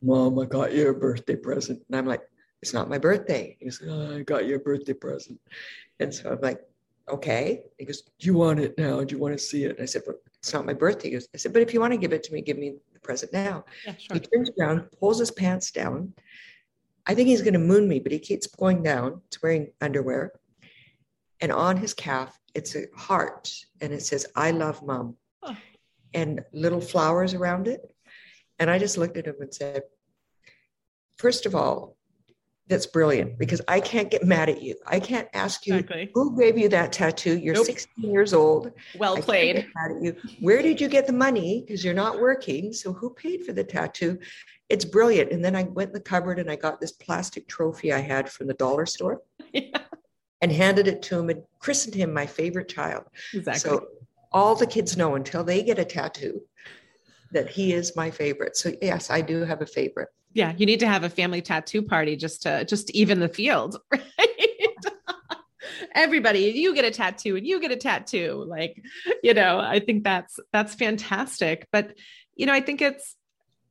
mom 0.02 0.38
i 0.38 0.44
got 0.44 0.74
you 0.74 0.90
a 0.90 0.94
birthday 0.94 1.36
present 1.36 1.80
and 1.88 1.96
i'm 1.96 2.06
like 2.06 2.22
it's 2.60 2.74
not 2.74 2.90
my 2.90 2.98
birthday 2.98 3.56
he 3.58 3.64
goes 3.64 3.80
oh, 3.88 4.16
i 4.16 4.22
got 4.22 4.44
you 4.44 4.56
a 4.56 4.58
birthday 4.58 4.92
present 4.92 5.40
and 6.00 6.12
so 6.12 6.30
i'm 6.30 6.40
like 6.42 6.60
okay. 7.08 7.62
He 7.78 7.84
goes, 7.84 8.02
do 8.18 8.26
you 8.26 8.34
want 8.34 8.60
it 8.60 8.76
now? 8.78 9.02
Do 9.04 9.14
you 9.14 9.20
want 9.20 9.34
to 9.34 9.38
see 9.38 9.64
it? 9.64 9.72
And 9.72 9.82
I 9.82 9.86
said, 9.86 10.02
it's 10.46 10.54
not 10.54 10.64
my 10.64 10.74
birthday. 10.74 11.08
He 11.08 11.14
goes, 11.14 11.26
I 11.34 11.38
said, 11.38 11.52
but 11.52 11.60
if 11.60 11.74
you 11.74 11.80
want 11.80 11.92
to 11.92 11.96
give 11.96 12.12
it 12.12 12.22
to 12.22 12.32
me, 12.32 12.40
give 12.40 12.56
me 12.56 12.74
the 12.92 13.00
present 13.00 13.32
now. 13.32 13.64
Yeah, 13.84 13.96
sure. 13.98 14.14
He 14.14 14.20
turns 14.20 14.48
around, 14.56 14.88
pulls 15.00 15.18
his 15.18 15.32
pants 15.32 15.72
down. 15.72 16.12
I 17.04 17.16
think 17.16 17.26
he's 17.26 17.42
going 17.42 17.54
to 17.54 17.58
moon 17.58 17.88
me, 17.88 17.98
but 17.98 18.12
he 18.12 18.20
keeps 18.20 18.46
going 18.46 18.84
down. 18.84 19.22
He's 19.28 19.42
wearing 19.42 19.72
underwear. 19.80 20.30
And 21.40 21.50
on 21.50 21.76
his 21.78 21.94
calf, 21.94 22.38
it's 22.54 22.76
a 22.76 22.84
heart 22.94 23.52
and 23.80 23.92
it 23.92 24.02
says, 24.04 24.24
I 24.36 24.52
love 24.52 24.84
mom. 24.84 25.16
Oh. 25.42 25.56
And 26.14 26.44
little 26.52 26.80
flowers 26.80 27.34
around 27.34 27.66
it. 27.66 27.80
And 28.60 28.70
I 28.70 28.78
just 28.78 28.96
looked 28.96 29.16
at 29.16 29.26
him 29.26 29.34
and 29.40 29.52
said, 29.52 29.82
First 31.18 31.44
of 31.44 31.56
all, 31.56 31.95
that's 32.68 32.86
brilliant 32.86 33.38
because 33.38 33.60
I 33.68 33.80
can't 33.80 34.10
get 34.10 34.24
mad 34.24 34.48
at 34.48 34.60
you. 34.60 34.74
I 34.86 34.98
can't 34.98 35.28
ask 35.34 35.66
you 35.66 35.76
exactly. 35.76 36.10
who 36.14 36.36
gave 36.36 36.58
you 36.58 36.68
that 36.70 36.92
tattoo. 36.92 37.38
You're 37.38 37.54
nope. 37.54 37.66
16 37.66 38.10
years 38.10 38.34
old. 38.34 38.72
Well 38.98 39.16
played. 39.18 39.66
mad 39.74 39.96
at 39.96 40.02
you. 40.02 40.16
Where 40.40 40.62
did 40.62 40.80
you 40.80 40.88
get 40.88 41.06
the 41.06 41.12
money? 41.12 41.62
Because 41.64 41.84
you're 41.84 41.94
not 41.94 42.20
working. 42.20 42.72
So 42.72 42.92
who 42.92 43.10
paid 43.10 43.44
for 43.44 43.52
the 43.52 43.62
tattoo? 43.62 44.18
It's 44.68 44.84
brilliant. 44.84 45.30
And 45.30 45.44
then 45.44 45.54
I 45.54 45.62
went 45.62 45.90
in 45.90 45.94
the 45.94 46.00
cupboard 46.00 46.40
and 46.40 46.50
I 46.50 46.56
got 46.56 46.80
this 46.80 46.92
plastic 46.92 47.46
trophy 47.46 47.92
I 47.92 48.00
had 48.00 48.28
from 48.28 48.48
the 48.48 48.54
dollar 48.54 48.84
store 48.84 49.22
yeah. 49.52 49.78
and 50.40 50.50
handed 50.50 50.88
it 50.88 51.02
to 51.02 51.20
him 51.20 51.30
and 51.30 51.42
christened 51.60 51.94
him 51.94 52.12
my 52.12 52.26
favorite 52.26 52.68
child. 52.68 53.04
Exactly. 53.32 53.60
So 53.70 53.86
all 54.32 54.56
the 54.56 54.66
kids 54.66 54.96
know 54.96 55.14
until 55.14 55.44
they 55.44 55.62
get 55.62 55.78
a 55.78 55.84
tattoo 55.84 56.42
that 57.30 57.48
he 57.48 57.72
is 57.74 57.94
my 57.94 58.10
favorite. 58.10 58.56
So 58.56 58.72
yes, 58.82 59.08
I 59.08 59.20
do 59.20 59.44
have 59.44 59.62
a 59.62 59.66
favorite 59.66 60.08
yeah 60.36 60.52
you 60.56 60.66
need 60.66 60.80
to 60.80 60.86
have 60.86 61.02
a 61.02 61.08
family 61.08 61.40
tattoo 61.40 61.82
party 61.82 62.14
just 62.14 62.42
to 62.42 62.64
just 62.66 62.88
to 62.88 62.96
even 62.96 63.20
the 63.20 63.28
field 63.28 63.80
right? 63.90 64.02
Everybody 65.94 66.40
you 66.40 66.74
get 66.74 66.84
a 66.84 66.90
tattoo 66.90 67.36
and 67.36 67.46
you 67.46 67.58
get 67.58 67.72
a 67.72 67.76
tattoo 67.76 68.44
like 68.46 68.82
you 69.22 69.32
know 69.32 69.58
i 69.58 69.80
think 69.80 70.04
that's 70.04 70.38
that's 70.52 70.74
fantastic. 70.74 71.66
But 71.72 71.94
you 72.34 72.44
know 72.46 72.52
i 72.52 72.60
think 72.60 72.82
it's 72.82 73.16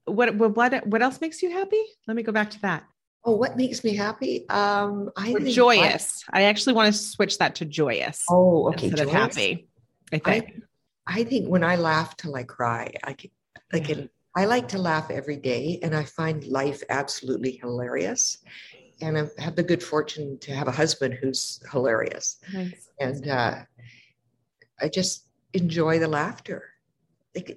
what 0.06 0.36
what 0.36 0.88
what 0.88 1.01
else 1.01 1.21
makes 1.21 1.41
you 1.43 1.51
happy? 1.51 1.82
Let 2.08 2.15
me 2.15 2.23
go 2.23 2.32
back 2.32 2.49
to 2.51 2.62
that. 2.62 2.84
Oh 3.23 3.36
what 3.36 3.58
makes 3.58 3.84
me 3.84 3.95
happy? 3.95 4.47
Um 4.49 5.12
i 5.15 5.34
or 5.34 5.39
joyous 5.39 6.23
I, 6.32 6.39
I, 6.39 6.43
actually 6.43 6.73
want 6.73 6.93
to 6.93 6.99
switch 6.99 7.38
that 7.38 7.56
to 7.56 7.65
joyous 7.65 8.23
oh 8.30 8.69
okay 8.69 8.88
instead 8.88 9.08
joyous. 9.08 9.15
of 9.15 9.21
happy 9.21 9.67
i 10.13 10.17
think. 10.17 10.63
I, 11.08 11.21
I 11.21 11.23
think 11.23 11.47
when 11.47 11.63
i 11.63 11.75
laugh 11.75 12.15
till 12.17 12.36
i 12.36 12.43
cry 12.43 12.93
i 13.04 13.13
can 13.13 13.32
i 13.73 13.80
can 13.80 14.10
I 14.36 14.45
like 14.45 14.67
to 14.69 14.78
laugh 14.78 15.10
every 15.10 15.38
day, 15.38 15.80
and 15.82 15.95
I 15.95 16.04
find 16.04 16.43
life 16.45 16.84
absolutely 16.89 17.58
hilarious. 17.62 18.38
And 19.02 19.17
I 19.17 19.28
have 19.41 19.56
the 19.56 19.63
good 19.63 19.84
fortune 19.84 20.38
to 20.39 20.54
have 20.54 20.67
a 20.67 20.71
husband 20.71 21.15
who's 21.15 21.62
hilarious. 21.71 22.38
Nice. 22.54 22.89
And 23.00 23.28
uh, 23.28 23.56
I 24.80 24.89
just 24.89 25.28
enjoy 25.54 26.00
the 26.00 26.08
laughter. 26.08 26.63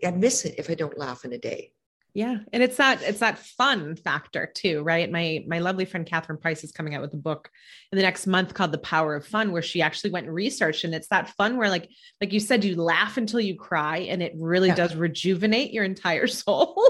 I 0.04 0.10
miss 0.10 0.44
it 0.44 0.56
if 0.58 0.70
I 0.70 0.74
don't 0.74 0.98
laugh 0.98 1.24
in 1.24 1.32
a 1.32 1.38
day. 1.38 1.72
Yeah. 2.18 2.38
And 2.52 2.64
it's 2.64 2.78
that 2.78 3.00
it's 3.02 3.20
that 3.20 3.38
fun 3.38 3.94
factor 3.94 4.50
too, 4.52 4.82
right? 4.82 5.08
My 5.08 5.44
my 5.46 5.60
lovely 5.60 5.84
friend 5.84 6.04
Catherine 6.04 6.40
Price 6.40 6.64
is 6.64 6.72
coming 6.72 6.96
out 6.96 7.00
with 7.00 7.14
a 7.14 7.16
book 7.16 7.48
in 7.92 7.96
the 7.96 8.02
next 8.02 8.26
month 8.26 8.54
called 8.54 8.72
The 8.72 8.78
Power 8.78 9.14
of 9.14 9.24
Fun, 9.24 9.52
where 9.52 9.62
she 9.62 9.82
actually 9.82 10.10
went 10.10 10.26
and 10.26 10.34
researched. 10.34 10.82
And 10.82 10.96
it's 10.96 11.06
that 11.10 11.28
fun 11.36 11.56
where 11.56 11.68
like 11.68 11.88
like 12.20 12.32
you 12.32 12.40
said, 12.40 12.64
you 12.64 12.74
laugh 12.74 13.18
until 13.18 13.38
you 13.38 13.54
cry 13.54 13.98
and 13.98 14.20
it 14.20 14.32
really 14.36 14.66
yeah. 14.66 14.74
does 14.74 14.96
rejuvenate 14.96 15.72
your 15.72 15.84
entire 15.84 16.26
soul. 16.26 16.84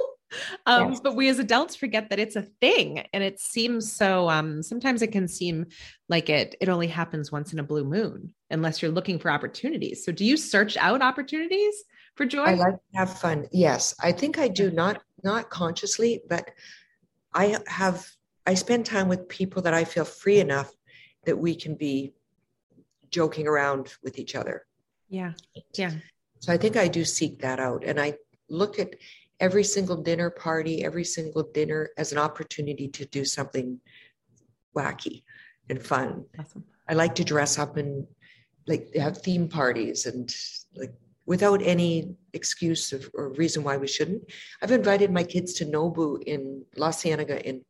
um, 0.65 0.93
yes. 0.93 1.01
but 1.01 1.15
we 1.15 1.29
as 1.29 1.39
adults 1.39 1.77
forget 1.77 2.09
that 2.09 2.19
it's 2.19 2.37
a 2.37 2.49
thing 2.63 3.05
and 3.13 3.23
it 3.23 3.39
seems 3.39 3.93
so 3.95 4.31
um 4.31 4.63
sometimes 4.63 5.03
it 5.03 5.13
can 5.13 5.29
seem 5.29 5.67
like 6.09 6.31
it 6.31 6.55
it 6.63 6.71
only 6.71 6.87
happens 6.87 7.31
once 7.31 7.53
in 7.53 7.59
a 7.59 7.63
blue 7.63 7.85
moon 7.85 8.33
unless 8.49 8.81
you're 8.81 8.91
looking 8.91 9.19
for 9.19 9.31
opportunities. 9.31 10.07
So 10.07 10.11
do 10.11 10.25
you 10.25 10.39
search 10.39 10.79
out 10.79 11.03
opportunities? 11.03 11.85
For 12.19 12.27
joy? 12.27 12.43
I 12.43 12.55
like 12.55 12.75
to 12.75 12.99
have 12.99 13.19
fun. 13.19 13.47
Yes, 13.53 13.95
I 14.03 14.13
think 14.13 14.39
I 14.39 14.49
do 14.49 14.71
not 14.71 15.01
not 15.23 15.49
consciously, 15.49 16.21
but 16.29 16.51
I 17.33 17.57
have 17.69 18.07
I 18.45 18.55
spend 18.55 18.85
time 18.85 19.09
with 19.09 19.29
people 19.29 19.63
that 19.63 19.73
I 19.73 19.85
feel 19.85 20.05
free 20.05 20.41
enough 20.41 20.71
that 21.27 21.39
we 21.39 21.55
can 21.55 21.77
be 21.77 22.13
joking 23.11 23.47
around 23.47 23.95
with 24.03 24.19
each 24.19 24.35
other. 24.35 24.67
Yeah. 25.09 25.33
Yeah. 25.75 25.93
So 26.41 26.53
I 26.53 26.57
think 26.57 26.77
I 26.77 26.89
do 26.89 27.05
seek 27.05 27.41
that 27.41 27.61
out 27.61 27.85
and 27.85 28.01
I 28.01 28.15
look 28.51 28.79
at 28.79 28.95
every 29.41 29.65
single 29.65 29.97
dinner 29.97 30.31
party, 30.31 30.85
every 30.85 31.05
single 31.05 31.45
dinner 31.55 31.91
as 31.97 32.13
an 32.13 32.19
opportunity 32.19 32.89
to 32.89 33.05
do 33.07 33.25
something 33.25 33.81
wacky 34.77 35.23
and 35.71 35.81
fun. 35.81 36.25
Awesome. 36.39 36.65
I 36.89 36.95
like 36.95 37.15
to 37.17 37.25
dress 37.25 37.59
up 37.59 37.77
and 37.77 38.07
like 38.67 38.95
have 38.95 39.19
theme 39.19 39.49
parties 39.49 40.07
and 40.07 40.35
like 40.75 40.95
without 41.29 41.61
any 41.63 42.17
excuse 42.33 42.91
of, 42.95 43.09
or 43.13 43.35
reason 43.35 43.63
why 43.63 43.77
we 43.77 43.87
shouldn't. 43.87 44.23
I've 44.63 44.73
invited 44.73 45.13
my 45.13 45.23
kids 45.23 45.53
to 45.55 45.67
Nobu 45.67 46.23
in 46.23 46.65
La 46.77 46.91
Cienega 46.91 47.47
in 47.47 47.65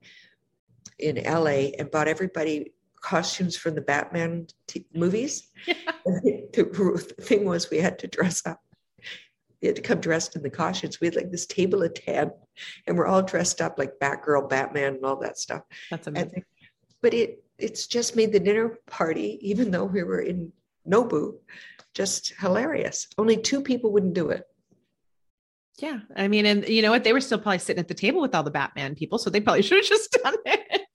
in 1.01 1.17
LA 1.25 1.75
and 1.79 1.91
bought 1.91 2.09
everybody 2.09 2.73
costumes 3.01 3.57
from 3.57 3.75
the 3.75 3.81
Batman 3.81 4.47
t- 4.69 4.87
movies. 4.95 5.49
Yeah. 5.67 5.75
the 6.07 7.15
thing 7.21 7.45
was, 7.45 7.71
we 7.71 7.79
had 7.79 7.99
to 8.01 8.07
dress 8.07 8.47
up. 8.47 8.61
We 9.61 9.67
had 9.69 9.77
to 9.77 9.83
come 9.83 10.01
dressed 10.01 10.37
in 10.37 10.43
the 10.43 10.51
costumes. 10.51 11.01
We 11.01 11.09
had 11.09 11.17
like 11.17 11.31
this 11.31 11.47
table 11.47 11.83
of 11.83 11.95
10, 11.95 12.31
and 12.87 12.97
we're 12.97 13.07
all 13.07 13.23
dressed 13.23 13.61
up 13.61 13.79
like 13.79 13.99
Batgirl, 14.01 14.49
Batman, 14.49 14.95
and 14.95 15.05
all 15.05 15.17
that 15.17 15.39
stuff. 15.39 15.63
That's 15.91 16.07
amazing. 16.07 16.31
And, 16.35 16.45
but 17.03 17.13
it 17.15 17.45
it's 17.59 17.89
just 17.89 18.15
made 18.15 18.33
the 18.33 18.41
dinner 18.41 18.79
party, 18.87 19.39
even 19.43 19.73
though 19.73 19.85
we 19.85 20.05
were 20.05 20.21
in 20.21 20.53
Nobu, 20.89 21.35
just 21.95 22.35
hilarious. 22.39 23.09
Only 23.19 23.37
two 23.37 23.63
people 23.63 23.93
wouldn't 23.93 24.15
do 24.15 24.31
it. 24.31 24.45
Yeah. 25.79 26.01
I 26.17 26.27
mean, 26.29 26.45
and 26.45 26.69
you 26.69 26.83
know 26.83 26.91
what? 26.91 27.05
They 27.05 27.13
were 27.13 27.21
still 27.21 27.39
probably 27.39 27.59
sitting 27.59 27.81
at 27.81 27.89
the 27.89 27.95
table 27.95 28.21
with 28.21 28.35
all 28.35 28.43
the 28.43 28.51
Batman 28.51 28.97
people. 28.97 29.19
So 29.19 29.31
they 29.31 29.41
probably 29.41 29.63
should 29.65 29.79
have 29.79 29.87
just 29.87 30.19
done 30.23 30.35
it. 30.45 30.89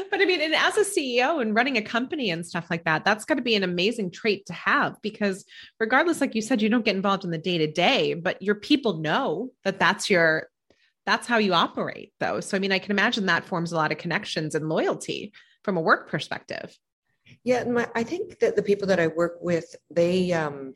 but 0.10 0.20
I 0.20 0.24
mean, 0.24 0.40
and 0.40 0.54
as 0.54 0.76
a 0.76 0.84
CEO 0.84 1.40
and 1.40 1.54
running 1.54 1.76
a 1.76 1.82
company 1.82 2.30
and 2.30 2.44
stuff 2.44 2.66
like 2.70 2.84
that, 2.84 3.04
that's 3.04 3.24
got 3.24 3.36
to 3.36 3.42
be 3.42 3.54
an 3.54 3.62
amazing 3.62 4.10
trait 4.10 4.46
to 4.46 4.52
have 4.52 5.00
because 5.00 5.44
regardless, 5.78 6.20
like 6.20 6.34
you 6.34 6.42
said, 6.42 6.60
you 6.60 6.68
don't 6.68 6.84
get 6.84 6.96
involved 6.96 7.24
in 7.24 7.30
the 7.30 7.38
day 7.38 7.58
to 7.58 7.70
day, 7.70 8.14
but 8.14 8.42
your 8.42 8.56
people 8.56 8.98
know 8.98 9.50
that 9.64 9.78
that's 9.78 10.10
your, 10.10 10.48
that's 11.06 11.26
how 11.26 11.38
you 11.38 11.54
operate 11.54 12.12
though. 12.18 12.40
So, 12.40 12.56
I 12.56 12.60
mean, 12.60 12.72
I 12.72 12.78
can 12.78 12.90
imagine 12.90 13.26
that 13.26 13.44
forms 13.44 13.72
a 13.72 13.76
lot 13.76 13.92
of 13.92 13.98
connections 13.98 14.54
and 14.54 14.68
loyalty 14.68 15.32
from 15.62 15.76
a 15.76 15.80
work 15.80 16.08
perspective. 16.08 16.76
Yeah. 17.44 17.64
My, 17.64 17.88
I 17.94 18.02
think 18.02 18.38
that 18.40 18.56
the 18.56 18.62
people 18.62 18.88
that 18.88 19.00
I 19.00 19.06
work 19.08 19.38
with, 19.40 19.74
they, 19.90 20.32
um, 20.32 20.74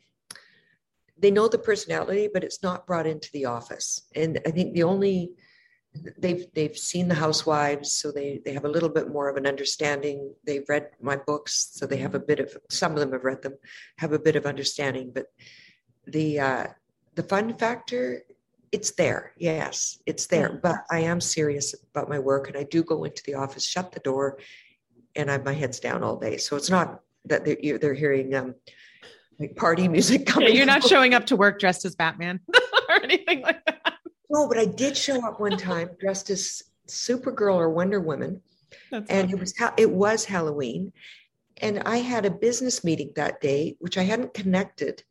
they 1.17 1.31
know 1.31 1.47
the 1.47 1.57
personality, 1.57 2.29
but 2.33 2.43
it's 2.43 2.61
not 2.61 2.85
brought 2.85 3.07
into 3.07 3.29
the 3.31 3.45
office. 3.45 4.01
And 4.15 4.39
I 4.45 4.51
think 4.51 4.73
the 4.73 4.83
only 4.83 5.31
they've 6.17 6.45
they've 6.53 6.77
seen 6.77 7.07
the 7.07 7.15
housewives, 7.15 7.91
so 7.91 8.11
they 8.11 8.41
they 8.43 8.53
have 8.53 8.65
a 8.65 8.69
little 8.69 8.89
bit 8.89 9.09
more 9.09 9.29
of 9.29 9.37
an 9.37 9.47
understanding. 9.47 10.33
They've 10.45 10.67
read 10.67 10.89
my 11.01 11.15
books, 11.15 11.69
so 11.73 11.85
they 11.85 11.97
have 11.97 12.15
a 12.15 12.19
bit 12.19 12.39
of 12.39 12.55
some 12.69 12.93
of 12.93 12.99
them 12.99 13.11
have 13.11 13.23
read 13.23 13.41
them, 13.41 13.55
have 13.97 14.13
a 14.13 14.19
bit 14.19 14.35
of 14.35 14.45
understanding. 14.45 15.11
But 15.13 15.27
the 16.05 16.39
uh, 16.39 16.67
the 17.15 17.23
fun 17.23 17.53
factor, 17.53 18.23
it's 18.71 18.91
there. 18.91 19.33
Yes, 19.37 19.99
it's 20.05 20.27
there. 20.27 20.59
But 20.61 20.77
I 20.91 20.99
am 20.99 21.21
serious 21.21 21.73
about 21.91 22.09
my 22.09 22.19
work, 22.19 22.47
and 22.47 22.57
I 22.57 22.63
do 22.63 22.83
go 22.83 23.03
into 23.03 23.23
the 23.25 23.35
office, 23.35 23.65
shut 23.65 23.91
the 23.91 23.99
door, 24.01 24.39
and 25.15 25.29
I 25.29 25.33
have 25.33 25.45
my 25.45 25.53
head's 25.53 25.79
down 25.79 26.03
all 26.03 26.17
day. 26.17 26.37
So 26.37 26.55
it's 26.55 26.69
not 26.69 27.01
that 27.25 27.45
they're, 27.45 27.77
they're 27.77 27.93
hearing 27.93 28.35
um, 28.35 28.55
like 29.39 29.55
party 29.55 29.87
music 29.97 30.25
coming. 30.25 30.49
Yeah, 30.49 30.55
you're 30.55 30.65
not 30.65 30.83
showing 30.83 31.13
up 31.13 31.25
to 31.27 31.35
work 31.35 31.59
dressed 31.59 31.85
as 31.85 31.95
Batman 31.95 32.39
or 32.89 33.03
anything 33.03 33.41
like 33.41 33.63
that. 33.65 33.93
No, 34.29 34.47
but 34.47 34.57
I 34.57 34.65
did 34.65 34.97
show 34.97 35.25
up 35.25 35.39
one 35.39 35.57
time 35.57 35.89
dressed 35.99 36.29
as 36.29 36.63
Supergirl 36.87 37.55
or 37.55 37.69
Wonder 37.69 37.99
Woman, 37.99 38.41
That's 38.91 39.09
and 39.09 39.31
it 39.31 39.39
was 39.39 39.53
it 39.77 39.89
was 39.89 40.25
Halloween, 40.25 40.91
and 41.61 41.81
I 41.83 41.97
had 41.97 42.25
a 42.25 42.31
business 42.31 42.83
meeting 42.83 43.11
that 43.15 43.39
day, 43.41 43.77
which 43.79 43.97
I 43.97 44.03
hadn't 44.03 44.33
connected. 44.33 45.03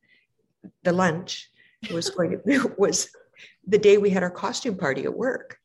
The 0.82 0.92
lunch 0.92 1.50
was 1.92 2.10
going 2.10 2.30
to 2.30 2.74
was 2.78 3.08
the 3.66 3.78
day 3.78 3.98
we 3.98 4.10
had 4.10 4.22
our 4.22 4.30
costume 4.30 4.76
party 4.76 5.04
at 5.04 5.16
work. 5.16 5.58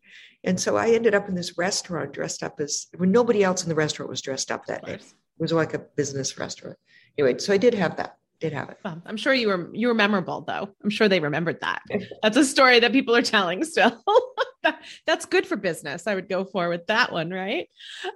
And 0.44 0.60
so 0.60 0.78
I 0.78 0.92
ended 0.92 1.14
up 1.14 1.28
in 1.28 1.36
this 1.36 1.58
restaurant 1.58 2.14
dressed 2.14 2.44
up 2.44 2.60
as 2.60 2.88
when 2.98 3.12
nobody 3.12 3.44
else 3.44 3.64
in 3.64 3.70
the 3.70 3.76
restaurant 3.76 4.10
was 4.10 4.22
dressed 4.22 4.52
up 4.52 4.66
that 4.66 4.86
day. 4.86 4.94
It 4.94 5.04
was 5.38 5.52
like 5.52 5.74
a 5.74 5.80
business 5.80 6.38
restaurant. 6.38 6.78
Anyway, 7.18 7.38
so 7.40 7.54
I 7.54 7.58
did 7.58 7.74
have 7.74 7.98
that 7.98 8.16
did 8.40 8.54
have 8.54 8.70
it. 8.70 8.78
Well, 8.84 9.02
I'm 9.06 9.18
sure 9.18 9.34
you 9.34 9.50
were 9.50 9.70
you 9.74 9.88
were 9.88 9.94
memorable 9.94 10.42
though. 10.42 10.70
I'm 10.84 10.90
sure 10.90 11.08
they 11.08 11.20
remembered 11.20 11.60
that. 11.62 11.82
That's 12.24 12.38
a 12.38 12.46
story 12.46 12.80
that 12.80 12.92
people 12.92 13.16
are 13.16 13.22
telling 13.22 13.64
still. 13.64 14.02
that, 14.64 14.82
that's 15.06 15.26
good 15.26 15.46
for 15.46 15.56
business. 15.56 16.08
I 16.08 16.16
would 16.16 16.30
go 16.30 16.46
for 16.46 16.70
with 16.70 16.88
that 16.88 17.12
one, 17.12 17.30
right? 17.30 17.68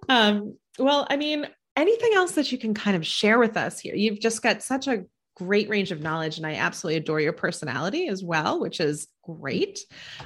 Um, 0.10 0.58
well, 0.80 1.06
I 1.10 1.18
mean, 1.18 1.48
anything 1.76 2.12
else 2.14 2.34
that 2.34 2.52
you 2.52 2.58
can 2.58 2.74
kind 2.74 2.96
of 2.96 3.06
share 3.06 3.40
with 3.40 3.58
us 3.58 3.80
here? 3.80 3.96
You've 3.96 4.20
just 4.20 4.42
got 4.42 4.64
such 4.64 4.88
a 4.88 5.04
great 5.36 5.68
range 5.68 5.92
of 5.92 6.02
knowledge 6.02 6.38
and 6.38 6.46
i 6.46 6.54
absolutely 6.54 6.98
adore 6.98 7.20
your 7.20 7.34
personality 7.34 8.08
as 8.08 8.24
well 8.24 8.60
which 8.60 8.80
is 8.80 9.08
great. 9.24 9.80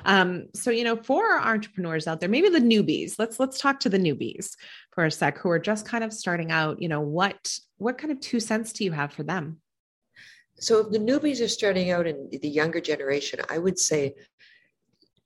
Um, 0.05 0.47
so 0.55 0.71
you 0.71 0.83
know 0.83 0.95
for 0.95 1.23
our 1.23 1.53
entrepreneurs 1.53 2.07
out 2.07 2.19
there 2.19 2.29
maybe 2.29 2.49
the 2.49 2.59
newbies 2.59 3.15
let's 3.19 3.39
let's 3.39 3.59
talk 3.59 3.79
to 3.81 3.89
the 3.89 3.99
newbies 3.99 4.55
for 4.91 5.05
a 5.05 5.11
sec 5.11 5.37
who 5.37 5.49
are 5.49 5.59
just 5.59 5.85
kind 5.85 6.03
of 6.03 6.11
starting 6.11 6.51
out 6.51 6.81
you 6.81 6.89
know 6.89 7.01
what 7.01 7.59
what 7.77 7.97
kind 7.97 8.11
of 8.11 8.19
two 8.19 8.39
cents 8.39 8.73
do 8.73 8.83
you 8.83 8.91
have 8.91 9.13
for 9.13 9.23
them? 9.23 9.57
So 10.59 10.79
if 10.79 10.91
the 10.91 10.99
newbies 10.99 11.43
are 11.43 11.47
starting 11.47 11.91
out 11.91 12.07
in 12.07 12.29
the 12.31 12.49
younger 12.49 12.81
generation, 12.81 13.39
I 13.49 13.59
would 13.59 13.77
say 13.77 14.15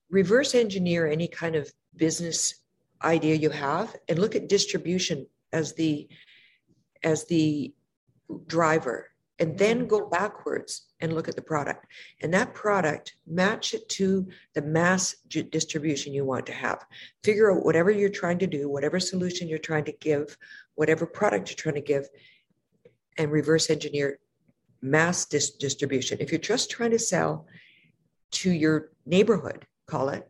reverse 0.10 0.54
engineer 0.54 1.08
any 1.08 1.28
kind 1.28 1.56
of 1.56 1.72
business 1.96 2.56
idea 3.02 3.36
you 3.36 3.50
have 3.50 3.96
and 4.10 4.20
look 4.20 4.36
at 4.36 4.50
distribution 4.50 5.26
as 5.54 5.74
the 5.74 6.08
as 7.04 7.26
the 7.26 7.74
driver 8.48 9.11
and 9.42 9.58
then 9.58 9.88
go 9.88 10.08
backwards 10.08 10.88
and 11.02 11.14
look 11.14 11.28
at 11.28 11.36
the 11.36 11.42
product 11.42 11.86
and 12.22 12.34
that 12.34 12.54
product 12.54 13.16
match 13.28 13.74
it 13.74 13.90
to 13.90 14.26
the 14.56 14.62
mass 14.62 15.16
distribution 15.28 16.14
you 16.14 16.24
want 16.24 16.46
to 16.46 16.54
have 16.54 16.86
figure 17.24 17.52
out 17.52 17.66
whatever 17.66 17.92
you're 17.92 18.10
trying 18.10 18.40
to 18.40 18.48
do 18.48 18.70
whatever 18.70 19.00
solution 19.00 19.50
you're 19.50 19.68
trying 19.70 19.84
to 19.84 19.94
give 19.94 20.38
whatever 20.76 21.06
product 21.06 21.50
you're 21.50 21.58
trying 21.58 21.76
to 21.76 21.82
give 21.82 22.08
and 23.18 23.32
reverse 23.32 23.70
engineer 23.70 24.20
mass 24.82 25.26
dis- 25.26 25.52
distribution. 25.52 26.18
If 26.20 26.32
you're 26.32 26.40
just 26.40 26.70
trying 26.70 26.92
to 26.92 27.00
sell 27.00 27.46
to 28.32 28.52
your 28.52 28.90
neighborhood, 29.06 29.66
call 29.88 30.10
it, 30.10 30.28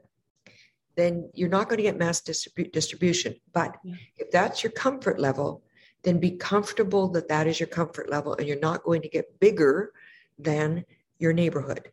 then 0.98 1.30
you're 1.34 1.50
not 1.50 1.70
going 1.70 1.78
to 1.78 1.84
get 1.84 1.98
mass 1.98 2.22
distrib- 2.22 2.72
distribution. 2.72 3.36
But 3.54 3.78
yeah. 3.84 3.96
if 4.18 4.32
that's 4.32 4.64
your 4.64 4.72
comfort 4.72 5.20
level, 5.20 5.64
then 6.04 6.20
be 6.20 6.32
comfortable 6.32 7.08
that 7.10 7.28
that 7.28 7.48
is 7.48 7.60
your 7.60 7.68
comfort 7.68 8.10
level 8.10 8.34
and 8.36 8.48
you're 8.48 8.60
not 8.60 8.84
going 8.84 9.02
to 9.02 9.10
get 9.10 9.40
bigger 9.40 9.92
than 10.40 10.84
your 11.20 11.34
neighborhood. 11.34 11.90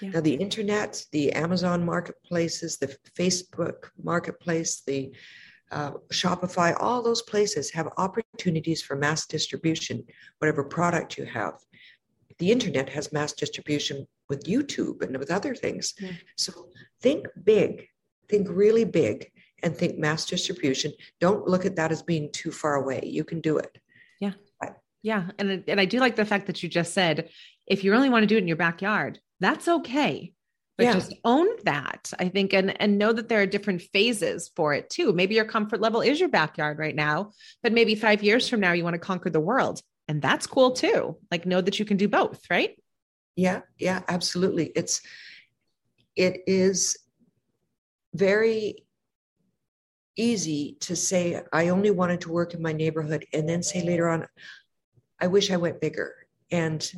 Yeah. 0.00 0.10
Now, 0.10 0.20
the 0.20 0.34
internet, 0.34 1.04
the 1.12 1.32
Amazon 1.32 1.84
marketplaces, 1.84 2.78
the 2.78 2.96
Facebook 3.18 3.90
marketplace, 4.02 4.82
the 4.86 5.14
uh, 5.70 5.92
Shopify, 6.12 6.74
all 6.80 7.02
those 7.02 7.22
places 7.22 7.70
have 7.70 7.88
opportunities 7.96 8.82
for 8.82 8.96
mass 8.96 9.26
distribution, 9.26 10.04
whatever 10.38 10.64
product 10.64 11.18
you 11.18 11.24
have 11.24 11.54
the 12.38 12.50
internet 12.50 12.88
has 12.88 13.12
mass 13.12 13.32
distribution 13.32 14.06
with 14.28 14.44
YouTube 14.44 15.02
and 15.02 15.16
with 15.16 15.30
other 15.30 15.54
things. 15.54 15.94
Yeah. 15.98 16.10
So 16.36 16.68
think 17.00 17.26
big, 17.44 17.88
think 18.28 18.48
really 18.50 18.84
big, 18.84 19.30
and 19.62 19.76
think 19.76 19.98
mass 19.98 20.26
distribution. 20.26 20.92
Don't 21.20 21.46
look 21.46 21.64
at 21.64 21.76
that 21.76 21.92
as 21.92 22.02
being 22.02 22.30
too 22.32 22.50
far 22.50 22.74
away. 22.74 23.02
You 23.04 23.24
can 23.24 23.40
do 23.40 23.58
it. 23.58 23.78
Yeah. 24.20 24.32
But, 24.60 24.78
yeah. 25.02 25.30
And, 25.38 25.64
and 25.68 25.80
I 25.80 25.84
do 25.84 25.98
like 26.00 26.16
the 26.16 26.24
fact 26.24 26.46
that 26.46 26.62
you 26.62 26.68
just 26.68 26.92
said, 26.92 27.30
if 27.66 27.84
you 27.84 27.92
really 27.92 28.10
want 28.10 28.22
to 28.22 28.26
do 28.26 28.36
it 28.36 28.42
in 28.42 28.48
your 28.48 28.56
backyard, 28.56 29.18
that's 29.40 29.68
okay. 29.68 30.32
But 30.78 30.84
yeah. 30.84 30.92
just 30.94 31.14
own 31.24 31.48
that, 31.64 32.10
I 32.18 32.28
think, 32.28 32.54
and, 32.54 32.80
and 32.80 32.98
know 32.98 33.12
that 33.12 33.28
there 33.28 33.42
are 33.42 33.46
different 33.46 33.82
phases 33.92 34.50
for 34.56 34.72
it 34.72 34.88
too. 34.88 35.12
Maybe 35.12 35.34
your 35.34 35.44
comfort 35.44 35.80
level 35.80 36.00
is 36.00 36.18
your 36.18 36.30
backyard 36.30 36.78
right 36.78 36.94
now, 36.94 37.32
but 37.62 37.72
maybe 37.72 37.94
five 37.94 38.22
years 38.22 38.48
from 38.48 38.60
now, 38.60 38.72
you 38.72 38.82
want 38.82 38.94
to 38.94 38.98
conquer 38.98 39.30
the 39.30 39.38
world 39.38 39.82
and 40.08 40.20
that's 40.20 40.46
cool 40.46 40.72
too 40.72 41.16
like 41.30 41.46
know 41.46 41.60
that 41.60 41.78
you 41.78 41.84
can 41.84 41.96
do 41.96 42.08
both 42.08 42.42
right 42.50 42.76
yeah 43.36 43.60
yeah 43.78 44.02
absolutely 44.08 44.70
it's 44.76 45.00
it 46.16 46.42
is 46.46 46.98
very 48.14 48.81
easy 50.16 50.76
to 50.80 50.94
say 50.94 51.40
i 51.52 51.68
only 51.68 51.90
wanted 51.90 52.20
to 52.20 52.32
work 52.32 52.54
in 52.54 52.62
my 52.62 52.72
neighborhood 52.72 53.24
and 53.32 53.48
then 53.48 53.62
say 53.62 53.82
later 53.82 54.08
on 54.08 54.26
i 55.20 55.26
wish 55.26 55.50
i 55.50 55.56
went 55.56 55.80
bigger 55.80 56.14
and 56.50 56.92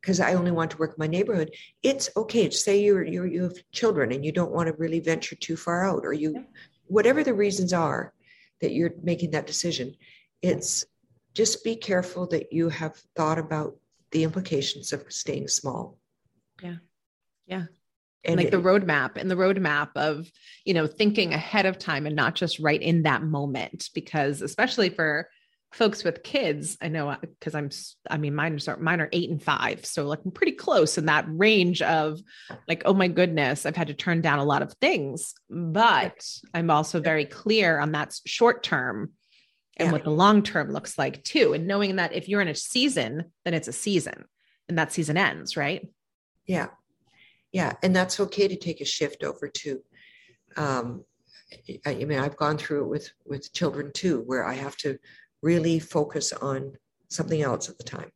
because 0.00 0.20
i 0.20 0.34
only 0.34 0.50
want 0.50 0.70
to 0.70 0.76
work 0.76 0.90
in 0.90 0.96
my 0.98 1.06
neighborhood 1.06 1.50
it's 1.82 2.10
okay 2.16 2.48
to 2.48 2.56
say 2.56 2.82
you're, 2.82 3.04
you're 3.04 3.26
you 3.26 3.42
have 3.42 3.56
children 3.72 4.12
and 4.12 4.24
you 4.24 4.32
don't 4.32 4.52
want 4.52 4.66
to 4.66 4.74
really 4.74 5.00
venture 5.00 5.36
too 5.36 5.56
far 5.56 5.88
out 5.88 6.04
or 6.04 6.12
you 6.12 6.44
whatever 6.86 7.24
the 7.24 7.34
reasons 7.34 7.72
are 7.72 8.12
that 8.60 8.72
you're 8.72 8.92
making 9.02 9.30
that 9.30 9.46
decision 9.46 9.94
it's 10.42 10.84
just 11.34 11.64
be 11.64 11.76
careful 11.76 12.26
that 12.26 12.52
you 12.52 12.68
have 12.68 12.96
thought 13.16 13.38
about 13.38 13.76
the 14.10 14.24
implications 14.24 14.92
of 14.92 15.04
staying 15.08 15.48
small. 15.48 15.98
Yeah. 16.62 16.76
Yeah. 17.46 17.64
And 18.24 18.36
like 18.36 18.48
it, 18.48 18.50
the 18.50 18.58
roadmap 18.58 19.16
and 19.16 19.30
the 19.30 19.34
roadmap 19.34 19.90
of, 19.96 20.30
you 20.64 20.74
know, 20.74 20.86
thinking 20.86 21.32
ahead 21.32 21.66
of 21.66 21.78
time 21.78 22.06
and 22.06 22.14
not 22.14 22.34
just 22.34 22.60
right 22.60 22.80
in 22.80 23.02
that 23.02 23.22
moment. 23.22 23.90
Because 23.94 24.42
especially 24.42 24.90
for 24.90 25.28
folks 25.72 26.04
with 26.04 26.22
kids, 26.22 26.76
I 26.80 26.88
know 26.88 27.16
because 27.20 27.54
I'm, 27.54 27.70
I 28.10 28.18
mean, 28.18 28.34
mine 28.34 28.58
are, 28.68 28.76
mine 28.76 29.00
are 29.00 29.08
eight 29.12 29.30
and 29.30 29.42
five. 29.42 29.84
So 29.84 30.06
like 30.06 30.20
I'm 30.24 30.30
pretty 30.30 30.52
close 30.52 30.98
in 30.98 31.06
that 31.06 31.24
range 31.28 31.82
of 31.82 32.20
like, 32.68 32.82
oh 32.84 32.94
my 32.94 33.08
goodness, 33.08 33.66
I've 33.66 33.76
had 33.76 33.88
to 33.88 33.94
turn 33.94 34.20
down 34.20 34.38
a 34.38 34.44
lot 34.44 34.62
of 34.62 34.74
things. 34.74 35.34
But 35.50 36.24
I'm 36.54 36.70
also 36.70 37.00
very 37.00 37.24
clear 37.24 37.80
on 37.80 37.92
that 37.92 38.14
short 38.26 38.62
term 38.62 39.12
and 39.78 39.88
yeah. 39.88 39.92
what 39.92 40.04
the 40.04 40.10
long 40.10 40.42
term 40.42 40.70
looks 40.70 40.98
like 40.98 41.24
too. 41.24 41.54
And 41.54 41.66
knowing 41.66 41.96
that 41.96 42.12
if 42.12 42.28
you're 42.28 42.42
in 42.42 42.48
a 42.48 42.54
season, 42.54 43.32
then 43.44 43.54
it's 43.54 43.68
a 43.68 43.72
season 43.72 44.26
and 44.68 44.78
that 44.78 44.92
season 44.92 45.16
ends, 45.16 45.56
right? 45.56 45.88
Yeah. 46.46 46.68
Yeah. 47.52 47.74
And 47.82 47.94
that's 47.94 48.18
okay 48.18 48.48
to 48.48 48.56
take 48.56 48.80
a 48.80 48.86
shift 48.86 49.22
over 49.22 49.48
to 49.48 49.80
um, 50.56 51.04
I 51.86 51.94
mean, 51.94 52.18
I've 52.18 52.36
gone 52.36 52.58
through 52.58 52.84
it 52.84 52.88
with 52.88 53.12
with 53.24 53.52
children 53.52 53.90
too, 53.92 54.22
where 54.26 54.44
I 54.44 54.54
have 54.54 54.76
to 54.78 54.98
really 55.42 55.78
focus 55.78 56.32
on 56.32 56.72
something 57.10 57.42
else 57.42 57.68
at 57.68 57.78
the 57.78 57.84
time. 57.84 58.10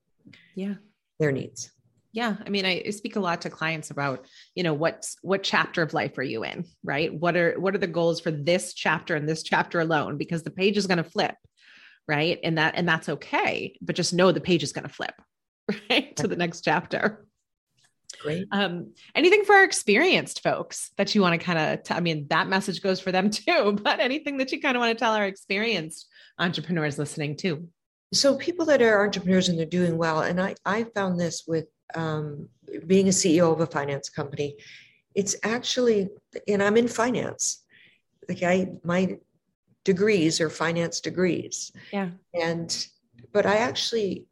Yeah, 0.55 0.75
their 1.19 1.33
needs. 1.33 1.71
Yeah, 2.13 2.37
I 2.47 2.49
mean, 2.49 2.65
I 2.65 2.89
speak 2.91 3.17
a 3.17 3.21
lot 3.21 3.43
to 3.43 3.51
clients 3.51 3.91
about, 3.91 4.27
you 4.55 4.63
know, 4.63 4.73
what's 4.73 5.17
what 5.21 5.43
chapter 5.43 5.83
of 5.83 5.93
life 5.93 6.17
are 6.17 6.23
you 6.23 6.45
in, 6.45 6.65
right? 6.83 7.13
What 7.13 7.37
are 7.37 7.61
what 7.61 7.75
are 7.75 7.79
the 7.79 7.87
goals 7.87 8.21
for 8.21 8.31
this 8.31 8.73
chapter 8.73 9.17
and 9.17 9.29
this 9.29 9.43
chapter 9.43 9.81
alone? 9.81 10.17
Because 10.17 10.43
the 10.43 10.51
page 10.51 10.79
is 10.79 10.87
going 10.87 10.99
to 11.03 11.05
flip, 11.05 11.35
right? 12.09 12.39
And 12.43 12.57
that 12.57 12.75
and 12.77 12.89
that's 12.89 13.11
okay, 13.11 13.77
but 13.83 13.97
just 13.97 14.15
know 14.15 14.33
the 14.33 14.41
page 14.41 14.63
is 14.63 14.73
going 14.73 14.89
to 14.89 14.95
flip, 14.95 15.15
right, 15.91 16.17
to 16.17 16.27
the 16.27 16.37
next 16.37 16.63
chapter. 16.63 17.26
Great. 18.21 18.47
Um, 18.51 18.93
anything 19.15 19.45
for 19.45 19.55
our 19.55 19.65
experienced 19.65 20.43
folks 20.43 20.91
that 20.97 21.15
you 21.15 21.21
want 21.21 21.39
to 21.39 21.45
kind 21.45 21.59
of, 21.59 21.97
I 21.97 22.01
mean, 22.01 22.27
that 22.29 22.49
message 22.49 22.83
goes 22.83 23.01
for 23.01 23.13
them 23.13 23.31
too, 23.31 23.79
but 23.83 24.01
anything 24.01 24.39
that 24.39 24.53
you 24.53 24.61
kind 24.61 24.77
of 24.77 24.81
want 24.81 24.97
to 24.97 25.03
tell 25.03 25.13
our 25.13 25.27
experienced 25.27 26.09
entrepreneurs 26.39 26.99
listening 26.99 27.37
too? 27.37 27.69
So 28.13 28.37
people 28.37 28.67
that 28.67 28.83
are 28.83 29.05
entrepreneurs 29.05 29.49
and 29.49 29.59
they're 29.59 29.67
doing 29.67 29.99
well, 29.99 30.21
and 30.21 30.41
I, 30.41 30.55
I 30.65 30.85
found 30.95 31.19
this 31.19 31.45
with 31.47 31.67
um, 31.95 32.49
being 32.87 33.09
a 33.09 33.11
CEO 33.11 33.53
of 33.53 33.61
a 33.61 33.67
finance 33.67 34.09
company, 34.09 34.57
it's 35.15 35.37
actually, 35.43 36.09
and 36.47 36.63
I'm 36.63 36.77
in 36.77 36.89
finance. 36.89 37.65
Like 38.29 38.43
I, 38.43 38.69
my 38.85 39.19
degrees 39.85 40.41
are 40.41 40.51
finance 40.51 41.01
degrees. 41.01 41.73
Yeah. 41.93 42.11
And, 42.35 42.87
but 43.33 43.47
I 43.47 43.57
actually, 43.57 44.27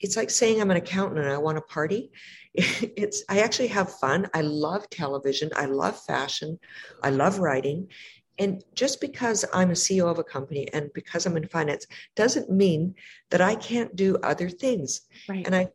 it's 0.00 0.16
like 0.16 0.30
saying 0.30 0.60
I'm 0.60 0.70
an 0.70 0.76
accountant 0.76 1.20
and 1.20 1.32
I 1.32 1.38
want 1.38 1.56
to 1.56 1.62
party. 1.62 2.10
It's, 2.56 3.22
I 3.28 3.40
actually 3.40 3.68
have 3.68 3.92
fun. 3.92 4.28
I 4.32 4.40
love 4.40 4.88
television. 4.88 5.50
I 5.54 5.66
love 5.66 6.00
fashion. 6.04 6.58
I 7.02 7.10
love 7.10 7.38
writing. 7.38 7.88
And 8.38 8.64
just 8.74 9.00
because 9.00 9.44
I'm 9.52 9.70
a 9.70 9.74
CEO 9.74 10.10
of 10.10 10.18
a 10.18 10.24
company 10.24 10.66
and 10.72 10.90
because 10.94 11.26
I'm 11.26 11.36
in 11.36 11.46
finance 11.48 11.86
doesn't 12.14 12.50
mean 12.50 12.94
that 13.30 13.42
I 13.42 13.54
can't 13.56 13.94
do 13.94 14.16
other 14.22 14.48
things. 14.48 15.02
Right. 15.28 15.44
And 15.44 15.54
I 15.54 15.68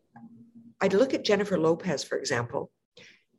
I 0.82 0.88
look 0.88 1.14
at 1.14 1.24
Jennifer 1.24 1.60
Lopez, 1.60 2.04
for 2.04 2.18
example. 2.18 2.72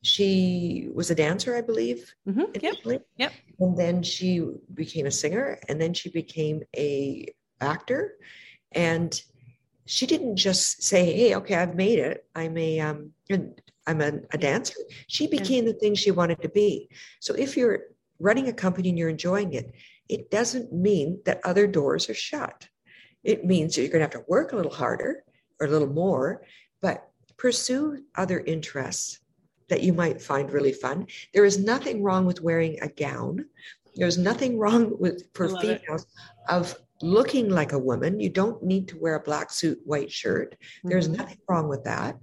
She 0.03 0.89
was 0.93 1.11
a 1.11 1.15
dancer, 1.15 1.57
I 1.57 1.61
believe, 1.61 2.13
mm-hmm. 2.29 2.53
Yep. 2.61 3.03
yep. 3.19 3.33
And 3.61 3.77
then 3.77 4.03
she 4.03 4.45
became 4.75 5.07
a 5.07 5.11
singer, 5.11 5.59
and 5.69 5.81
then 5.81 5.95
she 5.95 6.11
became 6.11 6.63
a 6.77 7.27
actor. 7.61 8.15
And 8.73 9.21
she 9.87 10.07
didn't 10.07 10.37
just 10.37 10.83
say, 10.83 11.13
"Hey, 11.17 11.35
okay, 11.37 11.57
I've 11.57 11.75
made 11.75 11.99
it. 11.99 12.25
I'm 12.35 12.57
a 12.57 12.81
um, 12.81 13.13
I'm 13.87 14.01
a, 14.01 14.13
a 14.33 14.39
dancer." 14.39 14.75
She 15.09 15.27
became 15.27 15.67
yeah. 15.67 15.73
the 15.73 15.79
thing 15.79 15.95
she 15.95 16.11
wanted 16.11 16.41
to 16.43 16.49
be. 16.49 16.89
So 17.21 17.35
if 17.35 17.57
you're 17.57 17.81
running 18.19 18.49
a 18.49 18.53
company 18.53 18.89
and 18.89 18.99
you're 18.99 19.09
enjoying 19.09 19.53
it, 19.55 19.73
it 20.09 20.31
doesn't 20.31 20.73
mean 20.73 21.21
that 21.25 21.41
other 21.45 21.67
doors 21.67 22.09
are 22.09 22.15
shut. 22.15 22.69
It 23.25 23.45
means 23.45 23.77
you're 23.77 23.89
going 23.89 24.01
to 24.01 24.17
have 24.17 24.25
to 24.25 24.25
work 24.29 24.53
a 24.53 24.57
little 24.57 24.73
harder 24.73 25.25
or 25.61 25.67
a 25.67 25.71
little 25.71 25.89
more, 25.89 26.43
but 26.81 27.09
pursue 27.37 28.03
other 28.15 28.41
interests 28.41 29.21
that 29.69 29.83
you 29.83 29.93
might 29.93 30.21
find 30.21 30.53
really 30.53 30.73
fun. 30.73 31.07
There 31.33 31.45
is 31.45 31.59
nothing 31.59 32.03
wrong 32.03 32.27
with 32.27 32.43
wearing 32.43 32.79
a 32.83 32.89
gown. 32.89 33.47
There's 33.95 34.19
nothing 34.19 34.59
wrong 34.59 34.99
with 34.99 35.25
for 35.35 35.49
females 35.49 36.03
it. 36.03 36.09
of 36.49 36.77
looking 37.03 37.49
like 37.49 37.73
a 37.73 37.79
woman. 37.79 38.21
You 38.21 38.31
don't 38.31 38.63
need 38.63 38.89
to 38.89 38.99
wear 38.99 39.17
a 39.17 39.21
black 39.21 39.51
suit, 39.51 39.81
white 39.85 40.11
shirt. 40.11 40.57
There's 40.85 41.09
mm-hmm. 41.09 41.19
nothing 41.19 41.39
wrong 41.49 41.69
with 41.69 41.85
that. 41.85 42.19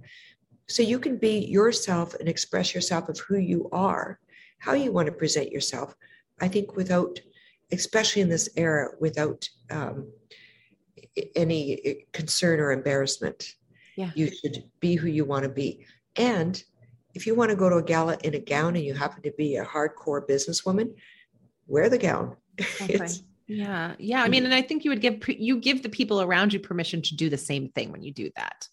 So 0.68 0.82
you 0.82 0.98
can 0.98 1.16
be 1.16 1.38
yourself 1.38 2.14
and 2.14 2.28
express 2.28 2.74
yourself 2.74 3.08
of 3.08 3.18
who 3.18 3.38
you 3.38 3.68
are, 3.72 4.20
how 4.58 4.74
you 4.74 4.92
want 4.92 5.06
to 5.06 5.12
present 5.12 5.50
yourself. 5.50 5.94
I 6.40 6.48
think 6.48 6.76
without, 6.76 7.20
especially 7.72 8.22
in 8.22 8.28
this 8.28 8.48
era, 8.56 8.90
without 9.00 9.48
um, 9.70 10.06
any 11.34 12.06
concern 12.12 12.60
or 12.60 12.72
embarrassment. 12.72 13.54
Yeah. 13.96 14.10
You 14.14 14.30
should 14.30 14.64
be 14.80 14.94
who 14.94 15.08
you 15.08 15.24
want 15.24 15.42
to 15.42 15.48
be. 15.48 15.84
And 16.16 16.62
if 17.14 17.26
you 17.26 17.34
want 17.34 17.50
to 17.50 17.56
go 17.56 17.68
to 17.68 17.76
a 17.76 17.82
gala 17.82 18.16
in 18.22 18.34
a 18.34 18.38
gown 18.38 18.76
and 18.76 18.84
you 18.84 18.94
happen 18.94 19.22
to 19.22 19.32
be 19.36 19.56
a 19.56 19.64
hardcore 19.64 20.26
businesswoman, 20.26 20.94
wear 21.66 21.88
the 21.88 21.98
gown. 21.98 22.36
Okay. 22.82 23.08
Yeah. 23.50 23.94
Yeah. 23.98 24.22
I 24.22 24.28
mean, 24.28 24.44
and 24.44 24.54
I 24.54 24.62
think 24.62 24.84
you 24.84 24.90
would 24.90 25.00
give, 25.00 25.28
you 25.28 25.56
give 25.56 25.82
the 25.82 25.88
people 25.88 26.22
around 26.22 26.52
you 26.52 26.60
permission 26.60 27.02
to 27.02 27.16
do 27.16 27.28
the 27.28 27.36
same 27.36 27.68
thing 27.68 27.90
when 27.90 28.02
you 28.02 28.12
do 28.12 28.30
that. 28.36 28.68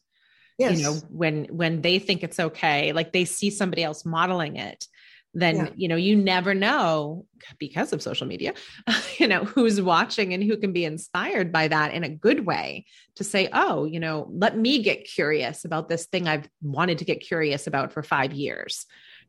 Yes. 0.58 0.78
You 0.78 0.84
know, 0.84 0.94
when, 1.10 1.46
when 1.46 1.82
they 1.82 2.00
think 2.00 2.24
it's 2.24 2.40
okay, 2.40 2.94
like 2.94 3.12
they 3.12 3.26
see 3.26 3.50
somebody 3.50 3.84
else 3.84 4.06
modeling 4.06 4.56
it 4.58 4.86
then 5.34 5.56
yeah. 5.56 5.70
you 5.76 5.88
know 5.88 5.96
you 5.96 6.16
never 6.16 6.54
know 6.54 7.26
because 7.60 7.94
of 7.94 8.02
social 8.02 8.26
media 8.26 8.54
you 9.18 9.28
know 9.28 9.44
who's 9.44 9.82
watching 9.82 10.34
and 10.34 10.44
who 10.44 10.58
can 10.58 10.74
be 10.74 10.86
inspired 10.86 11.52
by 11.52 11.68
that 11.68 11.94
in 11.94 12.04
a 12.04 12.10
good 12.10 12.46
way 12.46 12.86
to 13.16 13.24
say 13.24 13.48
oh 13.54 13.86
you 13.86 14.00
know 14.00 14.28
let 14.32 14.58
me 14.58 14.82
get 14.82 15.06
curious 15.06 15.66
about 15.66 15.90
this 15.90 16.06
thing 16.08 16.28
i've 16.28 16.48
wanted 16.62 16.98
to 16.98 17.06
get 17.06 17.20
curious 17.20 17.68
about 17.68 17.92
for 17.92 18.02
5 18.02 18.34
years 18.34 18.86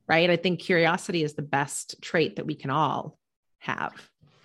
right 0.09 0.31
i 0.31 0.37
think 0.37 0.61
curiosity 0.61 1.23
is 1.23 1.35
the 1.35 1.43
best 1.43 2.01
trait 2.01 2.37
that 2.37 2.47
we 2.47 2.55
can 2.55 2.71
all 2.71 3.19
have 3.59 3.93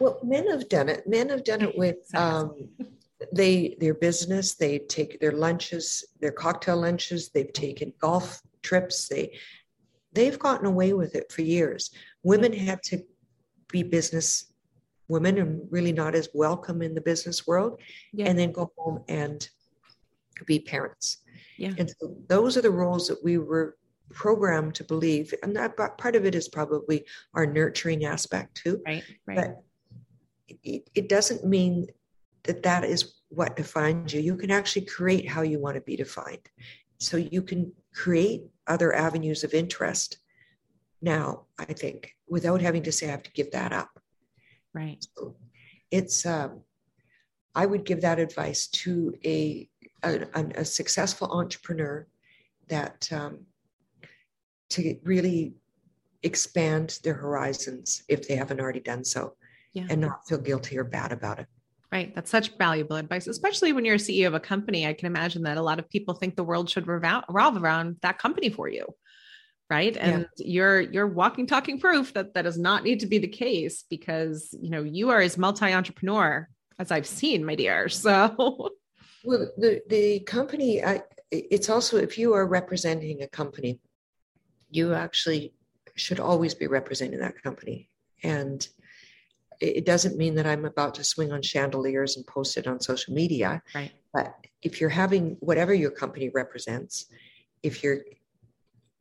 well 0.03 0.19
men 0.23 0.49
have 0.49 0.67
done 0.69 0.89
it 0.89 1.07
men 1.07 1.29
have 1.29 1.43
done 1.43 1.61
it 1.61 1.77
with 1.77 1.97
um 2.15 2.69
they 3.33 3.75
their 3.79 3.93
business 3.93 4.55
they 4.55 4.77
take 4.79 5.19
their 5.19 5.31
lunches 5.31 6.05
their 6.19 6.31
cocktail 6.31 6.79
lunches 6.81 7.29
they've 7.29 7.53
taken 7.53 7.93
golf 7.99 8.41
trips 8.61 9.07
they 9.07 9.31
they've 10.13 10.39
gotten 10.39 10.65
away 10.65 10.93
with 10.93 11.15
it 11.15 11.31
for 11.31 11.41
years. 11.41 11.91
Women 12.23 12.53
had 12.53 12.81
to 12.83 13.03
be 13.69 13.83
business 13.83 14.51
women 15.09 15.37
and 15.37 15.61
really 15.69 15.91
not 15.91 16.15
as 16.15 16.29
welcome 16.33 16.81
in 16.81 16.95
the 16.95 17.01
business 17.01 17.45
world, 17.45 17.81
yeah. 18.13 18.25
and 18.25 18.39
then 18.39 18.51
go 18.51 18.71
home 18.77 19.03
and 19.09 19.47
be 20.45 20.59
parents. 20.59 21.17
Yeah. 21.57 21.73
And 21.77 21.89
so 21.89 22.15
those 22.27 22.57
are 22.57 22.61
the 22.61 22.71
roles 22.71 23.07
that 23.09 23.23
we 23.23 23.37
were 23.37 23.75
programmed 24.11 24.75
to 24.75 24.83
believe. 24.83 25.33
And 25.43 25.55
that 25.55 25.75
part 25.97 26.15
of 26.15 26.25
it 26.25 26.35
is 26.35 26.47
probably 26.47 27.05
our 27.33 27.45
nurturing 27.45 28.05
aspect 28.05 28.55
too. 28.55 28.81
Right. 28.85 29.03
Right. 29.27 29.35
But 29.35 29.63
it, 30.47 30.89
it 30.93 31.09
doesn't 31.09 31.45
mean 31.45 31.87
that 32.43 32.63
that 32.63 32.83
is 32.83 33.15
what 33.29 33.55
defines 33.55 34.13
you. 34.13 34.21
You 34.21 34.35
can 34.35 34.51
actually 34.51 34.85
create 34.85 35.27
how 35.27 35.41
you 35.41 35.59
want 35.59 35.75
to 35.75 35.81
be 35.81 35.95
defined. 35.95 36.49
So 36.99 37.17
you 37.17 37.41
can 37.41 37.71
create 37.93 38.43
other 38.67 38.93
avenues 38.93 39.43
of 39.43 39.53
interest 39.53 40.17
now, 41.01 41.45
I 41.59 41.65
think, 41.65 42.15
without 42.27 42.61
having 42.61 42.83
to 42.83 42.91
say 42.91 43.07
I 43.07 43.11
have 43.11 43.23
to 43.23 43.31
give 43.31 43.51
that 43.51 43.73
up. 43.73 43.99
Right. 44.73 45.05
So 45.15 45.35
it's, 45.91 46.25
um, 46.25 46.61
I 47.55 47.65
would 47.65 47.85
give 47.85 48.01
that 48.01 48.19
advice 48.19 48.67
to 48.67 49.13
a, 49.23 49.69
a, 50.01 50.25
a 50.55 50.65
successful 50.65 51.29
entrepreneur 51.31 52.07
that 52.69 53.07
um, 53.11 53.45
to 54.69 54.97
really 55.03 55.53
expand 56.23 56.99
their 57.03 57.13
horizons 57.13 58.03
if 58.07 58.27
they 58.27 58.35
haven't 58.35 58.59
already 58.59 58.79
done 58.79 59.03
so 59.03 59.35
yeah. 59.73 59.87
and 59.89 60.01
not 60.01 60.27
feel 60.27 60.37
guilty 60.37 60.77
or 60.77 60.83
bad 60.83 61.11
about 61.11 61.39
it. 61.39 61.47
Right. 61.91 62.13
That's 62.15 62.31
such 62.31 62.57
valuable 62.57 62.95
advice, 62.95 63.27
especially 63.27 63.71
when 63.71 63.85
you're 63.85 63.95
a 63.95 63.99
CEO 63.99 64.25
of 64.25 64.33
a 64.33 64.39
company. 64.39 64.87
I 64.87 64.93
can 64.93 65.05
imagine 65.05 65.43
that 65.43 65.57
a 65.57 65.61
lot 65.61 65.77
of 65.77 65.87
people 65.89 66.15
think 66.15 66.35
the 66.35 66.43
world 66.43 66.67
should 66.67 66.87
revolve 66.87 67.23
around 67.29 67.97
that 68.01 68.17
company 68.17 68.49
for 68.49 68.67
you. 68.67 68.87
Right. 69.69 69.95
And 69.95 70.27
yeah. 70.37 70.45
you're 70.45 70.81
you're 70.81 71.07
walking 71.07 71.47
talking 71.47 71.79
proof 71.79 72.13
that 72.13 72.33
that 72.33 72.43
does 72.43 72.57
not 72.57 72.83
need 72.83 72.99
to 73.01 73.05
be 73.05 73.19
the 73.19 73.27
case 73.27 73.85
because 73.89 74.55
you 74.59 74.69
know 74.69 74.83
you 74.83 75.09
are 75.09 75.21
as 75.21 75.37
multi-entrepreneur 75.37 76.47
as 76.79 76.91
I've 76.91 77.07
seen, 77.07 77.45
my 77.45 77.55
dear. 77.55 77.87
So 77.89 78.71
well 79.23 79.51
the 79.57 79.81
the 79.87 80.19
company 80.21 80.83
I, 80.83 81.01
it's 81.31 81.69
also 81.69 81.97
if 81.97 82.17
you 82.17 82.33
are 82.33 82.45
representing 82.45 83.21
a 83.21 83.27
company, 83.27 83.79
you 84.69 84.93
actually 84.93 85.53
should 85.95 86.19
always 86.19 86.55
be 86.55 86.67
representing 86.67 87.19
that 87.19 87.41
company. 87.41 87.89
And 88.23 88.67
it 89.59 89.85
doesn't 89.85 90.17
mean 90.17 90.35
that 90.35 90.45
I'm 90.45 90.65
about 90.65 90.95
to 90.95 91.03
swing 91.03 91.31
on 91.31 91.41
chandeliers 91.41 92.17
and 92.17 92.25
post 92.25 92.57
it 92.57 92.67
on 92.67 92.79
social 92.79 93.13
media. 93.13 93.61
Right. 93.73 93.91
But 94.13 94.33
if 94.61 94.79
you're 94.79 94.89
having 94.89 95.37
whatever 95.39 95.73
your 95.73 95.91
company 95.91 96.29
represents, 96.33 97.05
if 97.61 97.83
you're 97.83 98.01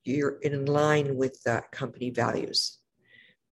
you're 0.04 0.38
in 0.42 0.66
line 0.66 1.16
with 1.16 1.42
the 1.44 1.62
company 1.70 2.10
values. 2.10 2.78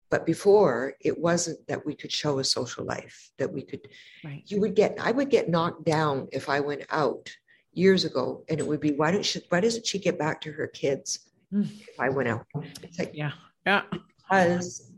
But 0.09 0.25
before 0.25 0.95
it 1.01 1.19
wasn't 1.19 1.67
that 1.67 1.85
we 1.85 1.93
could 1.93 2.11
show 2.11 2.39
a 2.39 2.43
social 2.43 2.83
life, 2.83 3.29
that 3.37 3.53
we 3.53 3.61
could 3.61 3.87
right. 4.23 4.41
you 4.47 4.59
would 4.61 4.75
get 4.75 4.97
I 4.99 5.11
would 5.11 5.29
get 5.29 5.49
knocked 5.49 5.85
down 5.85 6.27
if 6.31 6.49
I 6.49 6.59
went 6.59 6.85
out 6.89 7.29
years 7.73 8.05
ago 8.05 8.43
and 8.49 8.59
it 8.59 8.65
would 8.65 8.79
be 8.79 8.91
why 8.91 9.11
don't 9.11 9.25
she 9.25 9.41
why 9.49 9.59
doesn't 9.59 9.85
she 9.85 9.99
get 9.99 10.17
back 10.17 10.41
to 10.41 10.51
her 10.51 10.67
kids 10.67 11.29
mm. 11.53 11.69
if 11.87 11.99
I 11.99 12.09
went 12.09 12.29
out? 12.29 12.45
It's 12.81 12.97
like 12.97 13.11
yeah. 13.13 13.33
Yeah. 13.65 13.83
Because 14.17 14.91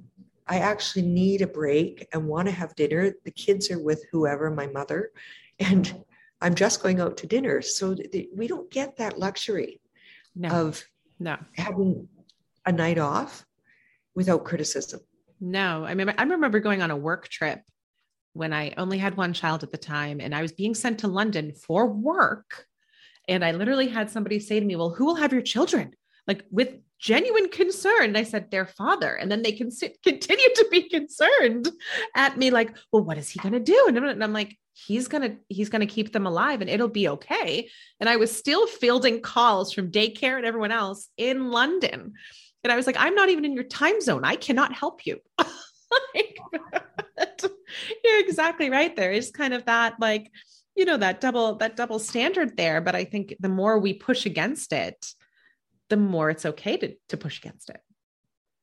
I 0.52 0.58
actually 0.58 1.04
need 1.04 1.42
a 1.42 1.48
break 1.48 2.10
and 2.12 2.28
want 2.28 2.50
to 2.50 2.54
have 2.54 2.76
dinner. 2.76 3.14
The 3.24 3.32
kids 3.32 3.72
are 3.72 3.82
with 3.82 4.04
whoever, 4.12 4.52
my 4.52 4.68
mother, 4.68 5.12
and 5.60 6.04
I'm 6.42 6.56
just 6.56 6.84
going 6.84 7.00
out 7.00 7.16
to 7.18 7.28
dinner. 7.28 7.62
So 7.62 7.96
th- 7.96 8.28
we 8.36 8.48
don't 8.48 8.70
get 8.70 8.98
that 8.98 9.18
luxury 9.18 9.80
no. 10.36 10.50
of 10.50 10.84
no. 11.20 11.38
having 11.56 12.10
a 12.66 12.72
night 12.74 12.98
off 12.98 13.46
without 14.14 14.44
criticism. 14.44 15.00
No, 15.40 15.86
I 15.86 15.92
remember 15.92 16.16
I 16.18 16.24
remember 16.24 16.60
going 16.60 16.82
on 16.82 16.92
a 16.92 16.98
work 16.98 17.30
trip 17.30 17.62
when 18.34 18.52
I 18.52 18.74
only 18.76 18.98
had 18.98 19.16
one 19.16 19.32
child 19.32 19.64
at 19.64 19.72
the 19.72 19.78
time 19.78 20.20
and 20.20 20.36
I 20.36 20.42
was 20.42 20.52
being 20.52 20.76
sent 20.76 21.00
to 21.00 21.08
London 21.08 21.54
for 21.54 21.88
work. 21.88 22.66
And 23.30 23.46
I 23.46 23.54
literally 23.54 23.88
had 23.88 24.10
somebody 24.10 24.42
say 24.42 24.60
to 24.60 24.66
me, 24.66 24.76
Well, 24.76 24.90
who 24.90 25.06
will 25.06 25.16
have 25.16 25.32
your 25.32 25.44
children? 25.44 25.96
Like 26.28 26.46
with 26.52 26.76
genuine 27.02 27.50
concern. 27.50 28.06
And 28.06 28.18
I 28.18 28.24
said, 28.24 28.50
Their 28.50 28.66
father. 28.66 29.16
And 29.16 29.30
then 29.30 29.42
they 29.42 29.52
can 29.52 29.72
sit, 29.72 29.98
continue 30.04 30.50
to 30.56 30.68
be 30.72 30.88
concerned 30.88 31.70
at 32.16 32.38
me, 32.38 32.52
like, 32.52 32.76
Well, 32.92 33.04
what 33.04 33.18
is 33.18 33.30
he 33.30 33.40
going 33.40 33.54
to 33.54 33.60
do? 33.60 33.86
And 33.88 34.24
I'm 34.24 34.34
like, 34.34 34.58
He's 34.74 35.08
going 35.08 35.30
to, 35.30 35.38
he's 35.50 35.70
going 35.70 35.86
to 35.86 35.94
keep 35.94 36.14
them 36.14 36.26
alive 36.26 36.62
and 36.62 36.70
it'll 36.70 36.88
be 36.88 37.10
okay. 37.10 37.70
And 38.00 38.10
I 38.10 38.16
was 38.16 38.36
still 38.36 38.66
fielding 38.68 39.22
calls 39.22 39.74
from 39.74 39.92
daycare 39.92 40.38
and 40.38 40.46
everyone 40.46 40.72
else 40.72 41.10
in 41.18 41.52
London. 41.52 42.14
And 42.64 42.72
I 42.72 42.78
was 42.78 42.88
like, 42.88 42.96
I'm 42.98 43.14
not 43.14 43.30
even 43.30 43.44
in 43.44 43.54
your 43.54 43.66
time 43.66 44.00
zone. 44.02 44.24
I 44.24 44.38
cannot 44.38 44.74
help 44.74 45.06
you. 45.06 45.20
like, 45.40 46.38
you're 48.04 48.20
exactly 48.22 48.70
right. 48.70 48.96
There 48.96 49.12
is 49.12 49.30
kind 49.30 49.54
of 49.54 49.66
that, 49.66 49.96
like, 50.00 50.32
you 50.76 50.86
know, 50.86 50.98
that 50.98 51.20
double, 51.20 51.56
that 51.56 51.76
double 51.76 52.00
standard 52.00 52.56
there. 52.56 52.80
But 52.80 52.96
I 52.96 53.04
think 53.04 53.36
the 53.40 53.50
more 53.50 53.78
we 53.78 53.94
push 53.94 54.26
against 54.26 54.74
it, 54.74 55.06
the 55.92 55.98
more 55.98 56.30
it's 56.30 56.46
okay 56.46 56.78
to, 56.78 56.96
to 57.10 57.18
push 57.18 57.38
against 57.38 57.70
it. 57.70 57.82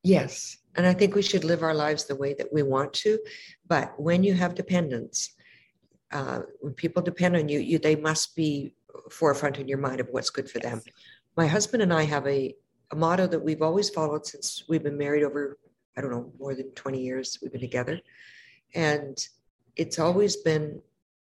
Yes. 0.02 0.56
And 0.76 0.86
I 0.86 0.94
think 0.94 1.14
we 1.14 1.22
should 1.22 1.44
live 1.44 1.62
our 1.62 1.74
lives 1.74 2.06
the 2.06 2.16
way 2.16 2.34
that 2.38 2.50
we 2.52 2.62
want 2.62 2.94
to. 3.04 3.18
But 3.66 4.00
when 4.00 4.24
you 4.24 4.32
have 4.32 4.54
dependents, 4.54 5.34
uh, 6.10 6.40
when 6.60 6.72
people 6.72 7.02
depend 7.02 7.36
on 7.36 7.50
you, 7.50 7.58
you, 7.58 7.78
they 7.78 7.96
must 7.96 8.34
be 8.34 8.74
forefront 9.10 9.58
in 9.58 9.68
your 9.68 9.78
mind 9.78 10.00
of 10.00 10.08
what's 10.10 10.30
good 10.30 10.50
for 10.50 10.58
yes. 10.58 10.70
them. 10.70 10.82
My 11.36 11.46
husband 11.46 11.82
and 11.82 11.92
I 11.92 12.04
have 12.04 12.26
a, 12.26 12.54
a 12.90 12.96
motto 12.96 13.26
that 13.26 13.44
we've 13.44 13.60
always 13.60 13.90
followed 13.90 14.24
since 14.24 14.64
we've 14.68 14.82
been 14.82 14.96
married 14.96 15.22
over, 15.22 15.58
I 15.96 16.00
don't 16.00 16.10
know, 16.10 16.32
more 16.38 16.54
than 16.54 16.70
20 16.70 16.98
years 17.02 17.38
we've 17.42 17.52
been 17.52 17.60
together. 17.60 18.00
And 18.74 19.18
it's 19.76 19.98
always 19.98 20.36
been 20.36 20.80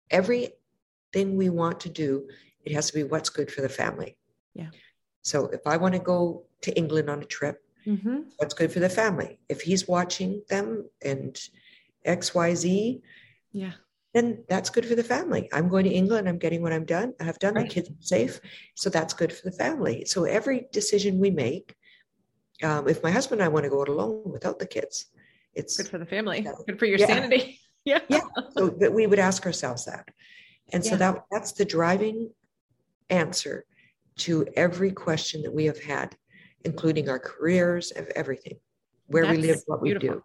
everything 0.08 1.36
we 1.36 1.50
want 1.50 1.80
to 1.80 1.88
do, 1.88 2.28
it 2.64 2.72
has 2.72 2.86
to 2.88 2.94
be 2.94 3.02
what's 3.02 3.30
good 3.30 3.50
for 3.50 3.62
the 3.62 3.68
family. 3.68 4.16
Yeah. 4.54 4.68
So 5.22 5.46
if 5.46 5.66
I 5.66 5.76
want 5.76 5.94
to 5.94 6.00
go 6.00 6.44
to 6.62 6.76
England 6.76 7.10
on 7.10 7.22
a 7.22 7.26
trip, 7.26 7.62
mm-hmm. 7.86 8.20
what's 8.36 8.54
good 8.54 8.72
for 8.72 8.80
the 8.80 8.88
family? 8.88 9.38
If 9.48 9.62
he's 9.62 9.86
watching 9.88 10.42
them 10.48 10.88
and 11.04 11.38
XYZ, 12.06 13.00
yeah, 13.52 13.72
then 14.12 14.44
that's 14.48 14.70
good 14.70 14.86
for 14.86 14.94
the 14.94 15.04
family. 15.04 15.48
I'm 15.52 15.68
going 15.68 15.84
to 15.84 15.90
England, 15.90 16.28
I'm 16.28 16.38
getting 16.38 16.62
what 16.62 16.72
I'm 16.72 16.84
done. 16.84 17.14
I 17.20 17.24
have 17.24 17.38
done, 17.38 17.54
right. 17.54 17.62
my 17.62 17.68
kids 17.68 17.88
are 17.90 17.94
safe. 18.00 18.40
So 18.74 18.90
that's 18.90 19.14
good 19.14 19.32
for 19.32 19.42
the 19.44 19.56
family. 19.56 20.04
So 20.04 20.24
every 20.24 20.66
decision 20.72 21.20
we 21.20 21.30
make, 21.30 21.76
um, 22.62 22.88
if 22.88 23.02
my 23.02 23.10
husband 23.10 23.40
and 23.40 23.46
I 23.46 23.48
want 23.48 23.64
to 23.64 23.70
go 23.70 23.82
it 23.82 23.88
alone 23.88 24.22
without 24.24 24.58
the 24.58 24.66
kids, 24.66 25.06
it's 25.54 25.76
good 25.76 25.88
for 25.88 25.98
the 25.98 26.06
family, 26.06 26.46
good 26.66 26.78
for 26.78 26.86
your 26.86 26.98
yeah. 26.98 27.06
sanity. 27.06 27.60
yeah. 27.84 28.00
Yeah. 28.08 28.20
So 28.56 28.68
that 28.80 28.92
we 28.92 29.06
would 29.06 29.18
ask 29.18 29.46
ourselves 29.46 29.84
that. 29.84 30.08
And 30.72 30.84
so 30.84 30.92
yeah. 30.92 30.96
that 30.98 31.24
that's 31.30 31.52
the 31.52 31.64
driving 31.64 32.30
answer 33.08 33.64
to 34.20 34.46
every 34.56 34.92
question 34.92 35.42
that 35.42 35.52
we 35.52 35.64
have 35.66 35.80
had, 35.82 36.16
including 36.64 37.08
our 37.08 37.18
careers, 37.18 37.90
of 37.92 38.08
everything, 38.14 38.58
where 39.06 39.24
that's 39.24 39.36
we 39.36 39.42
live, 39.42 39.62
what 39.66 39.82
beautiful. 39.82 40.08
we 40.08 40.14
do. 40.14 40.24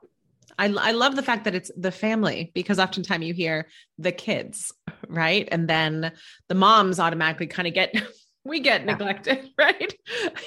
I, 0.58 0.90
I 0.90 0.92
love 0.92 1.16
the 1.16 1.24
fact 1.24 1.44
that 1.46 1.56
it's 1.56 1.72
the 1.76 1.92
family 1.92 2.52
because 2.54 2.80
oftentimes 2.80 3.26
you 3.26 3.34
hear 3.34 3.68
the 3.98 4.12
kids, 4.12 4.72
right? 5.08 5.48
And 5.52 5.68
then 5.68 6.14
the 6.48 6.56
moms 6.56 7.00
automatically 7.00 7.48
kind 7.48 7.68
of 7.68 7.74
get 7.74 7.94
we 8.46 8.60
get 8.60 8.86
neglected 8.86 9.50
right 9.58 9.94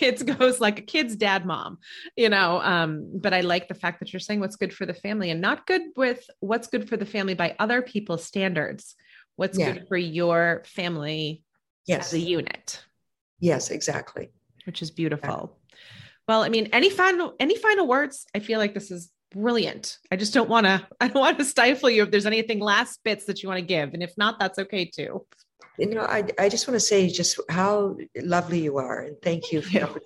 it 0.01 0.39
goes 0.39 0.61
like 0.61 0.79
a 0.79 0.83
kid's 0.83 1.17
dad 1.17 1.45
mom 1.45 1.79
you 2.17 2.29
know 2.29 2.61
um 2.63 3.11
but 3.13 3.35
i 3.35 3.41
like 3.41 3.67
the 3.67 3.75
fact 3.75 3.99
that 3.99 4.13
you're 4.13 4.21
saying 4.21 4.39
what's 4.41 4.55
good 4.57 4.73
for 4.73 4.87
the 4.87 4.95
family 4.95 5.31
and 5.31 5.41
not 5.41 5.67
good 5.67 5.83
with 5.97 6.31
what's 6.39 6.69
good 6.69 6.89
for 6.89 6.97
the 6.97 7.05
family 7.05 7.35
by 7.35 7.55
other 7.59 7.83
people's 7.83 8.25
standards 8.25 8.95
what's 9.35 9.59
yeah. 9.59 9.73
good 9.73 9.89
for 9.89 9.97
your 9.97 10.63
family 10.65 11.43
yes. 11.87 12.07
as 12.07 12.15
a 12.15 12.21
unit 12.21 12.85
yes 13.41 13.71
exactly 13.71 14.31
which 14.65 14.83
is 14.83 14.91
beautiful 14.91 15.57
yeah. 15.71 15.77
well 16.27 16.43
i 16.43 16.49
mean 16.49 16.69
any 16.73 16.91
final 16.91 17.35
any 17.41 17.57
final 17.57 17.87
words 17.87 18.27
i 18.35 18.39
feel 18.39 18.59
like 18.59 18.75
this 18.75 18.91
is 18.91 19.11
brilliant 19.31 19.99
i 20.11 20.17
just 20.17 20.33
don't 20.33 20.49
want 20.49 20.67
to 20.67 20.87
i 21.01 21.09
don't 21.09 21.21
want 21.21 21.39
to 21.39 21.45
stifle 21.45 21.91
you 21.91 22.03
if 22.03 22.11
there's 22.11 22.27
anything 22.27 22.61
last 22.61 23.01
bits 23.05 23.27
that 23.27 23.43
you 23.43 23.49
want 23.49 23.59
to 23.59 23.67
give 23.67 23.95
and 23.95 24.03
if 24.03 24.17
not 24.17 24.39
that's 24.39 24.59
okay 24.59 24.85
too 24.85 25.25
you 25.79 25.95
know, 25.95 26.03
I, 26.03 26.25
I 26.39 26.49
just 26.49 26.67
want 26.67 26.75
to 26.75 26.85
say 26.85 27.09
just 27.09 27.41
how 27.49 27.97
lovely 28.17 28.61
you 28.61 28.79
are. 28.79 29.03
And 29.03 29.17
thank 29.23 29.53
you 29.53 29.63
for. 29.63 30.01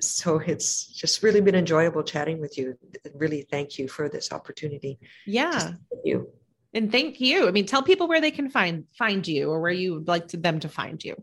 So 0.00 0.40
it's 0.40 0.86
just 0.86 1.22
really 1.22 1.40
been 1.40 1.54
enjoyable 1.54 2.02
chatting 2.02 2.40
with 2.40 2.58
you. 2.58 2.76
Really 3.14 3.42
thank 3.42 3.78
you 3.78 3.88
for 3.88 4.08
this 4.08 4.32
opportunity. 4.32 4.98
Yeah. 5.24 5.58
Thank 5.58 5.76
you. 6.04 6.28
And 6.74 6.90
thank 6.90 7.20
you. 7.20 7.48
I 7.48 7.52
mean, 7.52 7.64
tell 7.64 7.82
people 7.82 8.08
where 8.08 8.20
they 8.20 8.32
can 8.32 8.50
find 8.50 8.84
find 8.98 9.26
you 9.26 9.50
or 9.50 9.60
where 9.60 9.72
you 9.72 9.94
would 9.94 10.08
like 10.08 10.28
to, 10.28 10.36
them 10.36 10.58
to 10.60 10.68
find 10.68 11.02
you. 11.02 11.14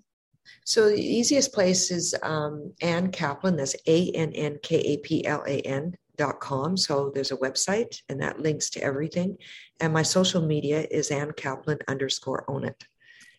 So 0.65 0.89
the 0.89 1.01
easiest 1.01 1.53
place 1.53 1.91
is 1.91 2.15
um, 2.23 2.73
Ann 2.81 3.11
Kaplan. 3.11 3.55
That's 3.55 3.75
A 3.87 4.11
N 4.11 4.31
N 4.33 4.57
K 4.63 4.77
A 4.77 4.97
P 4.97 5.25
L 5.25 5.43
A 5.47 5.59
N 5.61 5.95
dot 6.17 6.39
com. 6.39 6.77
So 6.77 7.11
there's 7.13 7.31
a 7.31 7.37
website 7.37 8.01
and 8.09 8.21
that 8.21 8.39
links 8.39 8.69
to 8.71 8.83
everything. 8.83 9.37
And 9.79 9.93
my 9.93 10.03
social 10.03 10.41
media 10.41 10.85
is 10.91 11.09
Ann 11.09 11.31
Kaplan 11.31 11.79
underscore 11.87 12.45
own 12.49 12.65
it. 12.65 12.83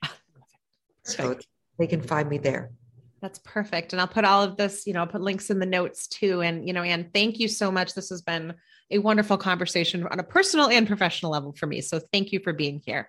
So 1.05 1.37
they 1.81 1.89
can 1.89 2.01
find 2.01 2.29
me 2.29 2.39
there. 2.39 2.71
That's 3.21 3.41
perfect. 3.41 3.93
And 3.93 4.01
I'll 4.01 4.07
put 4.07 4.25
all 4.25 4.41
of 4.43 4.57
this, 4.57 4.87
you 4.87 4.93
know, 4.93 5.01
I'll 5.01 5.09
put 5.09 5.21
links 5.21 5.51
in 5.51 5.59
the 5.59 5.67
notes 5.67 6.07
too. 6.07 6.43
And, 6.43 6.65
you 6.67 6.73
know, 6.73 6.83
Ann, 6.83 7.11
thank 7.13 7.41
you 7.41 7.49
so 7.49 7.73
much. 7.73 7.95
This 7.95 8.09
has 8.11 8.23
been 8.23 8.55
a 8.91 8.99
wonderful 8.99 9.37
conversation 9.37 10.07
on 10.07 10.21
a 10.21 10.23
personal 10.23 10.69
and 10.69 10.87
professional 10.87 11.33
level 11.33 11.53
for 11.53 11.67
me. 11.67 11.81
So 11.81 12.01
thank 12.13 12.31
you 12.31 12.39
for 12.39 12.53
being 12.53 12.81
here. 12.85 13.09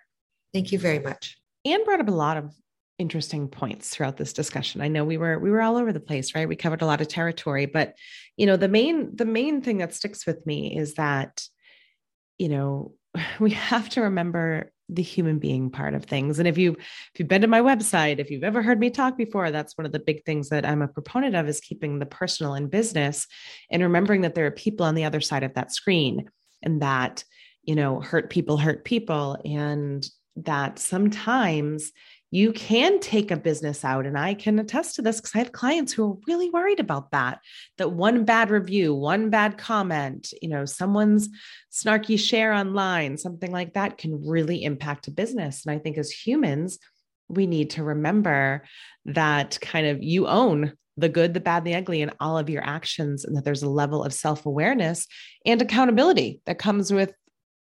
Thank 0.54 0.72
you 0.72 0.80
very 0.80 1.00
much. 1.00 1.38
Ann 1.66 1.84
brought 1.84 2.00
up 2.00 2.08
a 2.08 2.12
lot 2.12 2.38
of 2.38 2.54
interesting 3.00 3.48
points 3.48 3.90
throughout 3.90 4.18
this 4.18 4.34
discussion. 4.34 4.82
I 4.82 4.88
know 4.88 5.04
we 5.04 5.18
were 5.18 5.40
we 5.40 5.52
were 5.52 5.62
all 5.62 5.78
over 5.78 5.92
the 5.92 6.00
place, 6.00 6.36
right? 6.36 6.48
We 6.48 6.56
covered 6.56 6.82
a 6.82 6.86
lot 6.86 7.02
of 7.02 7.08
territory, 7.08 7.66
but 7.66 7.96
you 8.38 8.46
know, 8.46 8.58
the 8.58 8.68
main 8.68 9.16
the 9.16 9.26
main 9.26 9.62
thing 9.62 9.80
that 9.80 9.94
sticks 9.94 10.26
with 10.26 10.46
me 10.46 10.78
is 10.78 10.96
that 10.96 11.44
you 12.38 12.50
know, 12.50 12.94
we 13.40 13.52
have 13.52 13.90
to 13.90 14.02
remember 14.02 14.72
the 14.90 15.02
human 15.02 15.40
being 15.40 15.70
part 15.70 15.94
of 15.94 16.04
things 16.04 16.40
and 16.40 16.48
if 16.48 16.58
you 16.58 16.74
if 16.74 17.12
you've 17.16 17.28
been 17.28 17.42
to 17.42 17.48
my 17.48 17.62
website 17.62 18.20
if 18.20 18.30
you've 18.30 18.44
ever 18.44 18.62
heard 18.62 18.80
me 18.80 18.90
talk 18.90 19.18
before 19.18 19.50
that's 19.50 19.78
one 19.78 19.86
of 19.86 19.94
the 19.94 20.00
big 20.00 20.24
things 20.26 20.50
that 20.50 20.66
i'm 20.66 20.82
a 20.82 20.88
proponent 20.90 21.38
of 21.38 21.48
is 21.48 21.62
keeping 21.62 22.00
the 22.00 22.06
personal 22.06 22.54
in 22.54 22.68
business 22.68 23.26
and 23.72 23.82
remembering 23.82 24.22
that 24.22 24.36
there 24.36 24.46
are 24.46 24.52
people 24.52 24.86
on 24.86 24.94
the 24.94 25.06
other 25.06 25.22
side 25.22 25.44
of 25.44 25.54
that 25.54 25.72
screen 25.72 26.30
and 26.62 26.82
that 26.82 27.24
you 27.64 27.76
know 27.76 28.02
hurt 28.02 28.30
people 28.30 28.58
hurt 28.58 28.84
people 28.84 29.38
and 29.46 30.06
that 30.36 30.80
sometimes 30.80 31.92
you 32.34 32.52
can 32.52 33.00
take 33.00 33.30
a 33.30 33.38
business 33.38 33.86
out 33.86 34.08
and 34.08 34.18
i 34.18 34.34
can 34.34 34.58
attest 34.58 34.96
to 34.96 35.04
this 35.04 35.18
because 35.18 35.36
i 35.36 35.38
have 35.38 35.52
clients 35.52 35.94
who 35.94 36.12
are 36.12 36.18
really 36.28 36.50
worried 36.50 36.80
about 36.80 37.12
that 37.12 37.40
that 37.78 37.92
one 37.92 38.26
bad 38.26 38.50
review 38.50 38.94
one 38.94 39.30
bad 39.30 39.56
comment 39.56 40.34
you 40.42 40.50
know 40.50 40.66
someone's 40.66 41.30
snarky 41.72 42.18
share 42.18 42.52
online 42.52 43.18
something 43.18 43.52
like 43.52 43.74
that 43.76 44.00
can 44.00 44.28
really 44.28 44.64
impact 44.64 45.08
a 45.08 45.12
business 45.12 45.64
and 45.66 45.76
i 45.76 45.80
think 45.80 45.96
as 45.96 46.10
humans 46.10 46.80
we 47.30 47.46
need 47.46 47.70
to 47.70 47.84
remember 47.84 48.64
that 49.06 49.60
kind 49.62 49.86
of 49.86 50.02
you 50.02 50.26
own 50.26 50.74
the 50.98 51.10
good 51.10 51.36
the 51.36 51.40
bad 51.40 51.64
the 51.64 51.76
ugly 51.76 52.02
in 52.02 52.12
all 52.20 52.38
of 52.38 52.50
your 52.50 52.64
actions 52.64 53.26
and 53.26 53.38
that 53.38 53.46
there's 53.46 53.64
a 53.64 53.70
level 53.70 54.04
of 54.04 54.14
self-awareness 54.14 55.08
and 55.46 55.62
accountability 55.62 56.42
that 56.48 56.58
comes 56.58 56.92
with 56.92 57.14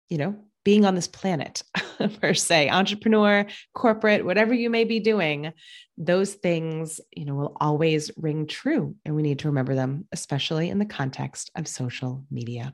you 0.07 0.17
know 0.17 0.35
being 0.63 0.85
on 0.85 0.95
this 0.95 1.07
planet 1.07 1.63
per 2.21 2.33
se 2.33 2.69
entrepreneur 2.69 3.45
corporate 3.73 4.25
whatever 4.25 4.53
you 4.53 4.69
may 4.69 4.83
be 4.83 4.99
doing 4.99 5.51
those 5.97 6.33
things 6.33 6.99
you 7.11 7.25
know 7.25 7.35
will 7.35 7.57
always 7.59 8.11
ring 8.17 8.47
true 8.47 8.95
and 9.05 9.15
we 9.15 9.21
need 9.21 9.39
to 9.39 9.47
remember 9.47 9.75
them 9.75 10.07
especially 10.11 10.69
in 10.69 10.79
the 10.79 10.85
context 10.85 11.51
of 11.55 11.67
social 11.67 12.25
media. 12.31 12.73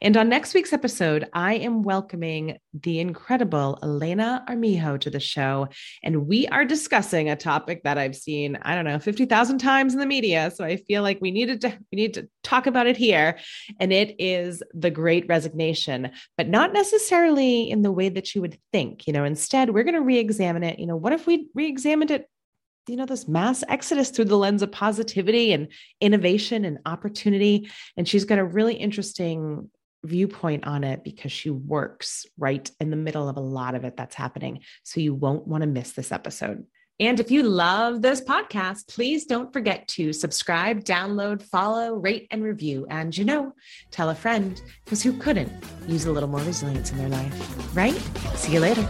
And 0.00 0.16
on 0.16 0.28
next 0.28 0.54
week's 0.54 0.72
episode 0.72 1.28
i 1.32 1.54
am 1.54 1.82
welcoming 1.82 2.58
the 2.72 3.00
incredible 3.00 3.78
elena 3.82 4.44
armijo 4.48 4.96
to 4.96 5.10
the 5.10 5.20
show 5.20 5.68
and 6.02 6.26
we 6.26 6.46
are 6.48 6.64
discussing 6.64 7.28
a 7.28 7.36
topic 7.36 7.82
that 7.84 7.98
i've 7.98 8.16
seen 8.16 8.58
i 8.62 8.74
don't 8.74 8.84
know 8.84 8.98
50000 8.98 9.58
times 9.58 9.92
in 9.92 10.00
the 10.00 10.06
media 10.06 10.50
so 10.54 10.64
i 10.64 10.76
feel 10.76 11.02
like 11.02 11.18
we 11.20 11.30
needed 11.30 11.60
to 11.60 11.68
we 11.92 11.96
need 11.96 12.14
to 12.14 12.28
talk 12.42 12.66
about 12.66 12.86
it 12.86 12.96
here 12.96 13.38
and 13.80 13.92
it 13.92 14.14
is 14.18 14.62
the 14.74 14.90
great 14.90 15.26
resignation 15.28 16.10
but 16.36 16.48
not 16.48 16.72
necessarily 16.72 17.70
in 17.70 17.82
the 17.82 17.92
way 17.92 18.08
that 18.08 18.34
you 18.34 18.40
would 18.40 18.58
think 18.72 19.06
you 19.06 19.12
know 19.12 19.24
instead 19.24 19.70
we're 19.70 19.84
going 19.84 19.94
to 19.94 20.02
re-examine 20.02 20.62
it 20.62 20.78
you 20.78 20.86
know 20.86 20.96
what 20.96 21.12
if 21.12 21.26
we 21.26 21.48
re-examined 21.54 22.10
it 22.10 22.28
you 22.86 22.96
know 22.96 23.06
this 23.06 23.28
mass 23.28 23.64
exodus 23.68 24.10
through 24.10 24.24
the 24.26 24.36
lens 24.36 24.62
of 24.62 24.70
positivity 24.70 25.52
and 25.52 25.68
innovation 26.00 26.64
and 26.64 26.78
opportunity 26.86 27.70
and 27.96 28.08
she's 28.08 28.24
got 28.24 28.38
a 28.38 28.44
really 28.44 28.74
interesting 28.74 29.70
viewpoint 30.04 30.66
on 30.66 30.84
it 30.84 31.02
because 31.02 31.32
she 31.32 31.50
works 31.50 32.26
right 32.36 32.70
in 32.78 32.90
the 32.90 32.96
middle 32.96 33.28
of 33.28 33.36
a 33.36 33.40
lot 33.40 33.74
of 33.74 33.84
it 33.84 33.96
that's 33.96 34.14
happening 34.14 34.60
so 34.82 35.00
you 35.00 35.14
won't 35.14 35.46
want 35.46 35.62
to 35.62 35.66
miss 35.66 35.92
this 35.92 36.12
episode 36.12 36.64
And 37.00 37.18
if 37.18 37.28
you 37.30 37.42
love 37.42 38.02
this 38.02 38.20
podcast, 38.20 38.86
please 38.86 39.26
don't 39.26 39.52
forget 39.52 39.88
to 39.88 40.12
subscribe, 40.12 40.84
download, 40.84 41.42
follow, 41.42 41.94
rate, 41.94 42.28
and 42.30 42.44
review. 42.44 42.86
And 42.88 43.16
you 43.16 43.24
know, 43.24 43.52
tell 43.90 44.10
a 44.10 44.14
friend 44.14 44.62
because 44.84 45.02
who 45.02 45.12
couldn't 45.14 45.50
use 45.88 46.04
a 46.06 46.12
little 46.12 46.28
more 46.28 46.40
resilience 46.42 46.92
in 46.92 46.98
their 46.98 47.08
life, 47.08 47.76
right? 47.76 48.00
See 48.36 48.52
you 48.52 48.60
later. 48.60 48.86